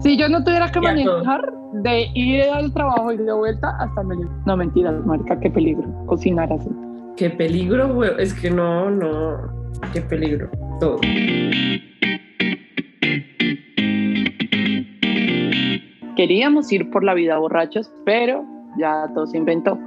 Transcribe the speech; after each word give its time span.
Si 0.00 0.16
yo 0.16 0.28
no 0.28 0.44
tuviera 0.44 0.70
que 0.70 0.80
manejar 0.80 1.52
de 1.72 2.06
ir 2.14 2.42
al 2.42 2.72
trabajo 2.72 3.12
y 3.12 3.16
de 3.16 3.32
vuelta 3.32 3.76
hasta 3.78 4.02
Medellín. 4.02 4.30
No, 4.46 4.56
mentira, 4.56 4.92
marica, 4.92 5.38
qué 5.40 5.50
peligro 5.50 5.84
cocinar 6.06 6.52
así. 6.52 6.68
Qué 7.16 7.30
peligro, 7.30 7.92
güey. 7.94 8.12
Es 8.18 8.32
que 8.32 8.50
no, 8.50 8.90
no. 8.90 9.36
Qué 9.92 10.00
peligro. 10.00 10.48
Todo. 10.78 11.00
Queríamos 16.16 16.70
ir 16.72 16.90
por 16.90 17.04
la 17.04 17.14
vida 17.14 17.38
borrachos, 17.38 17.92
pero 18.04 18.44
ya 18.78 19.08
todo 19.14 19.26
se 19.26 19.36
inventó. 19.36 19.78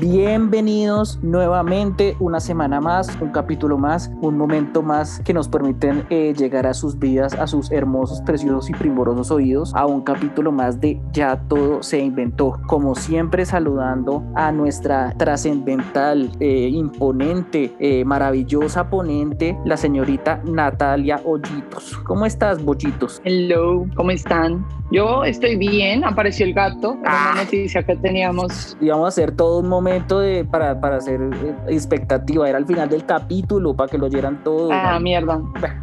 Bienvenidos 0.00 1.18
nuevamente 1.22 2.16
una 2.20 2.40
semana 2.40 2.80
más, 2.80 3.18
un 3.20 3.32
capítulo 3.32 3.76
más, 3.76 4.10
un 4.22 4.38
momento 4.38 4.80
más 4.82 5.20
que 5.20 5.34
nos 5.34 5.46
permiten 5.46 6.06
eh, 6.08 6.32
llegar 6.34 6.66
a 6.66 6.72
sus 6.72 6.98
vidas, 6.98 7.34
a 7.34 7.46
sus 7.46 7.70
hermosos, 7.70 8.22
preciosos 8.22 8.70
y 8.70 8.72
primorosos 8.72 9.30
oídos, 9.30 9.74
a 9.74 9.84
un 9.84 10.00
capítulo 10.00 10.52
más 10.52 10.80
de 10.80 10.98
Ya 11.12 11.36
todo 11.48 11.82
se 11.82 11.98
inventó. 11.98 12.58
Como 12.66 12.94
siempre 12.94 13.44
saludando 13.44 14.24
a 14.36 14.50
nuestra 14.52 15.12
trascendental, 15.18 16.30
eh, 16.40 16.70
imponente, 16.72 17.74
eh, 17.78 18.02
maravillosa 18.06 18.88
ponente, 18.88 19.58
la 19.66 19.76
señorita 19.76 20.40
Natalia 20.46 21.20
Hoyitos. 21.26 21.98
¿Cómo 22.04 22.24
estás, 22.24 22.64
Bollitos? 22.64 23.20
Hello, 23.22 23.84
¿cómo 23.94 24.12
están? 24.12 24.66
Yo 24.92 25.24
estoy 25.24 25.56
bien, 25.56 26.04
apareció 26.04 26.46
el 26.46 26.54
gato, 26.54 26.92
una 26.92 27.02
Ah. 27.04 27.34
noticia 27.36 27.82
que 27.82 27.94
teníamos. 27.96 28.76
íbamos 28.80 29.04
a 29.04 29.08
hacer 29.08 29.30
todo 29.30 29.60
un 29.60 29.68
momento 29.68 29.89
de, 29.90 30.44
para, 30.44 30.80
para 30.80 30.96
hacer 30.96 31.20
eh, 31.20 31.54
expectativa, 31.68 32.48
era 32.48 32.58
al 32.58 32.66
final 32.66 32.88
del 32.88 33.04
capítulo, 33.04 33.74
para 33.74 33.90
que 33.90 33.98
lo 33.98 34.06
oyeran 34.06 34.42
todo. 34.44 34.70
Ah, 34.72 34.98
mierda. 35.00 35.40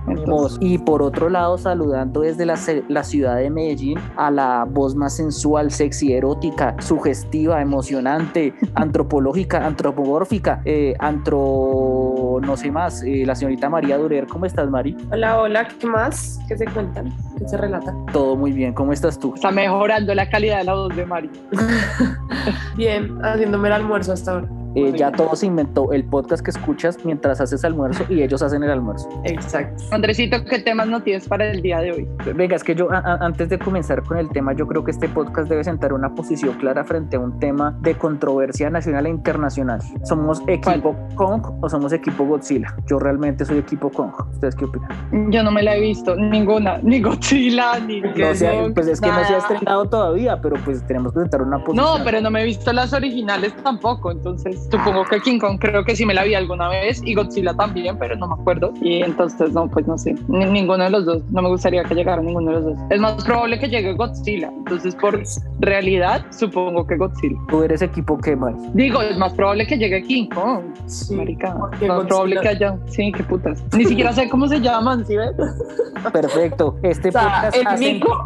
Ni 0.07 0.25
modos. 0.25 0.57
Y 0.61 0.77
por 0.77 1.01
otro 1.01 1.29
lado, 1.29 1.57
saludando 1.57 2.21
desde 2.21 2.45
la, 2.45 2.57
la 2.87 3.03
ciudad 3.03 3.37
de 3.37 3.49
Medellín 3.49 3.99
a 4.15 4.31
la 4.31 4.65
voz 4.65 4.95
más 4.95 5.15
sensual, 5.15 5.71
sexy, 5.71 6.13
erótica, 6.13 6.75
sugestiva, 6.79 7.61
emocionante, 7.61 8.53
antropológica, 8.75 9.65
antropomórfica, 9.65 10.61
eh, 10.63 10.95
antro... 10.99 12.39
no 12.41 12.55
sé 12.55 12.71
más, 12.71 13.03
eh, 13.03 13.23
la 13.25 13.35
señorita 13.35 13.69
María 13.69 13.97
Durer. 13.97 14.25
¿Cómo 14.27 14.45
estás, 14.45 14.69
Mari? 14.69 14.95
Hola, 15.11 15.41
hola. 15.41 15.67
¿Qué 15.79 15.87
más? 15.87 16.39
¿Qué 16.47 16.57
se 16.57 16.65
cuentan? 16.65 17.13
¿Qué 17.37 17.47
se 17.47 17.57
relata? 17.57 17.93
Todo 18.13 18.37
muy 18.37 18.53
bien, 18.53 18.73
¿cómo 18.73 18.93
estás 18.93 19.19
tú? 19.19 19.33
Está 19.35 19.51
mejorando 19.51 20.15
la 20.15 20.29
calidad 20.29 20.59
de 20.59 20.63
la 20.63 20.73
voz 20.75 20.95
de 20.95 21.05
Mari. 21.05 21.29
Bien, 22.75 23.19
haciéndome 23.23 23.67
el 23.67 23.73
almuerzo 23.73 24.13
hasta 24.13 24.31
ahora. 24.31 24.56
Eh, 24.77 24.93
ya 24.95 25.11
todo 25.11 25.35
se 25.35 25.47
inventó, 25.47 25.91
el 25.91 26.03
podcast 26.03 26.43
que 26.43 26.51
escuchas 26.51 26.99
mientras 27.03 27.41
haces 27.41 27.65
almuerzo 27.65 28.03
y 28.09 28.21
ellos 28.21 28.41
hacen 28.43 28.61
el 28.63 28.69
almuerzo. 28.69 29.09
Exacto. 29.23 29.83
Andresito, 29.91 30.43
¿qué 30.45 30.59
temas 30.59 30.87
no 30.87 31.01
tienes 31.01 31.27
para 31.27 31.49
el 31.49 31.61
día 31.63 31.79
de 31.79 31.91
hoy? 31.93 32.07
Venga, 32.35 32.55
es 32.55 32.63
que 32.63 32.75
yo 32.75 32.91
a- 32.91 32.97
a- 32.99 33.25
antes 33.25 33.49
de 33.49 33.57
comenzar 33.57 34.03
con 34.03 34.17
el 34.17 34.29
tema, 34.29 34.53
yo 34.53 34.67
creo 34.67 34.83
que 34.83 34.91
este 34.91 35.09
podcast 35.09 35.49
debe 35.49 35.63
sentar 35.63 35.93
una 35.93 36.13
posición 36.13 36.53
clara 36.57 36.83
frente 36.83 37.15
a 37.15 37.19
un 37.19 37.39
tema 37.39 37.75
de 37.81 37.95
controversia 37.95 38.69
nacional 38.69 39.07
e 39.07 39.09
internacional. 39.09 39.79
¿Somos 40.03 40.41
equipo 40.47 40.95
Kong 41.15 41.41
o 41.61 41.69
somos 41.69 41.91
equipo 41.91 42.25
Godzilla? 42.25 42.75
Yo 42.87 42.99
realmente 42.99 43.45
soy 43.45 43.57
equipo 43.57 43.89
Kong. 43.89 44.11
¿Ustedes 44.33 44.55
qué 44.55 44.65
opinan? 44.65 45.31
Yo 45.31 45.41
no 45.41 45.49
me 45.51 45.63
la 45.63 45.75
he 45.75 45.81
visto, 45.81 46.15
ninguna, 46.15 46.77
ni 46.83 47.01
Godzilla, 47.01 47.79
ni 47.79 48.01
No 48.01 48.09
Kong, 48.13 48.73
pues 48.75 48.87
es 48.87 49.01
que 49.01 49.07
no 49.09 49.23
se 49.25 49.33
ha 49.33 49.37
estrenado 49.39 49.85
todavía, 49.89 50.39
pero 50.39 50.55
pues 50.63 50.85
tenemos 50.85 51.13
que 51.13 51.21
sentar 51.21 51.41
una 51.41 51.57
posición. 51.63 51.97
No, 51.99 52.03
pero 52.05 52.21
no 52.21 52.29
me 52.29 52.41
he 52.41 52.45
visto 52.45 52.71
las 52.73 52.93
originales 52.93 53.55
tampoco, 53.63 54.11
entonces 54.11 54.66
supongo 54.71 55.05
que 55.05 55.19
King 55.21 55.39
Kong 55.39 55.57
creo 55.59 55.83
que 55.83 55.95
sí 55.95 56.05
me 56.05 56.13
la 56.13 56.23
vi 56.23 56.33
alguna 56.35 56.69
vez 56.69 57.01
y 57.03 57.13
Godzilla 57.13 57.53
también, 57.53 57.97
pero 57.97 58.15
no 58.15 58.27
me 58.27 58.33
acuerdo. 58.33 58.73
Y 58.81 59.01
entonces 59.03 59.51
no, 59.53 59.67
pues 59.69 59.87
no 59.87 59.97
sé, 59.97 60.15
Ni- 60.27 60.45
ninguno 60.45 60.83
de 60.83 60.89
los 60.89 61.05
dos, 61.05 61.21
no 61.31 61.41
me 61.41 61.49
gustaría 61.49 61.83
que 61.83 61.95
llegara 61.95 62.21
ninguno 62.21 62.47
de 62.47 62.53
los 62.55 62.65
dos. 62.65 62.77
Es 62.89 62.99
más 62.99 63.23
probable 63.23 63.59
que 63.59 63.67
llegue 63.69 63.93
Godzilla, 63.93 64.49
entonces 64.49 64.95
por 64.95 65.21
realidad 65.59 66.25
supongo 66.31 66.85
que 66.87 66.97
Godzilla. 66.97 67.37
Tú 67.49 67.63
eres 67.63 67.81
equipo 67.81 68.17
que 68.17 68.35
Mari. 68.35 68.55
Digo, 68.73 69.01
es 69.01 69.17
más 69.17 69.33
probable 69.33 69.65
que 69.67 69.77
llegue 69.77 70.03
King 70.03 70.27
Kong, 70.29 70.63
Sí. 70.85 71.15
marica. 71.15 71.53
más 71.55 71.71
Godzilla- 71.79 72.07
probable 72.07 72.39
que 72.41 72.47
haya, 72.49 72.77
sí, 72.87 73.11
qué 73.11 73.23
putas. 73.23 73.63
Ni 73.75 73.85
siquiera 73.85 74.11
sé 74.13 74.27
cómo 74.29 74.47
se 74.47 74.59
llaman, 74.59 75.05
¿sí 75.05 75.15
ves? 75.15 75.31
Perfecto. 76.13 76.77
Este 76.83 77.09
O 77.09 77.11
sea, 77.11 77.21
podcast 77.23 77.55
el 77.57 77.67
hace- 77.67 77.93
mico. 77.93 78.23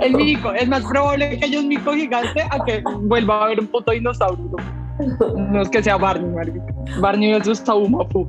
El 0.00 0.12
mico, 0.14 0.52
es 0.52 0.68
más 0.68 0.84
probable 0.84 1.38
que 1.38 1.44
haya 1.46 1.58
un 1.60 1.68
mico 1.68 1.92
gigante 1.92 2.42
a 2.50 2.62
que 2.64 2.82
vuelva 3.02 3.40
a 3.40 3.44
haber 3.44 3.60
un 3.60 3.66
puto 3.66 3.92
dinosaurio. 3.92 4.50
No 5.36 5.60
es 5.62 5.68
que 5.70 5.82
sea 5.82 5.96
Barney, 5.96 6.30
marica. 6.30 6.62
Barney 7.00 7.32
es 7.32 7.46
un 7.46 7.56
Saumafu. 7.56 8.28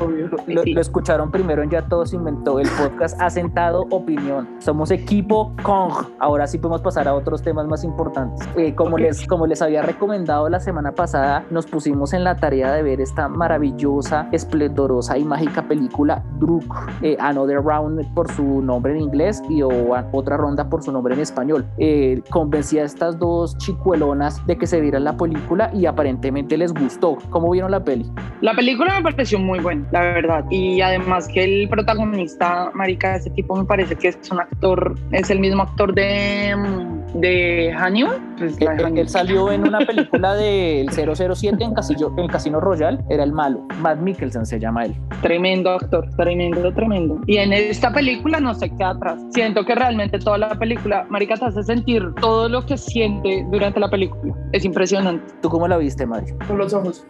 Obvio. 0.00 0.28
Lo, 0.48 0.62
Sí. 0.64 0.72
lo 0.72 0.80
escucharon 0.80 1.30
primero 1.30 1.62
en 1.62 1.70
Ya 1.70 1.82
Todo 1.82 2.04
se 2.04 2.16
inventó. 2.16 2.58
El 2.58 2.68
podcast 2.68 3.20
ha 3.20 3.30
sentado 3.30 3.86
opinión. 3.90 4.48
Somos 4.58 4.90
equipo 4.90 5.52
Kong. 5.62 5.92
Ahora 6.18 6.46
sí 6.46 6.58
podemos 6.58 6.82
pasar 6.82 7.06
a 7.08 7.14
otros 7.14 7.42
temas 7.42 7.66
más 7.66 7.84
importantes. 7.84 8.46
Eh, 8.56 8.74
como, 8.74 8.94
Ok. 8.96 9.00
les, 9.00 9.26
como 9.26 9.46
les 9.46 9.62
había 9.62 9.82
recomendado 9.82 10.48
la 10.48 10.58
semana 10.60 10.92
pasada, 10.92 11.44
nos 11.50 11.66
pusimos 11.66 12.12
en 12.12 12.24
la 12.24 12.36
tarea 12.36 12.72
de 12.72 12.82
ver 12.82 13.00
esta 13.00 13.28
maravillosa, 13.28 14.28
esplendorosa 14.32 15.16
y 15.16 15.24
mágica 15.24 15.62
película 15.62 16.24
Druk. 16.38 16.64
eh, 17.02 17.16
Another 17.20 17.62
Round 17.62 18.12
por 18.14 18.30
su 18.32 18.60
nombre 18.62 18.92
en 18.92 19.00
inglés 19.02 19.42
y 19.48 19.62
o, 19.62 19.94
a- 19.94 20.06
otra 20.12 20.36
ronda 20.36 20.68
por 20.68 20.82
su 20.82 20.90
nombre 20.92 21.14
en 21.14 21.20
español. 21.20 21.64
Eh, 21.78 22.20
convencí 22.30 22.78
a 22.78 22.84
estas 22.84 23.18
dos 23.18 23.56
chicuelonas 23.58 24.44
de 24.46 24.58
que 24.58 24.66
se 24.66 24.80
vieran 24.80 25.04
la 25.04 25.16
película 25.16 25.70
y 25.72 25.86
aparentemente 25.94 26.58
les 26.58 26.72
gustó. 26.72 27.18
¿Cómo 27.30 27.50
vieron 27.50 27.70
la 27.70 27.82
peli? 27.82 28.10
La 28.40 28.54
película 28.54 29.00
me 29.00 29.10
pareció 29.10 29.38
muy 29.38 29.60
buena, 29.60 29.86
la 29.92 30.00
verdad. 30.00 30.44
Y 30.50 30.80
además 30.80 31.28
que 31.28 31.44
el 31.44 31.68
protagonista, 31.68 32.70
marica, 32.74 33.12
de 33.12 33.18
ese 33.18 33.30
tipo 33.30 33.56
me 33.56 33.64
parece 33.64 33.96
que 33.96 34.08
es 34.08 34.18
un 34.30 34.40
actor, 34.40 34.94
es 35.12 35.30
el 35.30 35.40
mismo 35.40 35.62
actor 35.62 35.94
de, 35.94 36.54
mm, 36.56 37.03
de 37.14 37.72
Hannibal. 37.76 38.20
Pues, 38.38 38.56
Él, 38.60 38.98
él 38.98 39.08
salió 39.08 39.50
en 39.52 39.66
una 39.66 39.78
película 39.86 40.34
del 40.34 40.88
007 40.90 41.62
en, 41.62 41.74
Casillo, 41.74 42.12
en 42.16 42.28
Casino 42.28 42.60
Royale, 42.60 42.98
era 43.08 43.24
el 43.24 43.32
malo. 43.32 43.66
Matt 43.80 44.00
Mikkelsen 44.00 44.44
se 44.46 44.58
llama 44.58 44.86
él. 44.86 44.94
Tremendo 45.22 45.70
actor, 45.70 46.08
tremendo, 46.16 46.72
tremendo. 46.72 47.20
Y 47.26 47.36
en 47.38 47.52
esta 47.52 47.92
película 47.92 48.40
no 48.40 48.54
se 48.54 48.68
queda 48.70 48.90
atrás. 48.90 49.20
Siento 49.30 49.64
que 49.64 49.74
realmente 49.74 50.18
toda 50.18 50.38
la 50.38 50.58
película, 50.58 51.06
marica, 51.08 51.36
te 51.36 51.46
hace 51.46 51.62
sentir 51.62 52.02
todo 52.20 52.48
lo 52.48 52.64
que 52.66 52.76
siente 52.76 53.46
durante 53.50 53.80
la 53.80 53.88
película. 53.88 54.34
Es 54.52 54.64
impresionante. 54.64 55.24
¿Tú 55.40 55.48
cómo 55.48 55.68
la 55.68 55.76
viste, 55.76 56.06
Mario? 56.06 56.36
Con 56.46 56.58
los 56.58 56.72
ojos. 56.72 57.06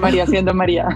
María 0.00 0.26
siendo 0.26 0.54
María. 0.54 0.88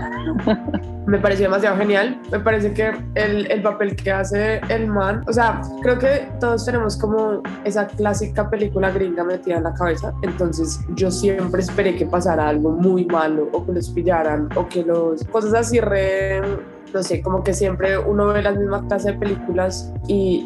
Me 1.07 1.19
pareció 1.19 1.47
demasiado 1.47 1.77
genial. 1.77 2.21
Me 2.31 2.39
parece 2.39 2.73
que 2.73 2.93
el, 3.15 3.51
el 3.51 3.63
papel 3.63 3.97
que 3.97 4.13
hace 4.13 4.61
el 4.69 4.87
man, 4.87 5.25
o 5.27 5.33
sea, 5.33 5.61
creo 5.83 5.99
que 5.99 6.29
todos 6.39 6.65
tenemos 6.65 6.97
como 6.97 7.43
esa 7.65 7.87
clásica 8.21 8.51
película 8.51 8.91
gringa 8.91 9.25
metida 9.25 9.57
en 9.57 9.65
la 9.65 9.75
cabeza. 9.75 10.13
Entonces 10.23 10.81
yo 10.95 11.11
siempre 11.11 11.63
esperé 11.63 11.97
que 11.97 12.07
pasara 12.07 12.49
algo 12.49 12.71
muy 12.71 13.07
malo 13.07 13.49
o 13.53 13.65
que 13.65 13.73
los 13.73 13.89
pillaran 13.91 14.49
o 14.57 14.69
que 14.69 14.85
los... 14.85 15.25
Cosas 15.25 15.55
así 15.55 15.81
re... 15.81 16.43
No 16.93 17.05
sé, 17.05 17.23
como 17.23 17.45
que 17.45 17.55
siempre 17.55 17.97
uno 17.97 18.27
ve 18.27 18.43
las 18.43 18.57
mismas 18.57 18.83
clases 18.89 19.13
de 19.13 19.19
películas 19.21 19.93
y, 20.09 20.43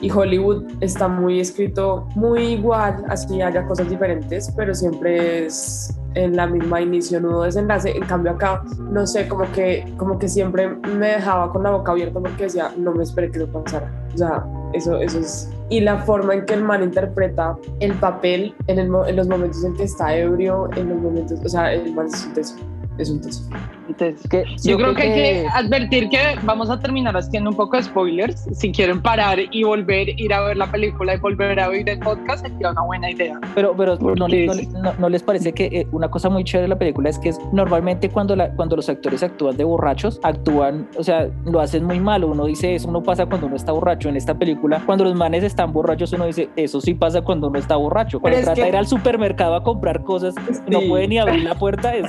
y, 0.00 0.04
y 0.04 0.10
Hollywood 0.10 0.64
está 0.80 1.06
muy 1.06 1.38
escrito 1.38 2.08
muy 2.16 2.54
igual, 2.54 3.04
así 3.08 3.40
haya 3.40 3.64
cosas 3.64 3.88
diferentes, 3.88 4.52
pero 4.56 4.74
siempre 4.74 5.46
es 5.46 5.96
en 6.14 6.34
la 6.34 6.48
misma 6.48 6.80
inicio, 6.80 7.20
nudo, 7.20 7.44
desenlace. 7.44 7.96
En 7.96 8.04
cambio 8.06 8.32
acá, 8.32 8.64
no 8.90 9.06
sé, 9.06 9.28
como 9.28 9.44
que, 9.52 9.84
como 9.96 10.18
que 10.18 10.26
siempre 10.28 10.68
me 10.68 11.10
dejaba 11.10 11.52
con 11.52 11.62
la 11.62 11.70
boca 11.70 11.92
abierta 11.92 12.18
porque 12.18 12.44
decía, 12.44 12.72
no 12.76 12.92
me 12.92 13.04
esperé 13.04 13.30
que 13.30 13.38
eso 13.38 13.46
pasara. 13.46 13.88
O 14.12 14.18
sea, 14.18 14.44
eso, 14.72 14.98
eso 14.98 15.18
es... 15.18 15.50
Y 15.70 15.80
la 15.80 15.98
forma 15.98 16.34
en 16.34 16.46
que 16.46 16.54
el 16.54 16.64
man 16.64 16.82
interpreta 16.82 17.56
el 17.80 17.92
papel 17.94 18.54
en, 18.66 18.78
el 18.78 18.90
en 19.06 19.16
los 19.16 19.28
momentos 19.28 19.64
en 19.64 19.74
que 19.74 19.84
está 19.84 20.16
ebrio, 20.16 20.68
en 20.76 20.88
los 20.88 20.98
momentos, 20.98 21.40
o 21.44 21.48
sea, 21.48 21.72
el 21.72 21.94
man 21.94 22.06
es 22.06 22.24
un 22.24 22.32
teso, 22.32 22.56
es 22.96 23.10
un 23.10 23.20
teso. 23.20 23.42
Entonces, 23.88 24.28
Que- 24.28 24.44
yo, 24.62 24.76
creo 24.76 24.94
que 24.94 25.02
hay 25.02 25.12
que 25.14 25.46
advertir 25.54 26.08
que 26.08 26.18
vamos 26.44 26.70
a 26.70 26.78
terminar 26.78 27.16
haciendo 27.16 27.50
un 27.50 27.56
poco 27.56 27.76
de 27.76 27.82
spoilers. 27.84 28.46
Si 28.52 28.70
quieren 28.72 29.00
parar 29.02 29.38
y 29.50 29.64
volver, 29.64 30.08
ir 30.20 30.32
a 30.34 30.42
ver 30.42 30.56
la 30.56 30.70
película 30.70 31.14
y 31.14 31.18
volver 31.18 31.58
a 31.58 31.68
oír 31.68 31.88
el 31.88 31.98
podcast, 31.98 32.46
sería 32.46 32.70
una 32.70 32.82
buena 32.82 33.10
idea. 33.10 33.38
Pero, 33.54 33.74
pero 33.76 33.96
no, 33.96 34.28
le- 34.28 34.46
no 34.46 34.54
no- 34.82 34.92
no 34.98 35.08
les 35.08 35.22
parece 35.22 35.52
que 35.52 35.66
eh, 35.66 35.86
una 35.92 36.10
cosa 36.10 36.28
muy 36.28 36.44
chévere 36.44 36.62
de 36.64 36.68
la 36.68 36.78
película 36.78 37.08
es 37.10 37.18
que 37.18 37.30
es 37.30 37.38
normalmente 37.52 38.08
cuando, 38.10 38.36
la, 38.36 38.50
cuando 38.54 38.76
los 38.76 38.88
actores 38.88 39.22
actúan 39.22 39.56
de 39.56 39.64
borrachos, 39.64 40.20
actúan, 40.22 40.88
o 40.96 41.02
sea, 41.02 41.28
lo 41.44 41.60
hacen 41.60 41.84
muy 41.84 41.98
malo. 42.00 42.28
Uno 42.28 42.44
dice 42.46 42.74
eso 42.74 42.90
no 42.90 43.02
pasa 43.02 43.26
cuando 43.26 43.46
uno 43.46 43.56
está 43.56 43.72
borracho. 43.72 44.08
En 44.08 44.16
esta 44.16 44.34
película, 44.38 44.82
cuando 44.84 45.04
los 45.04 45.14
manes 45.14 45.42
están 45.44 45.72
borrachos, 45.72 46.12
uno 46.12 46.26
dice 46.26 46.48
eso 46.56 46.80
sí 46.80 46.94
pasa 46.94 47.22
cuando 47.22 47.48
uno 47.48 47.58
está 47.58 47.76
borracho. 47.76 48.20
Cuando 48.20 48.36
Pero 48.36 48.44
trata 48.46 48.56
que- 48.56 48.62
de 48.62 48.68
ir 48.68 48.76
al 48.76 48.86
supermercado 48.86 49.54
a 49.54 49.62
comprar 49.62 50.02
cosas, 50.04 50.34
no 50.68 50.80
Sí. 50.80 50.88
puede 50.88 51.08
ni 51.08 51.18
abrir 51.18 51.42
la 51.44 51.54
puerta, 51.58 51.94
es 51.94 52.06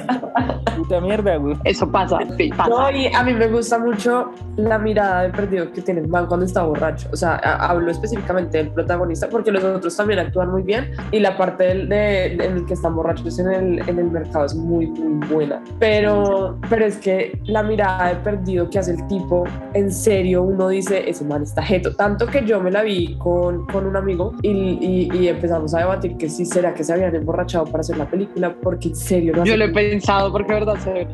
puta 0.78 1.02
mierda, 1.02 1.36
güey. 1.38 1.56
Eso 1.70 1.92
pasa, 1.92 2.20
sí, 2.36 2.50
pasa. 2.50 2.70
No, 2.70 2.92
y 2.92 3.08
a 3.08 3.24
mí 3.24 3.34
me 3.34 3.48
gusta 3.48 3.78
mucho 3.78 4.32
la 4.58 4.80
mirada 4.80 5.24
de 5.24 5.30
perdido 5.30 5.72
que 5.72 5.82
tiene 5.82 6.02
el 6.02 6.08
man 6.08 6.26
cuando 6.26 6.46
está 6.46 6.64
borracho. 6.64 7.08
O 7.14 7.16
sea, 7.16 7.36
hablo 7.36 7.92
específicamente 7.92 8.58
del 8.58 8.70
protagonista 8.72 9.30
porque 9.30 9.52
los 9.52 9.64
otros 9.64 9.96
también 9.96 10.20
actúan 10.20 10.50
muy 10.52 10.64
bien 10.64 10.92
y 11.12 11.20
la 11.20 11.38
parte 11.38 11.66
del, 11.66 11.88
de, 11.88 12.34
en 12.34 12.58
el 12.58 12.66
que 12.66 12.74
están 12.74 12.96
borrachos 12.96 13.38
en 13.38 13.52
el, 13.52 13.80
en 13.88 14.00
el 14.00 14.10
mercado 14.10 14.46
es 14.46 14.56
muy, 14.56 14.88
muy 14.88 15.28
buena. 15.28 15.62
Pero, 15.78 16.58
pero 16.70 16.86
es 16.86 16.98
que 16.98 17.40
la 17.46 17.62
mirada 17.62 18.10
de 18.10 18.16
perdido 18.16 18.68
que 18.70 18.80
hace 18.80 18.92
el 18.92 19.08
tipo, 19.08 19.44
en 19.76 19.92
serio, 19.92 20.42
uno 20.42 20.70
dice, 20.70 21.08
ese 21.08 21.24
man 21.24 21.44
está 21.44 21.62
jeto. 21.62 21.96
Tanto 21.96 22.26
que 22.26 22.44
yo 22.46 22.60
me 22.60 22.72
la 22.72 22.82
vi 22.82 23.16
con, 23.18 23.68
con 23.68 23.86
un 23.86 23.96
amigo 23.96 24.34
y, 24.42 25.10
y, 25.14 25.28
empezamos 25.28 25.76
a 25.76 25.80
debatir 25.80 26.18
que 26.18 26.28
si 26.30 26.46
será 26.46 26.74
que 26.74 26.84
se 26.84 26.94
habían 26.94 27.14
emborrachado 27.14 27.66
para 27.66 27.82
hacer 27.82 27.98
la 27.98 28.10
película, 28.10 28.56
porque 28.62 28.88
en 28.88 28.96
serio. 28.96 29.44
yo 29.44 29.56
lo 29.56 29.66
he 29.66 29.70
pensado 29.70 30.32
porque, 30.32 30.54
verdad, 30.54 30.78
se 30.78 30.92
ven 30.92 31.08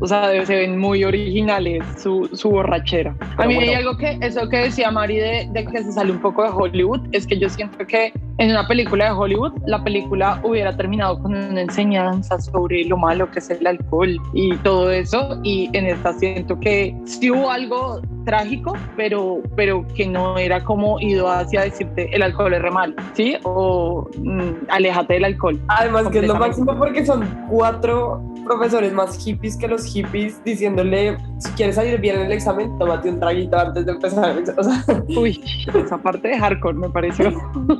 O 0.00 0.06
sea, 0.06 0.44
se 0.44 0.56
ven 0.56 0.78
muy 0.78 1.04
originales 1.04 1.84
su, 1.98 2.28
su 2.32 2.50
borrachera. 2.50 3.14
a 3.36 3.46
mí 3.46 3.56
hay 3.56 3.74
algo 3.74 3.96
que, 3.96 4.18
eso 4.20 4.48
que 4.48 4.58
decía 4.58 4.90
Mari 4.90 5.16
de, 5.16 5.48
de 5.52 5.64
que 5.64 5.82
se 5.82 5.92
sale 5.92 6.12
un 6.12 6.20
poco 6.20 6.42
de 6.42 6.50
Hollywood, 6.50 7.00
es 7.12 7.26
que 7.26 7.38
yo 7.38 7.48
siento 7.48 7.86
que 7.86 8.12
en 8.38 8.50
una 8.50 8.66
película 8.66 9.04
de 9.04 9.10
Hollywood, 9.12 9.52
la 9.66 9.84
película 9.84 10.40
hubiera 10.42 10.76
terminado 10.76 11.20
con 11.20 11.34
una 11.34 11.60
enseñanza 11.60 12.40
sobre 12.40 12.84
lo 12.84 12.96
malo 12.96 13.30
que 13.30 13.38
es 13.38 13.50
el 13.50 13.66
alcohol 13.66 14.16
y 14.32 14.56
todo 14.58 14.90
eso. 14.90 15.38
Y 15.42 15.70
en 15.74 15.86
esta 15.86 16.12
siento 16.14 16.58
que 16.58 16.96
sí 17.04 17.30
hubo 17.30 17.50
algo 17.50 18.00
trágico, 18.24 18.76
pero, 18.96 19.42
pero 19.54 19.86
que 19.94 20.06
no 20.06 20.38
era 20.38 20.64
como 20.64 20.98
ido 21.00 21.28
hacia 21.30 21.62
decirte 21.62 22.14
el 22.14 22.22
alcohol 22.22 22.54
es 22.54 22.62
re 22.62 22.70
mal, 22.70 22.94
¿sí? 23.14 23.36
O 23.44 24.08
mm, 24.18 24.68
aléjate 24.68 25.14
del 25.14 25.24
alcohol. 25.24 25.60
Además 25.68 26.08
que 26.08 26.20
es 26.20 26.26
lo 26.26 26.34
máximo 26.36 26.76
porque 26.76 27.04
son 27.04 27.24
cuatro 27.50 28.22
profesores 28.44 28.92
más 28.92 29.16
hippies 29.18 29.56
que 29.56 29.68
los 29.68 29.84
hippies 29.84 30.42
diciéndole, 30.44 31.16
si 31.38 31.50
quieres 31.52 31.76
salir 31.76 32.00
bien 32.00 32.16
en 32.16 32.26
el 32.26 32.32
examen, 32.32 32.76
tómate 32.78 33.10
un 33.10 33.20
traguito 33.20 33.58
antes 33.58 33.86
de 33.86 33.92
empezar. 33.92 34.32
O 34.56 34.62
sea, 34.62 34.84
Uy, 35.08 35.42
esa 35.74 35.98
parte 35.98 36.28
de 36.28 36.38
hardcore 36.38 36.76
me 36.76 36.88
pareció. 36.90 37.32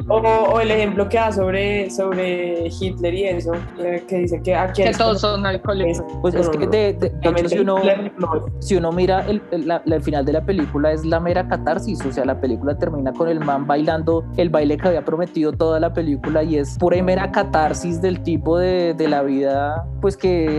O, 0.09 0.17
o, 0.17 0.61
el 0.61 0.71
ejemplo 0.71 1.09
que 1.09 1.17
da 1.17 1.33
sobre, 1.33 1.91
sobre 1.91 2.69
Hitler 2.69 3.15
y 3.15 3.25
eso, 3.25 3.53
que 4.09 4.17
dice 4.19 4.41
que 4.43 4.55
aquí... 4.55 4.83
Que 4.83 4.93
todos 4.93 5.21
son 5.21 5.45
alcohólicos. 5.45 6.03
Pues 6.21 6.35
es 6.35 6.49
que 6.49 6.67
de, 6.67 6.93
de, 6.95 7.13
hecho, 7.23 7.49
si 7.49 7.59
uno, 7.59 7.77
si 8.61 8.77
uno 8.77 8.93
mira 8.93 9.27
el, 9.27 9.43
el, 9.51 10.03
final 10.03 10.25
de 10.25 10.33
la 10.33 10.45
película 10.45 10.93
es 10.93 11.05
la 11.05 11.21
mera 11.21 11.47
catarsis, 11.47 12.05
o 12.05 12.13
sea, 12.13 12.25
la 12.25 12.41
película 12.41 12.77
termina 12.77 13.13
con 13.13 13.29
el 13.29 13.41
man 13.41 13.67
bailando 13.67 14.25
el 14.37 14.49
baile 14.49 14.77
que 14.77 14.89
había 14.89 15.05
prometido 15.05 15.53
toda 15.53 15.79
la 15.81 15.93
película 15.93 16.43
y 16.43 16.57
es 16.57 16.79
pura 16.79 16.97
y 16.97 17.03
mera 17.03 17.31
catarsis 17.31 18.01
del 18.01 18.23
tipo 18.23 18.59
de, 18.59 18.95
de 18.95 19.09
la 19.09 19.23
vida, 19.23 19.85
pues 20.01 20.17
que 20.17 20.52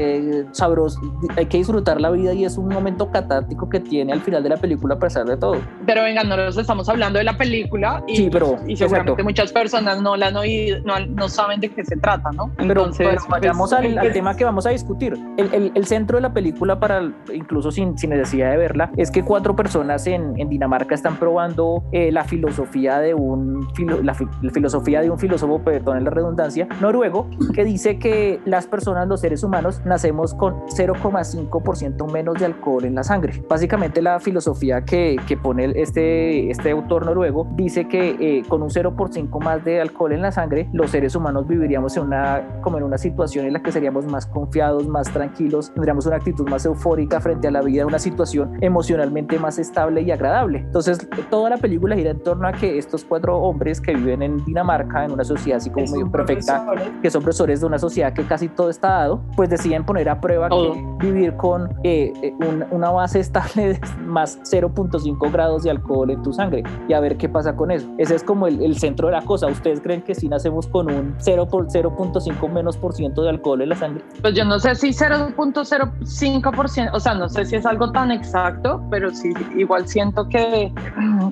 sabroso, 0.52 1.00
hay 1.36 1.46
que 1.46 1.58
disfrutar 1.58 2.00
la 2.00 2.12
vida 2.12 2.34
y 2.34 2.46
es 2.46 2.58
un 2.58 2.70
momento 2.70 3.12
catártico 3.12 3.70
que 3.70 3.80
tiene 3.80 4.14
al 4.14 4.22
final 4.22 4.44
de 4.44 4.50
la 4.50 4.58
película 4.58 4.96
a 4.96 5.00
pesar 5.00 5.26
de 5.26 5.38
todo. 5.38 5.58
Pero 5.86 6.04
venga, 6.04 6.24
nosotros 6.24 6.58
estamos 6.58 6.88
hablando 6.90 7.20
de 7.20 7.26
la 7.26 7.38
película 7.38 8.04
y, 8.08 8.16
sí, 8.16 8.30
pero, 8.32 8.58
y 8.68 8.76
seguramente 8.76 9.24
muchas 9.24 9.52
personas 9.52 10.02
no 10.02 10.16
la 10.16 10.28
han 10.28 10.38
oído, 10.38 10.80
no, 10.86 11.00
no, 11.06 11.30
saben 11.30 11.60
de 11.60 11.70
qué 11.70 11.84
se 11.84 11.96
trata, 11.98 12.32
¿no? 12.32 12.52
Entonces, 12.58 13.08
pero, 13.08 13.22
vayamos 13.30 13.70
pues, 13.70 13.86
al, 13.86 13.98
al, 13.98 14.14
tema 14.14 14.36
que 14.36 14.44
vamos 14.44 14.66
a 14.66 14.70
discutir. 14.70 15.18
El, 15.38 15.54
el, 15.54 15.72
el, 15.74 15.86
centro 15.86 16.18
de 16.18 16.22
la 16.22 16.34
película, 16.34 16.80
para 16.80 17.12
incluso 17.34 17.72
sin, 17.72 17.98
sin 17.98 18.12
necesidad 18.12 18.52
de 18.52 18.58
verla, 18.58 18.92
es 18.98 19.12
que 19.12 19.24
cuatro 19.24 19.56
personas 19.56 20.06
en, 20.08 20.40
en 20.40 20.50
Dinamarca 20.50 20.96
están 20.96 21.18
probando 21.18 21.84
eh, 21.92 22.12
la 22.12 22.24
filosofía 22.24 23.00
de 23.00 23.14
un 23.14 23.68
filo, 23.74 24.02
la, 24.02 24.16
la, 24.42 24.52
filosofía 24.52 25.02
de 25.02 25.10
un 25.10 25.20
filósofo, 25.20 25.62
perdón 25.64 25.98
en 25.98 26.04
la 26.06 26.10
redundancia, 26.10 26.68
noruego, 26.82 27.30
que 27.54 27.64
dice 27.64 28.00
que 28.00 28.40
las 28.46 28.68
personas, 28.68 29.08
los 29.08 29.22
seres 29.22 29.44
humanos, 29.44 29.82
nacemos 29.86 30.34
con 30.34 30.66
0,5% 30.68 32.12
menos 32.12 32.36
de 32.40 32.46
alcohol 32.46 32.86
en 32.86 32.96
la 32.96 33.04
sangre. 33.04 33.44
Básicamente 33.48 34.02
la 34.02 34.20
filosofía 34.20 34.84
que, 34.84 35.18
que 35.28 35.38
pone 35.38 35.74
este, 35.76 36.50
este 36.50 36.72
autor 36.72 37.06
noruego 37.06 37.48
dice 37.56 37.88
que 37.88 38.16
eh, 38.20 38.44
con 38.48 38.62
un 38.62 38.70
0,5 38.70 39.44
más 39.44 39.64
de 39.64 39.82
alcohol 39.82 40.12
en 40.12 40.22
la 40.22 40.32
sangre, 40.32 40.70
los 40.74 40.92
seres 40.92 41.16
humanos 41.16 41.48
viviríamos 41.48 41.96
en 41.98 42.04
una, 42.04 42.60
como 42.62 42.78
en 42.78 42.84
una 42.84 42.98
situación 42.98 43.46
en 43.46 43.54
la 43.54 43.62
que 43.62 43.72
seríamos 43.72 44.06
más 44.06 44.26
confiados, 44.26 44.88
más 44.88 45.12
tranquilos, 45.12 45.72
tendríamos 45.74 46.06
una 46.06 46.18
actitud 46.18 46.48
más 46.50 46.66
eufórica 46.66 47.20
frente 47.20 47.48
a 47.48 47.52
la 47.52 47.62
vida, 47.62 47.86
una 47.86 48.00
situación 48.00 48.58
emocionalmente 48.62 49.40
más 49.40 49.60
estable 49.60 50.02
y 50.02 50.12
agradable. 50.12 50.60
Entonces, 50.60 51.08
toda 51.30 51.50
la 51.50 51.58
película 51.58 51.96
gira 51.96 52.12
en 52.12 52.20
torno 52.20 52.48
a 52.48 52.54
que 52.54 52.78
estos 52.78 53.04
cuatro 53.06 53.38
hombres 53.38 53.80
que 53.80 53.94
viven 53.94 54.22
en 54.22 54.44
Dinamarca, 54.46 55.06
en 55.06 55.12
una 55.12 55.24
sociedad 55.24 55.58
así 55.58 55.70
como 55.70 55.86
medio 55.88 56.12
perfecta, 56.12 56.66
que 57.02 57.10
son 57.10 57.22
profesores 57.24 57.62
de 57.62 57.66
una 57.66 57.80
sociedad 57.80 58.14
que 58.14 58.24
casi 58.24 58.48
todo 58.48 58.70
está 58.70 58.90
dado, 58.90 59.22
pues 59.36 59.50
deciden 59.74 59.86
poner 59.86 60.10
a 60.10 60.20
prueba 60.20 60.50
que 60.50 60.86
vivir 61.00 61.36
con 61.36 61.70
eh, 61.84 62.14
eh 62.22 62.34
una 62.72 62.92
base 62.92 63.20
estable 63.20 63.74
de 63.74 63.80
más 64.06 64.40
0.5 64.44 65.32
grados 65.32 65.64
de 65.64 65.72
alcohol 65.72 66.12
en 66.12 66.22
tu 66.22 66.34
sangre 66.34 66.64
y 66.88 66.94
a 66.94 67.00
ver 67.00 67.18
qué 67.18 67.30
pasa 67.30 67.56
con 67.56 67.72
eso. 67.72 67.88
Ese 67.98 68.16
es 68.16 68.24
como 68.24 68.48
el, 68.48 68.62
el 68.62 68.78
centro 68.78 69.08
de 69.08 69.14
la 69.14 69.22
cosa. 69.22 69.48
¿Ustedes 69.48 69.82
creen 69.82 70.02
que 70.02 70.16
si 70.16 70.28
nacemos 70.28 70.68
con 70.68 70.92
un 70.92 71.16
0.5 71.18 72.52
menos 72.52 72.78
por 72.78 72.94
ciento 72.94 73.24
de 73.24 73.30
alcohol 73.30 73.62
en 73.62 73.70
la 73.70 73.76
sangre? 73.76 74.04
Pues 74.22 74.36
yo 74.36 74.46
no 74.46 74.60
sé 74.60 74.76
si 74.76 74.90
0.05%, 74.90 76.90
o 76.94 77.00
sea, 77.00 77.14
no 77.14 77.30
sé 77.30 77.46
si 77.46 77.56
es 77.56 77.66
algo 77.66 77.92
tan 77.92 78.12
exacto, 78.12 78.84
pero 78.90 79.12
sí, 79.12 79.34
igual 79.58 79.88
siento 79.88 80.28
que, 80.30 80.72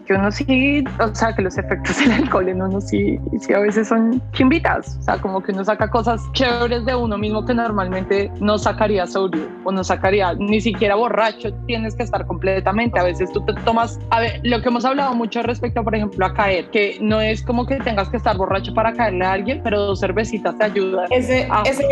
que 0.06 0.14
uno 0.14 0.32
sí, 0.32 0.84
o 1.00 1.16
sea, 1.16 1.36
que 1.36 1.42
los 1.42 1.58
efectos 1.58 1.98
del 2.00 2.12
alcohol 2.12 2.50
en 2.50 2.62
uno 2.62 2.82
sí, 2.82 3.20
sí 3.40 3.54
a 3.54 3.60
veces 3.60 3.88
son 3.88 4.22
chimbitas, 4.34 4.98
o 5.00 5.04
sea, 5.04 5.18
como 5.18 5.42
que 5.42 5.52
uno 5.52 5.64
saca 5.64 5.90
cosas 5.90 6.22
chéveres 6.34 6.86
de 6.86 6.96
uno 6.96 7.18
mismo 7.18 7.46
que 7.46 7.54
normalmente 7.54 8.31
no 8.40 8.58
sacaría 8.58 9.06
sobrio 9.08 9.48
o 9.64 9.72
no 9.72 9.84
sacaría 9.84 10.34
ni 10.34 10.62
siquiera 10.62 10.96
borracho, 10.96 11.54
tienes 11.66 11.96
que 11.96 12.04
estar 12.04 12.26
completamente. 12.26 13.00
A 13.00 13.04
veces 13.04 13.32
tú 13.32 13.42
te 13.46 13.54
tomas, 13.66 14.00
a 14.10 14.20
ver, 14.20 14.40
lo 14.44 14.62
que 14.62 14.70
hemos 14.70 14.86
hablado 14.86 15.14
mucho 15.14 15.44
respecto, 15.44 15.84
por 15.84 15.96
ejemplo, 15.96 16.26
a 16.26 16.34
caer, 16.34 16.70
que 16.70 16.98
no 17.02 17.22
es 17.22 17.44
como 17.44 17.66
que 17.66 17.78
tengas 17.78 18.10
que 18.10 18.18
estar 18.18 18.38
borracho 18.38 18.74
para 18.74 18.94
caerle 18.94 19.26
a 19.26 19.34
alguien, 19.34 19.62
pero 19.64 19.80
dos 19.82 20.00
cervecitas 20.00 20.58
te 20.58 20.66
ayudan. 20.66 21.08
Ese, 21.12 21.48
ese, 21.66 21.86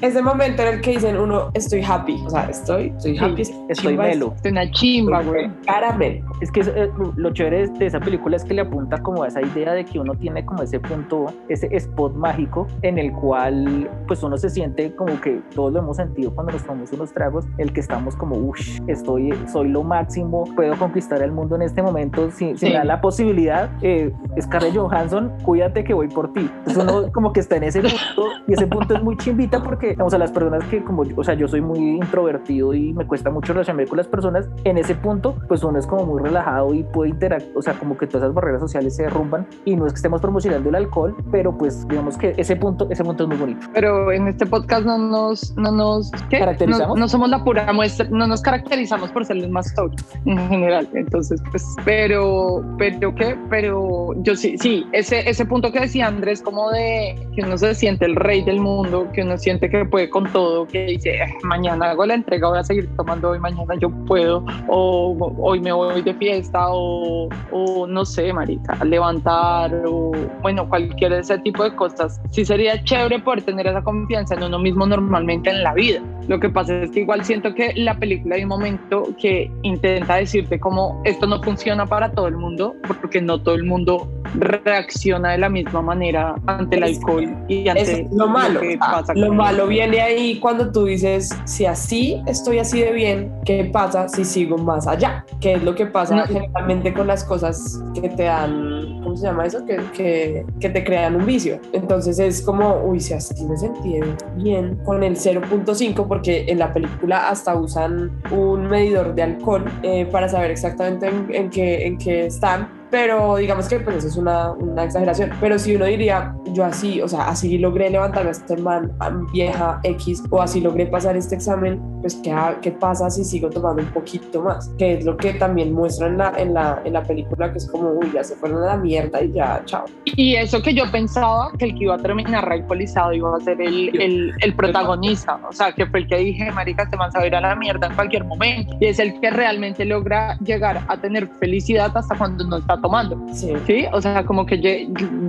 ese 0.00 0.22
momento 0.22 0.62
en 0.62 0.74
el 0.74 0.80
que 0.80 0.92
dicen 0.92 1.16
uno, 1.16 1.50
estoy 1.54 1.82
happy, 1.82 2.22
o 2.24 2.30
sea, 2.30 2.44
estoy, 2.44 2.92
estoy 2.96 3.18
happy, 3.18 3.44
sí, 3.44 3.54
estoy 3.68 3.96
melo. 3.96 4.32
Estoy 4.36 4.52
una 4.52 4.70
chimba, 4.70 5.22
güey. 5.22 5.50
Caramelo. 5.66 6.24
Es 6.40 6.50
que 6.50 6.60
eh, 6.60 6.90
lo 7.16 7.32
chévere 7.32 7.68
de 7.68 7.86
esa 7.86 8.00
película 8.00 8.36
es 8.36 8.44
que 8.44 8.54
le 8.54 8.62
apunta 8.62 8.98
como 9.02 9.22
a 9.22 9.28
esa 9.28 9.42
idea 9.42 9.72
de 9.72 9.84
que 9.84 9.98
uno 9.98 10.14
tiene 10.14 10.44
como 10.44 10.62
ese 10.62 10.80
punto, 10.80 11.26
ese 11.48 11.68
spot 11.76 12.14
mágico 12.14 12.66
en 12.82 12.98
el 12.98 13.12
cual 13.12 13.88
pues 14.06 14.22
uno 14.22 14.36
se 14.36 14.50
siente 14.50 14.94
como 14.96 15.20
que 15.20 15.40
todos 15.72 15.74
lo 15.74 15.80
hemos 15.80 15.96
sentido 15.96 16.34
cuando 16.34 16.52
nos 16.52 16.62
tomamos 16.62 16.92
unos 16.92 17.12
tragos, 17.12 17.46
el 17.58 17.72
que 17.72 17.80
estamos 17.80 18.14
como, 18.16 18.36
uff, 18.36 18.60
estoy, 18.86 19.32
soy 19.50 19.68
lo 19.68 19.82
máximo, 19.82 20.44
puedo 20.54 20.76
conquistar 20.76 21.22
el 21.22 21.32
mundo 21.32 21.56
en 21.56 21.62
este 21.62 21.82
momento, 21.82 22.30
si, 22.30 22.56
si 22.56 22.66
me 22.66 22.74
da 22.74 22.84
la 22.84 23.00
posibilidad, 23.00 23.70
eh, 23.82 24.12
Scarlett 24.40 24.76
Johansson, 24.76 25.32
cuídate 25.42 25.84
que 25.84 25.94
voy 25.94 26.08
por 26.08 26.32
ti. 26.32 26.50
Entonces 26.58 26.82
uno 26.82 27.12
como 27.12 27.32
que 27.32 27.40
está 27.40 27.56
en 27.56 27.64
ese 27.64 27.80
punto 27.80 28.26
y 28.46 28.52
ese 28.52 28.66
punto 28.66 28.94
es 28.94 29.02
muy 29.02 29.16
chimbita 29.16 29.62
porque, 29.62 29.94
vamos 29.96 30.14
a 30.14 30.18
las 30.18 30.30
personas 30.30 30.64
que 30.64 30.82
como, 30.84 31.04
o 31.16 31.24
sea, 31.24 31.34
yo 31.34 31.48
soy 31.48 31.60
muy 31.60 31.78
introvertido 31.78 32.74
y 32.74 32.92
me 32.92 33.06
cuesta 33.06 33.30
mucho 33.30 33.52
relacionarme 33.52 33.88
con 33.88 33.96
las 33.96 34.08
personas, 34.08 34.48
en 34.64 34.78
ese 34.78 34.94
punto, 34.94 35.36
pues 35.48 35.62
uno 35.64 35.78
es 35.78 35.86
como 35.86 36.04
muy 36.06 36.22
relajado 36.22 36.74
y 36.74 36.82
puede 36.82 37.10
interactuar, 37.10 37.56
o 37.56 37.62
sea, 37.62 37.74
como 37.74 37.96
que 37.96 38.06
todas 38.06 38.24
esas 38.24 38.34
barreras 38.34 38.60
sociales 38.60 38.94
se 38.94 39.04
derrumban 39.04 39.46
y 39.64 39.76
no 39.76 39.86
es 39.86 39.92
que 39.92 39.96
estemos 39.96 40.20
promocionando 40.20 40.68
el 40.68 40.74
alcohol, 40.74 41.16
pero 41.30 41.56
pues 41.56 41.86
digamos 41.88 42.16
que 42.16 42.34
ese 42.36 42.56
punto, 42.56 42.86
ese 42.90 43.04
punto 43.04 43.24
es 43.24 43.28
muy 43.28 43.38
bonito. 43.38 43.66
Pero 43.72 44.12
en 44.12 44.28
este 44.28 44.46
podcast 44.46 44.84
no 44.84 44.98
nos, 44.98 45.56
no 45.62 45.72
nos, 45.72 46.10
¿qué? 46.28 46.38
¿Caracterizamos? 46.38 46.96
No, 46.96 47.02
no 47.02 47.08
somos 47.08 47.30
la 47.30 47.42
pura 47.42 47.72
muestra, 47.72 48.06
no 48.10 48.26
nos 48.26 48.42
caracterizamos 48.42 49.10
por 49.10 49.24
ser 49.24 49.36
los 49.36 49.48
más 49.48 49.72
sobrios 49.74 50.04
en 50.24 50.48
general, 50.48 50.88
entonces 50.94 51.40
pues, 51.50 51.64
pero, 51.84 52.64
pero 52.78 53.14
qué, 53.14 53.36
pero 53.48 54.10
yo 54.22 54.36
sí, 54.36 54.56
sí, 54.58 54.86
ese, 54.92 55.28
ese 55.28 55.46
punto 55.46 55.72
que 55.72 55.80
decía 55.80 56.06
Andrés 56.06 56.42
como 56.42 56.70
de 56.70 57.14
que 57.34 57.42
uno 57.42 57.56
se 57.56 57.74
siente 57.74 58.04
el 58.04 58.16
rey 58.16 58.42
del 58.42 58.60
mundo, 58.60 59.08
que 59.12 59.22
uno 59.22 59.38
siente 59.38 59.70
que 59.70 59.84
puede 59.84 60.10
con 60.10 60.30
todo, 60.32 60.66
que 60.66 60.86
dice, 60.86 61.18
mañana 61.44 61.90
hago 61.90 62.04
la 62.06 62.14
entrega, 62.14 62.48
voy 62.48 62.58
a 62.58 62.64
seguir 62.64 62.88
tomando 62.96 63.30
hoy, 63.30 63.38
mañana 63.38 63.74
yo 63.80 63.90
puedo, 64.06 64.44
o 64.68 65.16
hoy 65.38 65.60
me 65.60 65.72
voy 65.72 66.02
de 66.02 66.14
fiesta, 66.14 66.66
o, 66.68 67.28
o 67.50 67.86
no 67.86 68.04
sé, 68.04 68.32
marica, 68.32 68.84
levantar, 68.84 69.74
o 69.86 70.12
bueno, 70.42 70.68
cualquier 70.68 71.12
ese 71.12 71.38
tipo 71.38 71.64
de 71.64 71.74
cosas. 71.74 72.20
Sí 72.30 72.44
sería 72.44 72.82
chévere 72.82 73.18
poder 73.20 73.42
tener 73.42 73.66
esa 73.66 73.82
confianza 73.82 74.34
en 74.34 74.44
uno 74.44 74.58
mismo 74.58 74.86
normalmente 74.86 75.51
en 75.52 75.62
la 75.62 75.74
vida. 75.74 76.00
Lo 76.28 76.38
que 76.38 76.48
pasa 76.48 76.82
es 76.82 76.90
que 76.90 77.00
igual 77.00 77.24
siento 77.24 77.54
que 77.54 77.72
la 77.74 77.98
película 77.98 78.36
hay 78.36 78.44
un 78.44 78.48
momento 78.48 79.08
que 79.20 79.50
intenta 79.62 80.16
decirte 80.16 80.60
como 80.60 81.00
esto 81.04 81.26
no 81.26 81.42
funciona 81.42 81.86
para 81.86 82.12
todo 82.12 82.28
el 82.28 82.36
mundo, 82.36 82.76
porque 82.86 83.20
no 83.20 83.40
todo 83.40 83.54
el 83.54 83.64
mundo 83.64 84.08
reacciona 84.34 85.32
de 85.32 85.38
la 85.38 85.48
misma 85.48 85.82
manera 85.82 86.34
ante 86.46 86.76
el 86.76 86.84
alcohol 86.84 87.36
y 87.48 87.68
ante 87.68 88.08
lo 88.12 88.28
malo. 88.28 88.62
Lo, 88.62 88.78
pasa 88.78 89.14
lo 89.14 89.32
malo 89.32 89.66
viene 89.66 90.00
ahí 90.00 90.38
cuando 90.38 90.70
tú 90.70 90.84
dices, 90.84 91.36
si 91.44 91.66
así 91.66 92.22
estoy 92.26 92.58
así 92.58 92.80
de 92.80 92.92
bien, 92.92 93.32
¿qué 93.44 93.64
pasa 93.64 94.08
si 94.08 94.24
sigo 94.24 94.56
más 94.58 94.86
allá? 94.86 95.24
¿Qué 95.40 95.54
es 95.54 95.62
lo 95.62 95.74
que 95.74 95.86
pasa 95.86 96.16
no. 96.16 96.26
generalmente 96.26 96.94
con 96.94 97.08
las 97.08 97.24
cosas 97.24 97.82
que 98.00 98.08
te 98.08 98.24
dan 98.24 99.01
¿cómo 99.12 99.20
se 99.20 99.26
llama 99.26 99.44
eso? 99.44 99.66
Que, 99.66 99.76
que, 99.94 100.46
que 100.58 100.70
te 100.70 100.82
crean 100.82 101.16
un 101.16 101.26
vicio. 101.26 101.60
Entonces 101.72 102.18
es 102.18 102.40
como, 102.40 102.82
uy, 102.82 102.98
si 102.98 103.12
así 103.12 103.44
me 103.44 103.58
sentí 103.58 104.00
bien 104.36 104.76
con 104.84 105.02
el 105.02 105.16
0.5, 105.16 106.06
porque 106.08 106.46
en 106.48 106.58
la 106.58 106.72
película 106.72 107.28
hasta 107.28 107.54
usan 107.54 108.10
un 108.30 108.68
medidor 108.68 109.14
de 109.14 109.22
alcohol 109.22 109.64
eh, 109.82 110.06
para 110.06 110.30
saber 110.30 110.50
exactamente 110.50 111.08
en, 111.08 111.26
en, 111.34 111.50
qué, 111.50 111.86
en 111.86 111.98
qué 111.98 112.26
están 112.26 112.81
pero 112.92 113.36
digamos 113.36 113.68
que 113.68 113.80
pues 113.80 113.96
eso 113.96 114.08
es 114.08 114.16
una, 114.18 114.52
una, 114.52 114.84
exageración. 114.84 115.30
Pero 115.40 115.58
si 115.58 115.74
uno 115.74 115.86
diría, 115.86 116.34
yo 116.52 116.62
así, 116.62 117.00
o 117.00 117.08
sea, 117.08 117.26
así 117.26 117.56
logré 117.56 117.88
levantarme 117.88 118.28
a 118.28 118.32
este 118.32 118.54
man 118.58 118.92
vieja 119.32 119.80
X 119.82 120.22
o 120.28 120.42
así 120.42 120.60
logré 120.60 120.84
pasar 120.86 121.16
este 121.16 121.36
examen, 121.36 121.80
pues 122.02 122.16
¿qué, 122.16 122.36
qué 122.60 122.70
pasa 122.70 123.08
si 123.08 123.24
sigo 123.24 123.48
tomando 123.48 123.82
un 123.82 123.88
poquito 123.88 124.42
más? 124.42 124.68
Que 124.76 124.98
es 124.98 125.06
lo 125.06 125.16
que 125.16 125.32
también 125.32 125.72
muestran 125.72 126.12
en 126.12 126.18
la, 126.18 126.32
en 126.36 126.52
la, 126.52 126.82
en 126.84 126.92
la 126.92 127.02
película, 127.02 127.50
que 127.50 127.58
es 127.58 127.70
como, 127.70 127.92
uy, 127.92 128.10
ya 128.12 128.22
se 128.22 128.36
fueron 128.36 128.62
a 128.62 128.66
la 128.66 128.76
mierda 128.76 129.22
y 129.22 129.32
ya, 129.32 129.62
chao. 129.64 129.86
Y 130.04 130.34
eso 130.34 130.60
que 130.60 130.74
yo 130.74 130.84
pensaba 130.92 131.50
que 131.58 131.64
el 131.64 131.74
que 131.74 131.84
iba 131.84 131.94
a 131.94 131.98
terminar 131.98 132.52
alcoholizado 132.52 133.14
iba 133.14 133.34
a 133.34 133.40
ser 133.40 133.58
el, 133.62 133.98
el, 133.98 134.34
el 134.38 134.54
protagonista, 134.54 135.40
o 135.48 135.52
sea, 135.54 135.72
que 135.72 135.86
fue 135.86 136.00
el 136.00 136.08
que 136.08 136.18
dije, 136.18 136.50
marica, 136.52 136.86
te 136.90 136.96
vas 136.96 137.14
a 137.14 137.26
ir 137.26 137.34
a 137.34 137.40
la 137.40 137.56
mierda 137.56 137.86
en 137.86 137.94
cualquier 137.94 138.24
momento. 138.24 138.76
Y 138.80 138.86
es 138.88 138.98
el 138.98 139.18
que 139.18 139.30
realmente 139.30 139.86
logra 139.86 140.36
llegar 140.44 140.84
a 140.86 140.96
tener 140.98 141.26
felicidad 141.40 141.96
hasta 141.96 142.18
cuando 142.18 142.44
no 142.44 142.58
está 142.58 142.81
tomando. 142.82 143.16
Sí. 143.32 143.52
¿sí? 143.66 143.86
O 143.92 144.00
sea, 144.00 144.24
como 144.24 144.44
que 144.44 144.88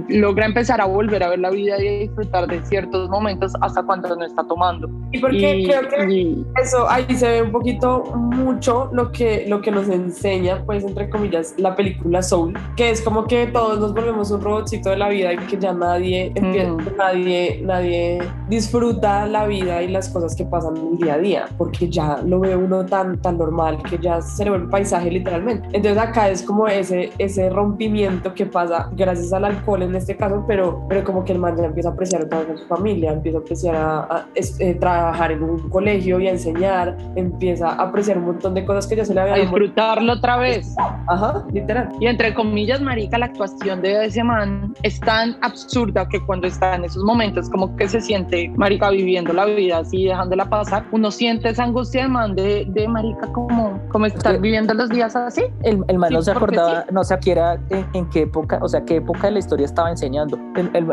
logra 0.10 0.45
empezar 0.45 0.81
a 0.81 0.86
volver 0.86 1.24
a 1.24 1.29
ver 1.29 1.39
la 1.39 1.51
vida 1.51 1.81
y 1.81 1.88
a 1.88 2.00
disfrutar 2.01 2.48
de 2.48 2.62
ciertos 2.65 3.10
momentos 3.10 3.53
hasta 3.62 3.83
cuando 3.83 4.15
no 4.15 4.25
está 4.25 4.43
tomando. 4.43 4.89
Y 5.12 5.19
porque 5.19 5.65
creo 5.65 5.88
que 5.88 6.43
eso 6.62 6.89
ahí 6.89 7.05
se 7.15 7.29
ve 7.29 7.41
un 7.43 7.51
poquito 7.51 8.03
mucho 8.15 8.89
lo 8.91 9.12
que, 9.12 9.45
lo 9.48 9.62
que 9.62 9.72
nos 9.72 9.88
enseña, 9.89 10.63
pues, 10.65 10.83
entre 10.83 11.10
comillas, 11.10 11.53
la 11.57 11.75
película 11.75 12.22
Soul, 12.22 12.57
que 12.75 12.89
es 12.89 13.01
como 13.01 13.25
que 13.25 13.48
todos 13.48 13.79
nos 13.79 13.93
volvemos 13.93 14.31
un 14.31 14.41
robotcito 14.41 14.89
de 14.89 14.98
la 14.98 15.10
vida 15.10 15.33
y 15.33 15.38
que 15.38 15.57
ya 15.57 15.74
nadie, 15.74 16.31
empieza, 16.36 16.72
mm. 16.72 16.98
nadie, 16.98 17.62
nadie 17.63 18.19
disfruta 18.50 19.25
la 19.27 19.45
vida 19.45 19.81
y 19.83 19.89
las 19.89 20.10
cosas 20.10 20.36
que 20.36 20.45
pasan 20.45 20.98
día 20.98 21.15
a 21.15 21.17
día, 21.19 21.45
porque 21.57 21.89
ya 21.89 22.22
lo 22.25 22.39
ve 22.39 22.55
uno 22.55 22.86
tan, 22.86 23.22
tan 23.22 23.38
normal 23.38 23.81
que 23.83 23.98
ya 23.98 24.22
se 24.22 24.45
le 24.45 24.51
ve 24.51 24.57
el 24.57 24.69
paisaje 24.69 25.12
literalmente. 25.12 25.67
Entonces 25.74 25.98
acá 25.98 26.29
es 26.29 26.41
como 26.41 26.67
ese, 26.67 27.12
ese 27.17 27.43
rompimiento 27.50 28.34
que 28.34 28.46
pasa 28.46 28.90
gracias 28.96 29.34
al 29.34 29.46
alcohol 29.46 29.84
en 29.84 29.96
este 29.96 30.16
caso, 30.16 30.44
pero, 30.48 30.86
pero 30.88 31.04
como 31.04 31.24
que 31.24 31.34
el 31.34 31.40
man 31.40 31.56
ya 31.58 31.66
empieza 31.66 31.90
a 31.90 31.92
apreciar 31.94 32.24
otra 32.24 32.40
vez 32.40 32.60
su 32.60 32.68
familia, 32.68 33.12
empieza 33.12 33.38
a 33.38 33.42
apreciar 33.42 33.76
a, 33.76 34.26
eh, 34.36 34.76
trabajar 34.76 35.32
en 35.32 35.44
un 35.44 35.70
colegio 35.70 36.20
y 36.20 36.28
a 36.28 36.32
enseñar, 36.32 36.98
empieza 37.16 37.70
a 37.70 37.84
apreciar 37.84 38.18
un 38.18 38.26
montón 38.26 38.54
de 38.54 38.66
cosas 38.66 38.88
que 38.88 38.96
ya 38.96 39.06
se 39.06 39.14
le 39.14 39.22
había 39.22 39.36
A 39.36 39.38
disfrutarlo 39.38 40.14
otra 40.14 40.38
vez. 40.38 40.76
Ajá, 41.08 41.46
literal. 41.52 41.90
Y 42.00 42.08
entre 42.08 42.34
comillas, 42.34 42.82
marica, 42.82 43.18
la 43.18 43.26
actuación 43.26 43.82
de 43.82 44.06
ese 44.06 44.24
man 44.24 44.74
es 44.84 45.00
tan 45.00 45.38
absurda 45.42 46.08
que 46.08 46.24
cuando 46.26 46.48
está 46.48 46.76
en 46.76 46.86
esos 46.86 47.04
momentos 47.04 47.50
como 47.50 47.76
que 47.76 47.88
se 47.88 48.02
siente, 48.02 48.50
marica, 48.56 48.90
viviendo 48.90 49.34
la 49.34 49.46
vida 49.46 49.80
así, 49.80 50.06
dejándola 50.06 50.46
pasar, 50.46 50.86
uno 50.92 51.12
siente 51.12 51.50
esa 51.50 51.64
angustia 51.64 52.04
de 52.04 52.08
man 52.08 52.36
de, 52.36 52.66
de 52.68 52.88
marica 52.88 53.32
como, 53.32 53.80
como 53.90 54.06
estar 54.06 54.40
viviendo 54.40 54.74
los 54.74 54.90
días 54.90 55.16
así. 55.16 55.44
El, 55.64 55.84
el 55.88 55.98
man 55.98 56.14
no 56.14 56.22
se 56.22 56.32
acordaba, 56.32 56.86
no 56.92 57.04
se 57.04 57.14
era 57.34 57.60
en, 57.70 58.10
qué 58.10 58.22
época, 58.22 58.60
o 58.62 58.68
sea, 58.68 58.84
qué 58.86 58.98
época 58.98 59.28
de 59.28 59.32
la 59.32 59.40
historia 59.40 59.66
estaba 59.66 59.90
enseñando. 59.90 60.38
El, 60.56 60.88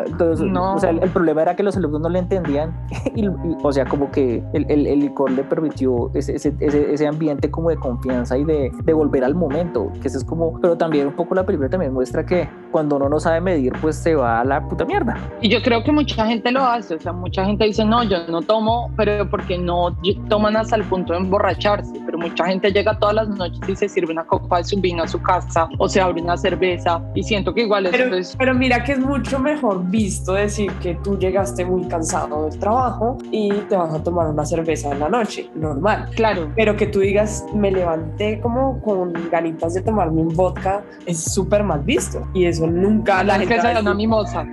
no. 0.52 0.74
o 0.74 0.78
sea, 0.78 0.90
el, 0.90 1.10
problema 1.10 1.42
era 1.42 1.56
que 1.56 1.62
los 1.62 1.76
alumnos 1.76 2.00
no 2.00 2.08
le 2.08 2.18
entendían, 2.18 2.74
y, 3.14 3.28
o 3.62 3.72
sea, 3.72 3.84
como 3.86 4.10
que 4.10 4.42
el, 4.52 4.70
el, 4.70 5.00
licor 5.00 5.30
le 5.30 5.44
permitió 5.44 6.10
ese, 6.14 6.36
ese, 6.36 6.54
ese, 6.60 7.06
ambiente 7.06 7.50
como 7.50 7.70
de 7.70 7.76
confianza 7.76 8.36
y 8.36 8.44
de, 8.44 8.70
de, 8.84 8.92
volver 8.92 9.24
al 9.24 9.34
momento, 9.34 9.90
que 10.00 10.08
eso 10.08 10.18
es 10.18 10.24
como, 10.24 10.58
pero 10.60 10.76
también 10.76 11.06
un 11.06 11.14
poco 11.14 11.34
la 11.34 11.44
película 11.44 11.68
también 11.68 11.92
muestra 11.92 12.24
que 12.24 12.48
cuando 12.70 12.96
uno 12.96 13.08
no 13.08 13.20
sabe 13.20 13.40
medir, 13.40 13.72
pues 13.80 13.96
se 13.96 14.14
va 14.14 14.40
a 14.40 14.44
la 14.44 14.66
puta 14.68 14.84
mierda. 14.84 15.16
Y 15.40 15.48
yo 15.48 15.62
creo 15.62 15.82
que 15.82 15.92
mucha 15.92 16.26
gente 16.26 16.50
lo 16.50 16.64
hace, 16.64 16.94
o 16.94 17.00
sea, 17.00 17.12
mucha 17.12 17.44
gente 17.44 17.64
dice, 17.64 17.84
no, 17.84 18.02
yo 18.04 18.26
no 18.28 18.42
tomo, 18.42 18.90
pero 18.96 19.28
porque 19.28 19.58
no 19.58 19.96
toman 20.28 20.56
hasta 20.56 20.76
el 20.76 20.84
punto 20.84 21.12
de 21.12 21.20
emborracharse, 21.20 22.00
pero 22.04 22.18
mucha 22.18 22.46
gente 22.46 22.72
llega 22.72 22.98
todas 22.98 23.14
las 23.14 23.28
noches 23.28 23.60
y 23.68 23.76
se 23.76 23.88
sirve 23.88 24.12
una 24.12 24.24
copa 24.24 24.58
de 24.58 24.64
su 24.64 24.80
vino 24.80 25.02
a 25.02 25.08
su 25.08 25.20
casa 25.20 25.68
o 25.78 25.88
se 25.88 26.00
abre 26.00 26.19
una 26.22 26.36
cerveza 26.36 27.02
y 27.14 27.22
siento 27.22 27.54
que 27.54 27.62
igual 27.62 27.88
pero, 27.90 28.14
es... 28.14 28.36
Pero 28.36 28.54
mira 28.54 28.82
que 28.84 28.92
es 28.92 28.98
mucho 28.98 29.38
mejor 29.38 29.84
visto 29.90 30.34
decir 30.34 30.70
que 30.74 30.94
tú 31.02 31.18
llegaste 31.18 31.64
muy 31.64 31.86
cansado 31.88 32.48
del 32.48 32.58
trabajo 32.58 33.18
y 33.30 33.50
te 33.68 33.76
vas 33.76 33.94
a 33.94 34.02
tomar 34.02 34.28
una 34.28 34.44
cerveza 34.44 34.90
en 34.92 35.00
la 35.00 35.08
noche, 35.08 35.48
normal. 35.54 36.08
Claro. 36.14 36.50
Pero 36.56 36.76
que 36.76 36.86
tú 36.86 37.00
digas, 37.00 37.44
me 37.54 37.70
levanté 37.70 38.40
como 38.40 38.80
con 38.82 39.12
ganitas 39.30 39.74
de 39.74 39.82
tomarme 39.82 40.22
un 40.22 40.34
vodka, 40.34 40.82
es 41.06 41.22
súper 41.32 41.62
mal 41.62 41.80
visto. 41.80 42.26
Y 42.34 42.44
eso 42.44 42.66
nunca 42.66 43.22
la, 43.24 43.38
gente... 43.38 43.58
Que 43.60 43.80
una 43.80 43.94
mimosa. 43.94 44.44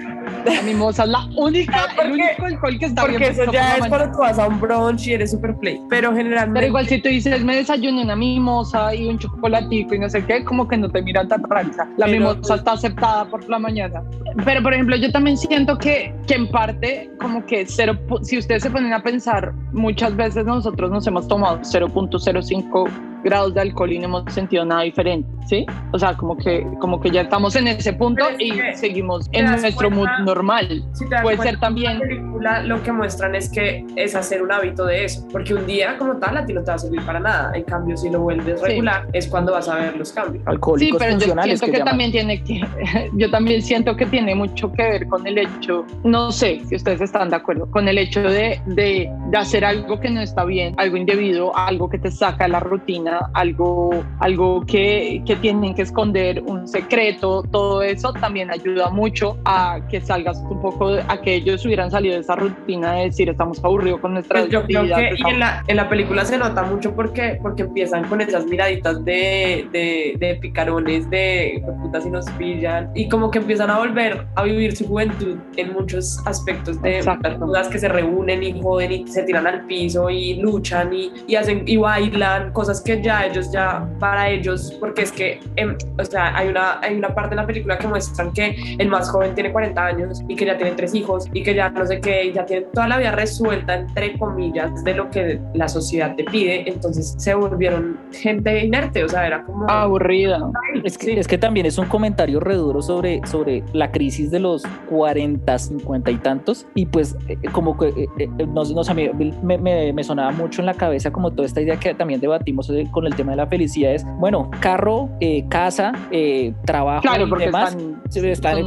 La 0.45 0.61
mimosa 0.65 1.03
es 1.03 1.09
la 1.09 1.25
única, 1.37 1.85
el 2.01 2.11
único 2.13 2.45
alcohol 2.45 2.79
que 2.79 2.85
está 2.85 3.01
porque 3.01 3.17
bien. 3.17 3.35
Porque 3.35 3.43
eso 3.43 3.51
ya 3.51 3.75
es 3.77 3.87
cuando 3.87 4.11
tú 4.11 4.19
vas 4.19 4.39
a 4.39 4.47
un 4.47 4.59
brunch 4.59 5.07
y 5.07 5.13
eres 5.13 5.31
super 5.31 5.55
play. 5.55 5.81
Pero 5.89 6.13
generalmente... 6.13 6.59
Pero 6.59 6.67
igual 6.67 6.87
si 6.87 7.01
tú 7.01 7.09
dices, 7.09 7.43
me 7.43 7.55
desayuné 7.55 8.03
una 8.03 8.15
mimosa 8.15 8.93
y 8.93 9.07
un 9.07 9.17
chocolatico 9.17 9.95
y 9.95 9.99
no 9.99 10.09
sé 10.09 10.23
qué, 10.25 10.43
como 10.43 10.67
que 10.67 10.77
no 10.77 10.89
te 10.89 11.01
miran 11.01 11.27
tan 11.27 11.41
raro. 11.63 11.91
La 11.97 12.07
mimosa 12.07 12.55
está 12.55 12.73
aceptada 12.73 13.25
por 13.25 13.47
la 13.49 13.59
mañana. 13.59 14.03
Pero, 14.45 14.61
por 14.61 14.73
ejemplo, 14.73 14.95
yo 14.95 15.11
también 15.11 15.37
siento 15.37 15.77
que, 15.77 16.13
que 16.27 16.35
en 16.35 16.49
parte, 16.49 17.09
como 17.19 17.45
que 17.45 17.65
cero, 17.65 17.97
si 18.21 18.37
ustedes 18.37 18.63
se 18.63 18.71
ponen 18.71 18.93
a 18.93 19.01
pensar, 19.01 19.53
muchas 19.71 20.15
veces 20.15 20.45
nosotros 20.45 20.91
nos 20.91 21.07
hemos 21.07 21.27
tomado 21.27 21.59
0.05 21.59 22.89
grados 23.23 23.53
de 23.53 23.61
alcohol 23.61 23.91
y 23.91 23.99
no 23.99 24.05
hemos 24.05 24.33
sentido 24.33 24.65
nada 24.65 24.81
diferente, 24.83 25.27
¿sí? 25.47 25.65
O 25.91 25.99
sea, 25.99 26.15
como 26.15 26.37
que, 26.37 26.65
como 26.79 26.99
que 26.99 27.11
ya 27.11 27.21
estamos 27.21 27.55
en 27.55 27.67
ese 27.67 27.93
punto 27.93 28.23
y 28.39 28.53
seguimos 28.75 29.27
en 29.31 29.45
nuestro 29.45 29.89
mood 29.89 30.07
normal. 30.23 30.83
Puede 31.21 31.37
ser 31.37 31.59
también... 31.59 31.99
La 31.99 32.05
película 32.05 32.63
lo 32.63 32.81
que 32.83 32.91
muestran 32.91 33.35
es 33.35 33.49
que 33.49 33.85
es 33.95 34.15
hacer 34.15 34.41
un 34.41 34.51
hábito 34.51 34.85
de 34.85 35.05
eso, 35.05 35.27
porque 35.31 35.53
un 35.53 35.65
día 35.65 35.97
como 35.97 36.17
tal 36.17 36.37
a 36.37 36.45
ti 36.45 36.53
no 36.53 36.61
te 36.61 36.71
va 36.71 36.75
a 36.75 36.79
servir 36.79 37.01
para 37.05 37.19
nada, 37.19 37.51
en 37.53 37.63
cambio 37.63 37.97
si 37.97 38.09
lo 38.09 38.21
vuelves 38.21 38.61
regular 38.61 39.07
es 39.13 39.27
cuando 39.27 39.53
vas 39.53 39.67
a 39.67 39.75
ver 39.75 39.97
los 39.97 40.11
cambios. 40.11 40.43
sí, 40.77 40.91
pero 40.97 41.17
yo 41.17 41.35
siento 41.55 41.77
que, 41.77 41.83
también 41.83 42.11
tiene 42.11 42.43
que, 42.43 42.61
yo 43.13 43.29
también 43.29 43.61
siento 43.61 43.95
que 43.95 44.05
tiene 44.05 44.35
mucho 44.35 44.71
que 44.71 44.83
ver 44.83 45.07
con 45.07 45.25
el 45.25 45.37
hecho, 45.37 45.85
no 46.03 46.31
sé 46.31 46.61
si 46.67 46.75
ustedes 46.75 47.01
están 47.01 47.29
de 47.29 47.37
acuerdo, 47.37 47.69
con 47.71 47.87
el 47.87 47.97
hecho 47.97 48.21
de, 48.21 48.59
de, 48.65 49.09
de 49.29 49.37
hacer 49.37 49.63
algo 49.63 49.99
que 49.99 50.09
no 50.09 50.21
está 50.21 50.45
bien, 50.45 50.73
algo 50.77 50.97
indebido, 50.97 51.55
algo 51.55 51.89
que 51.89 51.99
te 51.99 52.11
saca 52.11 52.45
de 52.45 52.49
la 52.49 52.59
rutina 52.59 53.19
algo, 53.33 54.03
algo 54.19 54.65
que, 54.65 55.21
que, 55.25 55.35
tienen 55.37 55.75
que 55.75 55.83
esconder, 55.83 56.41
un 56.43 56.67
secreto, 56.67 57.43
todo 57.51 57.81
eso 57.81 58.13
también 58.13 58.51
ayuda 58.51 58.89
mucho 58.89 59.37
a 59.45 59.79
que 59.89 60.01
salgas 60.01 60.37
un 60.49 60.61
poco, 60.61 60.97
a 61.07 61.21
que 61.21 61.35
ellos 61.35 61.65
hubieran 61.65 61.91
salido 61.91 62.15
de 62.15 62.21
esa 62.21 62.35
rutina 62.35 62.93
de 62.93 63.03
decir 63.05 63.29
estamos 63.29 63.63
aburridos 63.63 63.99
con 63.99 64.13
nuestra 64.13 64.41
pues 64.41 64.51
yo 64.51 64.63
creo 64.65 64.83
que 64.83 65.15
y 65.17 65.29
en, 65.29 65.39
la, 65.39 65.63
en 65.67 65.75
la 65.75 65.89
película 65.89 66.25
se 66.25 66.37
nota 66.37 66.63
mucho 66.63 66.93
porque, 66.93 67.39
porque 67.41 67.63
empiezan 67.63 68.05
con 68.05 68.21
esas 68.21 68.45
miraditas 68.45 69.03
de, 69.03 69.67
de, 69.71 70.15
de 70.17 70.35
picarones, 70.35 71.09
de 71.09 71.36
putas 71.81 72.05
y 72.05 72.09
nos 72.09 72.29
pillan, 72.31 72.89
y 72.95 73.07
como 73.09 73.29
que 73.31 73.39
empiezan 73.39 73.69
a 73.69 73.79
volver 73.79 74.25
a 74.35 74.43
vivir 74.43 74.75
su 74.75 74.87
juventud 74.87 75.37
en 75.55 75.73
muchos 75.73 76.19
aspectos 76.25 76.81
de 76.81 77.03
personas 77.21 77.67
que 77.67 77.79
se 77.79 77.87
reúnen 77.87 78.43
y 78.43 78.61
joden 78.61 78.91
y 78.91 79.07
se 79.07 79.23
tiran 79.23 79.47
al 79.47 79.65
piso 79.65 80.09
y 80.09 80.35
luchan 80.35 80.93
y, 80.93 81.11
y 81.27 81.35
hacen 81.35 81.63
y 81.65 81.77
bailan, 81.77 82.51
cosas 82.53 82.81
que 82.81 83.01
ya 83.01 83.25
ellos 83.25 83.51
ya, 83.51 83.87
para 83.99 84.29
ellos, 84.29 84.75
porque 84.79 85.03
es 85.03 85.11
que, 85.11 85.39
em, 85.55 85.75
o 85.97 86.05
sea, 86.05 86.35
hay 86.35 86.49
una, 86.49 86.79
hay 86.81 86.95
una 86.95 87.13
parte 87.13 87.31
de 87.31 87.41
la 87.41 87.47
película 87.47 87.77
que 87.77 87.87
muestran 87.87 88.31
que 88.33 88.55
el 88.77 88.87
más 88.89 89.09
joven 89.09 89.33
tiene 89.35 89.51
40 89.51 89.85
años 89.85 90.23
y 90.27 90.35
que 90.35 90.45
ya 90.45 90.57
tiene 90.57 90.73
tres 90.73 90.93
hijos 90.93 91.27
y 91.33 91.43
que 91.43 91.55
ya 91.55 91.69
no 91.69 91.85
sé 91.85 91.99
qué, 91.99 92.31
ya 92.33 92.45
tiene 92.45 92.65
toda 92.73 92.87
la 92.87 92.97
vida 92.97 93.11
resuelta, 93.11 93.75
entre 93.75 94.17
comillas, 94.17 94.83
de 94.83 94.93
lo 94.93 95.09
que 95.09 95.39
la 95.53 95.67
sociedad 95.67 96.15
te 96.15 96.23
pide, 96.23 96.69
entonces 96.69 97.15
se 97.17 97.33
volvieron 97.33 97.97
gente 98.11 98.63
inerte, 98.63 99.03
o 99.03 99.09
sea, 99.09 99.27
era 99.27 99.43
como... 99.43 99.69
Aburrida. 99.69 100.39
Es 100.83 100.97
que, 100.97 101.19
es 101.19 101.26
que 101.27 101.37
también 101.37 101.65
es 101.65 101.77
un 101.77 101.85
comentario 101.87 102.39
reduro 102.39 102.81
sobre, 102.81 103.25
sobre 103.27 103.63
la 103.73 103.91
crisis 103.91 104.31
de 104.31 104.39
los 104.39 104.63
40, 104.89 105.57
50 105.57 106.11
y 106.11 106.17
tantos, 106.17 106.65
y 106.75 106.85
pues 106.85 107.15
eh, 107.27 107.37
como 107.51 107.77
que, 107.77 107.87
eh, 107.89 108.07
eh, 108.17 108.47
no, 108.47 108.63
mí 108.93 109.31
me, 109.43 109.57
me, 109.57 109.93
me 109.93 110.03
sonaba 110.03 110.31
mucho 110.31 110.61
en 110.61 110.65
la 110.65 110.73
cabeza 110.73 111.11
como 111.11 111.31
toda 111.31 111.45
esta 111.45 111.61
idea 111.61 111.77
que 111.77 111.93
también 111.93 112.19
debatimos 112.19 112.71
con 112.91 113.05
el 113.05 113.15
tema 113.15 113.31
de 113.31 113.37
la 113.37 113.47
felicidad 113.47 113.93
es, 113.93 114.05
bueno, 114.19 114.49
carro, 114.59 115.09
eh, 115.19 115.45
casa, 115.49 115.91
eh, 116.11 116.53
trabajo 116.65 117.01
claro, 117.01 117.27
y 117.27 117.39
demás. 117.39 117.75
Están, 117.75 118.63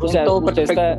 o 0.00 0.08
sea, 0.08 0.30
usted 0.30 0.62
está, 0.62 0.96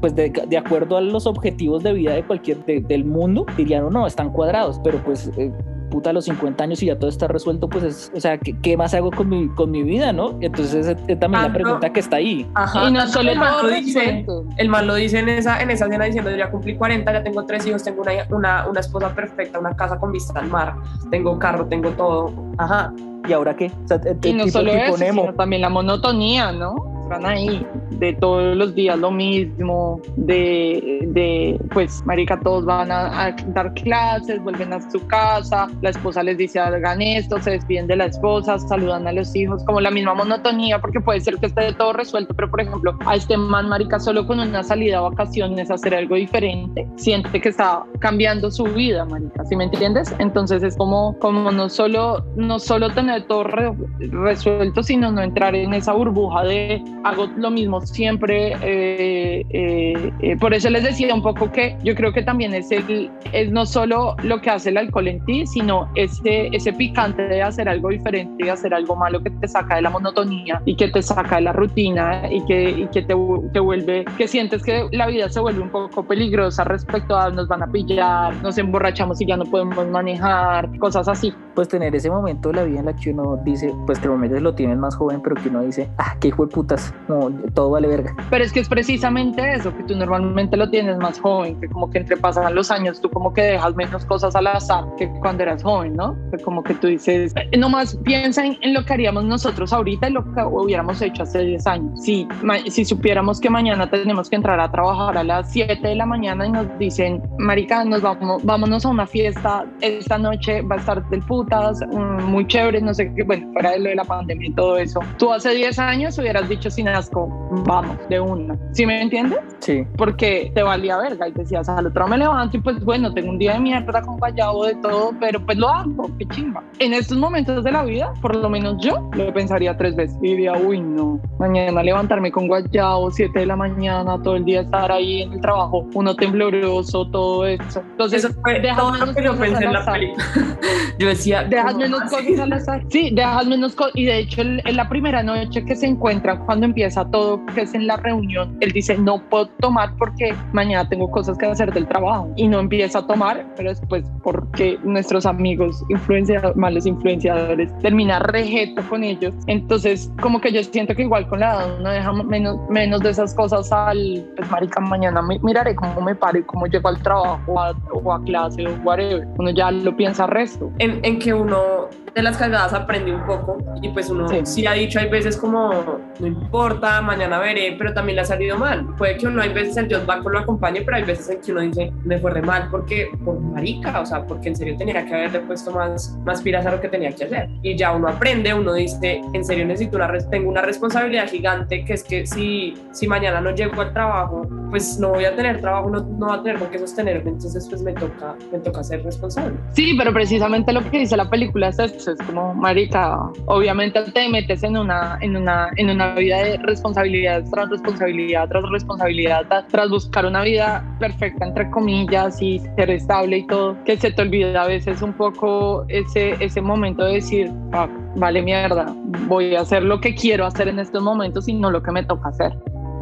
pues 0.00 0.14
de, 0.14 0.30
de, 0.30 0.56
acuerdo 0.56 0.96
a 0.96 1.00
los 1.00 1.26
objetivos 1.26 1.82
de 1.82 1.92
vida 1.92 2.12
de 2.12 2.24
cualquier 2.24 2.64
del 2.64 3.04
mundo, 3.04 3.46
dirían, 3.56 3.88
no, 3.90 4.06
están 4.06 4.30
cuadrados, 4.30 4.80
pero 4.82 4.98
pues 5.04 5.30
eh, 5.36 5.52
puta 5.94 6.10
a 6.10 6.12
los 6.12 6.24
50 6.24 6.64
años 6.64 6.82
y 6.82 6.86
ya 6.86 6.98
todo 6.98 7.08
está 7.08 7.28
resuelto, 7.28 7.68
pues 7.68 7.84
es, 7.84 8.12
o 8.16 8.18
sea, 8.18 8.36
¿qué, 8.36 8.58
qué 8.58 8.76
más 8.76 8.92
hago 8.94 9.12
con 9.12 9.28
mi, 9.28 9.46
con 9.50 9.70
mi 9.70 9.84
vida, 9.84 10.12
no? 10.12 10.36
Entonces 10.40 10.88
es, 10.88 11.20
también 11.20 11.42
la 11.42 11.48
ah, 11.48 11.52
pregunta 11.52 11.92
que 11.92 12.00
está 12.00 12.16
ahí. 12.16 12.50
Ajá. 12.54 12.88
Y 12.88 12.92
no 12.92 13.06
solo 13.06 13.30
el 13.30 13.38
mal 13.38 13.62
lo 13.62 13.68
dice, 13.68 14.26
el 14.56 14.68
mal 14.68 14.88
lo 14.88 14.96
dice 14.96 15.20
en 15.20 15.28
esa, 15.28 15.62
en 15.62 15.70
esa 15.70 15.84
escena 15.84 16.06
diciendo, 16.06 16.32
yo 16.32 16.36
ya 16.36 16.50
cumplí 16.50 16.74
40, 16.74 17.12
ya 17.12 17.22
tengo 17.22 17.44
tres 17.46 17.64
hijos, 17.68 17.84
tengo 17.84 18.02
una, 18.02 18.12
una, 18.30 18.66
una 18.68 18.80
esposa 18.80 19.14
perfecta, 19.14 19.60
una 19.60 19.76
casa 19.76 20.00
con 20.00 20.10
vista 20.10 20.40
al 20.40 20.48
mar, 20.48 20.74
tengo 21.12 21.38
carro, 21.38 21.66
tengo 21.66 21.90
todo. 21.90 22.32
Ajá. 22.58 22.92
¿Y 23.28 23.32
ahora 23.32 23.54
qué? 23.54 23.70
O 23.84 23.86
sea, 23.86 24.00
y 24.20 24.32
no 24.32 24.48
solo 24.48 24.72
eso, 24.72 24.96
sino 24.96 25.32
también 25.34 25.62
la 25.62 25.68
monotonía, 25.68 26.50
¿no? 26.50 26.93
Muestran 27.04 27.26
ahí, 27.26 27.66
de 27.90 28.12
todos 28.14 28.56
los 28.56 28.74
días 28.74 28.98
lo 28.98 29.10
mismo, 29.10 30.00
de, 30.16 31.00
de 31.08 31.60
pues, 31.72 32.04
marica, 32.04 32.38
todos 32.40 32.64
van 32.64 32.90
a, 32.90 33.26
a, 33.26 33.36
dar 33.48 33.72
clases, 33.74 34.42
vuelven 34.42 34.72
a 34.72 34.90
su 34.90 35.06
casa, 35.06 35.68
la 35.82 35.90
esposa 35.90 36.22
les 36.22 36.38
dice 36.38 36.58
hagan 36.58 37.00
esto, 37.02 37.40
se 37.40 37.52
despiden 37.52 37.86
de 37.86 37.96
la 37.96 38.06
esposa, 38.06 38.58
saludan 38.58 39.06
a 39.06 39.12
los 39.12 39.34
hijos, 39.36 39.62
como 39.64 39.80
la 39.80 39.90
misma 39.90 40.14
monotonía, 40.14 40.80
porque 40.80 41.00
puede 41.00 41.20
ser 41.20 41.36
que 41.36 41.46
esté 41.46 41.72
todo 41.74 41.92
resuelto, 41.92 42.34
pero 42.34 42.50
por 42.50 42.60
ejemplo, 42.60 42.96
a 43.06 43.16
este 43.16 43.36
man, 43.36 43.68
marica, 43.68 44.00
solo 44.00 44.26
con 44.26 44.40
una 44.40 44.62
salida 44.62 44.98
a 44.98 45.02
vacaciones, 45.02 45.70
hacer 45.70 45.94
algo 45.94 46.16
diferente, 46.16 46.86
siente 46.96 47.40
que 47.40 47.48
está 47.50 47.84
cambiando 48.00 48.50
su 48.50 48.64
vida, 48.64 49.04
marica, 49.04 49.44
¿sí 49.44 49.56
me 49.56 49.64
entiendes? 49.64 50.14
Entonces 50.18 50.62
es 50.62 50.76
como, 50.76 51.18
como 51.18 51.50
no 51.50 51.68
solo, 51.68 52.24
no 52.36 52.58
solo 52.58 52.90
tener 52.90 53.26
todo 53.26 53.44
resuelto, 53.44 54.82
sino 54.82 55.12
no 55.12 55.22
entrar 55.22 55.54
en 55.54 55.74
esa 55.74 55.92
burbuja 55.92 56.44
de 56.44 56.82
hago 57.04 57.26
lo 57.36 57.50
mismo 57.50 57.80
siempre. 57.82 58.52
Eh, 58.62 59.44
eh, 59.50 60.12
eh, 60.20 60.36
por 60.38 60.54
eso 60.54 60.70
les 60.70 60.82
decía 60.82 61.14
un 61.14 61.22
poco 61.22 61.50
que 61.52 61.76
yo 61.84 61.94
creo 61.94 62.12
que 62.12 62.22
también 62.22 62.54
es, 62.54 62.70
el, 62.70 63.10
es 63.32 63.52
no 63.52 63.66
solo 63.66 64.16
lo 64.22 64.40
que 64.40 64.50
hace 64.50 64.70
el 64.70 64.78
alcohol 64.78 65.08
en 65.08 65.24
ti, 65.24 65.46
sino 65.46 65.88
ese, 65.94 66.48
ese 66.52 66.72
picante 66.72 67.22
de 67.22 67.42
hacer 67.42 67.68
algo 67.68 67.90
diferente, 67.90 68.44
de 68.44 68.50
hacer 68.50 68.74
algo 68.74 68.96
malo 68.96 69.22
que 69.22 69.30
te 69.30 69.48
saca 69.48 69.76
de 69.76 69.82
la 69.82 69.90
monotonía 69.90 70.60
y 70.64 70.76
que 70.76 70.88
te 70.88 71.02
saca 71.02 71.36
de 71.36 71.42
la 71.42 71.52
rutina 71.52 72.22
y 72.30 72.44
que, 72.46 72.70
y 72.70 72.86
que 72.88 73.02
te, 73.02 73.14
te 73.52 73.60
vuelve, 73.60 74.04
que 74.16 74.26
sientes 74.26 74.62
que 74.62 74.88
la 74.92 75.06
vida 75.06 75.28
se 75.28 75.40
vuelve 75.40 75.60
un 75.60 75.70
poco 75.70 76.04
peligrosa 76.06 76.64
respecto 76.64 77.16
a 77.16 77.30
nos 77.30 77.48
van 77.48 77.62
a 77.62 77.66
pillar, 77.66 78.34
nos 78.42 78.56
emborrachamos 78.58 79.20
y 79.20 79.26
ya 79.26 79.36
no 79.36 79.44
podemos 79.44 79.86
manejar, 79.88 80.70
cosas 80.78 81.08
así. 81.08 81.32
Pues 81.54 81.68
tener 81.68 81.94
ese 81.94 82.10
momento 82.10 82.48
de 82.48 82.56
la 82.56 82.64
vida 82.64 82.80
en 82.80 82.86
la 82.86 82.96
que 82.96 83.10
uno 83.10 83.38
dice, 83.44 83.72
pues 83.86 83.98
que 83.98 84.08
lo 84.08 84.54
tienes 84.54 84.78
más 84.78 84.96
joven, 84.96 85.20
pero 85.22 85.36
que 85.36 85.48
uno 85.48 85.62
dice, 85.62 85.90
ah, 85.98 86.16
qué 86.20 86.28
hijo 86.28 86.46
de 86.46 86.52
putas, 86.52 86.93
no, 87.08 87.30
todo 87.54 87.70
vale 87.70 87.88
verga. 87.88 88.14
Pero 88.30 88.44
es 88.44 88.52
que 88.52 88.60
es 88.60 88.68
precisamente 88.68 89.54
eso, 89.54 89.76
que 89.76 89.82
tú 89.84 89.94
normalmente 89.96 90.56
lo 90.56 90.70
tienes 90.70 90.96
más 90.98 91.20
joven, 91.20 91.60
que 91.60 91.68
como 91.68 91.90
que 91.90 91.98
entre 91.98 92.16
pasan 92.16 92.54
los 92.54 92.70
años, 92.70 93.00
tú 93.00 93.10
como 93.10 93.32
que 93.32 93.42
dejas 93.42 93.74
menos 93.74 94.04
cosas 94.04 94.34
al 94.34 94.46
azar 94.46 94.84
que 94.98 95.08
cuando 95.20 95.42
eras 95.42 95.62
joven, 95.62 95.94
¿no? 95.94 96.16
Que 96.30 96.42
como 96.42 96.62
que 96.62 96.74
tú 96.74 96.86
dices, 96.86 97.34
eh, 97.36 97.56
nomás 97.56 97.96
piensa 98.04 98.44
en, 98.44 98.56
en, 98.62 98.74
lo 98.74 98.84
que 98.84 98.92
haríamos 98.92 99.24
nosotros 99.24 99.72
ahorita 99.72 100.08
y 100.08 100.12
lo 100.12 100.24
que 100.32 100.42
hubiéramos 100.42 101.00
hecho 101.02 101.22
hace 101.22 101.40
10 101.40 101.66
años. 101.66 102.00
Si, 102.02 102.26
si 102.68 102.84
supiéramos 102.84 103.40
que 103.40 103.50
mañana 103.50 103.88
tenemos 103.88 104.28
que 104.28 104.36
entrar 104.36 104.60
a 104.60 104.70
trabajar 104.70 105.18
a 105.18 105.24
las 105.24 105.52
7 105.52 105.86
de 105.86 105.94
la 105.94 106.06
mañana 106.06 106.46
y 106.46 106.52
nos 106.52 106.66
dicen, 106.78 107.22
marica, 107.38 107.84
nos 107.84 108.02
vamos, 108.02 108.42
vámonos 108.44 108.84
a 108.84 108.88
una 108.88 109.06
fiesta, 109.06 109.66
esta 109.80 110.18
noche 110.18 110.62
va 110.62 110.76
a 110.76 110.78
estar 110.78 111.08
del 111.10 111.20
putas, 111.22 111.80
mm, 111.80 112.24
muy 112.24 112.46
chévere, 112.46 112.80
no 112.80 112.94
sé 112.94 113.12
qué, 113.14 113.22
bueno, 113.22 113.52
fuera 113.52 113.72
de 113.72 113.78
lo 113.78 113.88
de 113.90 113.94
la 113.96 114.04
pandemia 114.04 114.48
y 114.48 114.52
todo 114.52 114.78
eso. 114.78 115.00
Tú 115.18 115.32
hace 115.32 115.54
10 115.54 115.78
años 115.78 116.18
hubieras 116.18 116.48
dicho 116.48 116.70
sin 116.74 116.88
asco, 116.88 117.28
vamos, 117.66 117.96
de 118.08 118.20
una. 118.20 118.56
¿Sí 118.72 118.84
me 118.84 119.00
entiendes? 119.00 119.38
Sí. 119.60 119.86
Porque 119.96 120.50
te 120.54 120.62
valía 120.62 120.98
verga 120.98 121.28
y 121.28 121.32
decías, 121.32 121.68
al 121.68 121.86
otro 121.86 122.06
me 122.08 122.18
levanto 122.18 122.56
y 122.56 122.60
pues 122.60 122.84
bueno, 122.84 123.12
tengo 123.14 123.30
un 123.30 123.38
día 123.38 123.54
de 123.54 123.60
mierda 123.60 124.02
con 124.02 124.18
guayabo 124.18 124.66
de 124.66 124.74
todo, 124.76 125.12
pero 125.20 125.44
pues 125.44 125.56
lo 125.56 125.68
hago, 125.68 126.10
qué 126.18 126.26
chimba. 126.26 126.62
En 126.78 126.92
estos 126.92 127.16
momentos 127.16 127.64
de 127.64 127.70
la 127.70 127.84
vida, 127.84 128.12
por 128.20 128.34
lo 128.34 128.48
menos 128.48 128.76
yo 128.84 129.08
lo 129.12 129.32
pensaría 129.32 129.76
tres 129.76 129.94
veces 129.96 130.16
y 130.20 130.28
diría, 130.28 130.52
uy, 130.54 130.80
no, 130.80 131.20
mañana 131.38 131.82
levantarme 131.82 132.30
con 132.30 132.48
guayabo, 132.48 133.10
7 133.10 133.38
de 133.38 133.46
la 133.46 133.56
mañana, 133.56 134.20
todo 134.22 134.36
el 134.36 134.44
día 134.44 134.62
estar 134.62 134.90
ahí 134.90 135.22
en 135.22 135.34
el 135.34 135.40
trabajo, 135.40 135.86
uno 135.94 136.14
tembloroso, 136.14 137.06
todo 137.10 137.46
eso. 137.46 137.80
Entonces, 137.92 138.24
eso 138.24 138.34
fue 138.42 138.60
todo 138.60 139.06
lo 139.06 139.14
que 139.14 139.22
yo 139.22 139.36
pensé 139.36 139.64
en 139.64 139.72
la 139.72 139.84
película. 139.84 140.24
yo 140.98 141.08
decía, 141.08 141.44
dejas 141.44 141.76
menos 141.76 142.00
cosas 142.02 142.40
al 142.40 142.52
azar. 142.52 142.84
Sí, 142.88 143.10
dejas 143.12 143.46
menos 143.46 143.74
cosas. 143.74 143.92
Y 143.94 144.04
de 144.04 144.18
hecho, 144.18 144.42
en 144.42 144.76
la 144.76 144.88
primera 144.88 145.22
noche 145.22 145.64
que 145.64 145.76
se 145.76 145.86
encuentran, 145.86 146.44
cuando 146.44 146.63
empieza 146.64 147.04
todo, 147.10 147.44
que 147.54 147.62
es 147.62 147.74
en 147.74 147.86
la 147.86 147.96
reunión, 147.96 148.56
él 148.60 148.72
dice, 148.72 148.96
no 148.98 149.18
puedo 149.28 149.46
tomar 149.60 149.94
porque 149.98 150.34
mañana 150.52 150.88
tengo 150.88 151.10
cosas 151.10 151.38
que 151.38 151.46
hacer 151.46 151.72
del 151.72 151.86
trabajo. 151.86 152.30
Y 152.36 152.48
no 152.48 152.60
empieza 152.60 153.00
a 153.00 153.06
tomar, 153.06 153.46
pero 153.56 153.70
después 153.70 154.04
porque 154.22 154.78
nuestros 154.82 155.26
amigos 155.26 155.84
influenciadores, 155.88 156.56
malos 156.56 156.86
influenciadores, 156.86 157.76
termina 157.80 158.18
rejeto 158.18 158.82
con 158.88 159.04
ellos. 159.04 159.34
Entonces, 159.46 160.10
como 160.20 160.40
que 160.40 160.52
yo 160.52 160.62
siento 160.62 160.94
que 160.94 161.02
igual 161.02 161.28
con 161.28 161.40
la 161.40 161.54
edad 161.54 161.78
uno 161.78 161.90
deja 161.90 162.12
menos, 162.12 162.58
menos 162.70 163.00
de 163.02 163.10
esas 163.10 163.34
cosas 163.34 163.70
al, 163.72 164.26
pues 164.36 164.50
marica, 164.50 164.80
mañana 164.80 165.20
miraré 165.42 165.74
cómo 165.74 166.00
me 166.00 166.14
paro 166.14 166.38
y 166.38 166.42
cómo 166.42 166.66
llego 166.66 166.88
al 166.88 167.02
trabajo 167.02 167.40
o 167.46 167.60
a, 167.60 167.74
o 167.92 168.12
a 168.12 168.22
clase 168.24 168.66
o 168.66 168.72
whatever. 168.84 169.26
Uno 169.38 169.50
ya 169.50 169.70
lo 169.70 169.96
piensa 169.96 170.26
resto. 170.26 170.70
En, 170.78 171.00
en 171.04 171.18
que 171.18 171.34
uno 171.34 171.88
de 172.14 172.22
las 172.22 172.36
cagadas 172.36 172.72
aprende 172.72 173.12
un 173.14 173.26
poco 173.26 173.58
y 173.82 173.88
pues 173.88 174.08
uno 174.08 174.28
sí. 174.28 174.40
sí. 174.44 174.66
ha 174.66 174.72
dicho 174.72 175.00
hay 175.00 175.08
veces 175.08 175.36
como 175.36 176.00
no 176.20 176.26
importa, 176.26 177.02
mañana 177.02 177.38
veré, 177.38 177.74
pero 177.76 177.92
también 177.92 178.16
le 178.16 178.22
ha 178.22 178.24
salido 178.24 178.56
mal. 178.56 178.86
Puede 178.96 179.16
que 179.16 179.26
uno 179.26 179.42
hay 179.42 179.52
veces 179.52 179.76
el 179.76 179.88
Dios 179.88 180.06
Banco 180.06 180.30
lo 180.30 180.38
acompañe, 180.38 180.82
pero 180.82 180.96
hay 180.96 181.02
veces 181.02 181.28
en 181.28 181.40
que 181.40 181.52
uno 181.52 181.60
dice 181.62 181.92
me 182.04 182.18
fue 182.18 182.30
re 182.30 182.42
mal 182.42 182.68
porque 182.70 183.08
por 183.24 183.40
marica, 183.40 184.00
o 184.00 184.06
sea, 184.06 184.24
porque 184.24 184.48
en 184.48 184.56
serio 184.56 184.76
tenía 184.76 185.04
que 185.04 185.14
haberle 185.14 185.40
puesto 185.40 185.72
más, 185.72 186.16
más 186.24 186.40
piras 186.42 186.64
a 186.66 186.72
lo 186.72 186.80
que 186.80 186.88
tenía 186.88 187.10
que 187.12 187.24
hacer. 187.24 187.48
Y 187.62 187.76
ya 187.76 187.92
uno 187.92 188.08
aprende, 188.08 188.54
uno 188.54 188.74
dice 188.74 189.20
en 189.32 189.44
serio 189.44 189.66
necesito 189.66 189.96
una, 189.96 190.12
tengo 190.30 190.48
una 190.48 190.62
responsabilidad 190.62 191.28
gigante 191.28 191.84
que 191.84 191.94
es 191.94 192.04
que 192.04 192.26
si, 192.26 192.74
si 192.92 193.08
mañana 193.08 193.40
no 193.40 193.50
llego 193.50 193.80
al 193.80 193.92
trabajo, 193.92 194.46
pues 194.70 194.98
no 194.98 195.10
voy 195.10 195.24
a 195.24 195.34
tener 195.34 195.60
trabajo, 195.60 195.90
no, 195.90 196.00
no 196.00 196.26
voy 196.26 196.38
a 196.38 196.42
tener 196.42 196.58
con 196.58 196.70
qué 196.70 196.78
sostenerme, 196.78 197.30
entonces 197.30 197.66
pues 197.68 197.82
me 197.82 197.92
toca, 197.92 198.36
me 198.52 198.58
toca 198.58 198.84
ser 198.84 199.02
responsable. 199.04 199.56
Sí, 199.72 199.94
pero 199.98 200.12
precisamente 200.12 200.72
lo 200.72 200.88
que 200.88 200.98
dice 200.98 201.16
la 201.16 201.28
película 201.28 201.68
es 201.68 201.78
esto, 202.08 202.22
es 202.22 202.28
como, 202.28 202.54
marica, 202.54 203.18
obviamente 203.46 204.02
te 204.02 204.28
metes 204.28 204.62
en 204.62 204.76
una, 204.76 205.18
en 205.20 205.36
una, 205.36 205.70
en 205.76 205.90
una 205.90 206.14
vida 206.14 206.38
de 206.38 206.58
responsabilidad 206.58 207.44
tras 207.50 207.70
responsabilidad 207.70 208.48
tras 208.48 208.64
responsabilidad, 208.70 209.46
tras, 209.48 209.68
tras 209.68 209.90
buscar 209.90 210.26
una 210.26 210.42
vida 210.42 210.84
perfecta, 210.98 211.46
entre 211.46 211.70
comillas, 211.70 212.40
y 212.40 212.58
ser 212.76 212.90
estable 212.90 213.38
y 213.38 213.46
todo, 213.46 213.76
que 213.84 213.96
se 213.96 214.10
te 214.10 214.22
olvida 214.22 214.62
a 214.62 214.66
veces 214.66 215.02
un 215.02 215.12
poco 215.12 215.84
ese, 215.88 216.36
ese 216.40 216.60
momento 216.60 217.04
de 217.04 217.14
decir, 217.14 217.50
ah, 217.72 217.88
vale 218.16 218.42
mierda, 218.42 218.94
voy 219.26 219.54
a 219.54 219.60
hacer 219.60 219.82
lo 219.82 220.00
que 220.00 220.14
quiero 220.14 220.46
hacer 220.46 220.68
en 220.68 220.78
estos 220.78 221.02
momentos 221.02 221.48
y 221.48 221.54
no 221.54 221.70
lo 221.70 221.82
que 221.82 221.92
me 221.92 222.04
toca 222.04 222.28
hacer. 222.28 222.52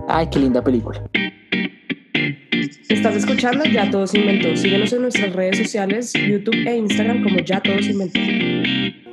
Ay, 0.09 0.29
qué 0.31 0.39
linda 0.39 0.63
película. 0.63 1.01
Estás 2.89 3.17
escuchando 3.17 3.65
Ya 3.65 3.91
Todos 3.91 4.15
Inventó. 4.15 4.57
Síguenos 4.57 4.93
en 4.93 5.03
nuestras 5.03 5.33
redes 5.33 5.59
sociales, 5.59 6.13
YouTube 6.13 6.67
e 6.67 6.77
Instagram 6.77 7.23
como 7.23 7.39
Ya 7.41 7.61
Todos 7.61 7.87
Inventó. 7.87 8.21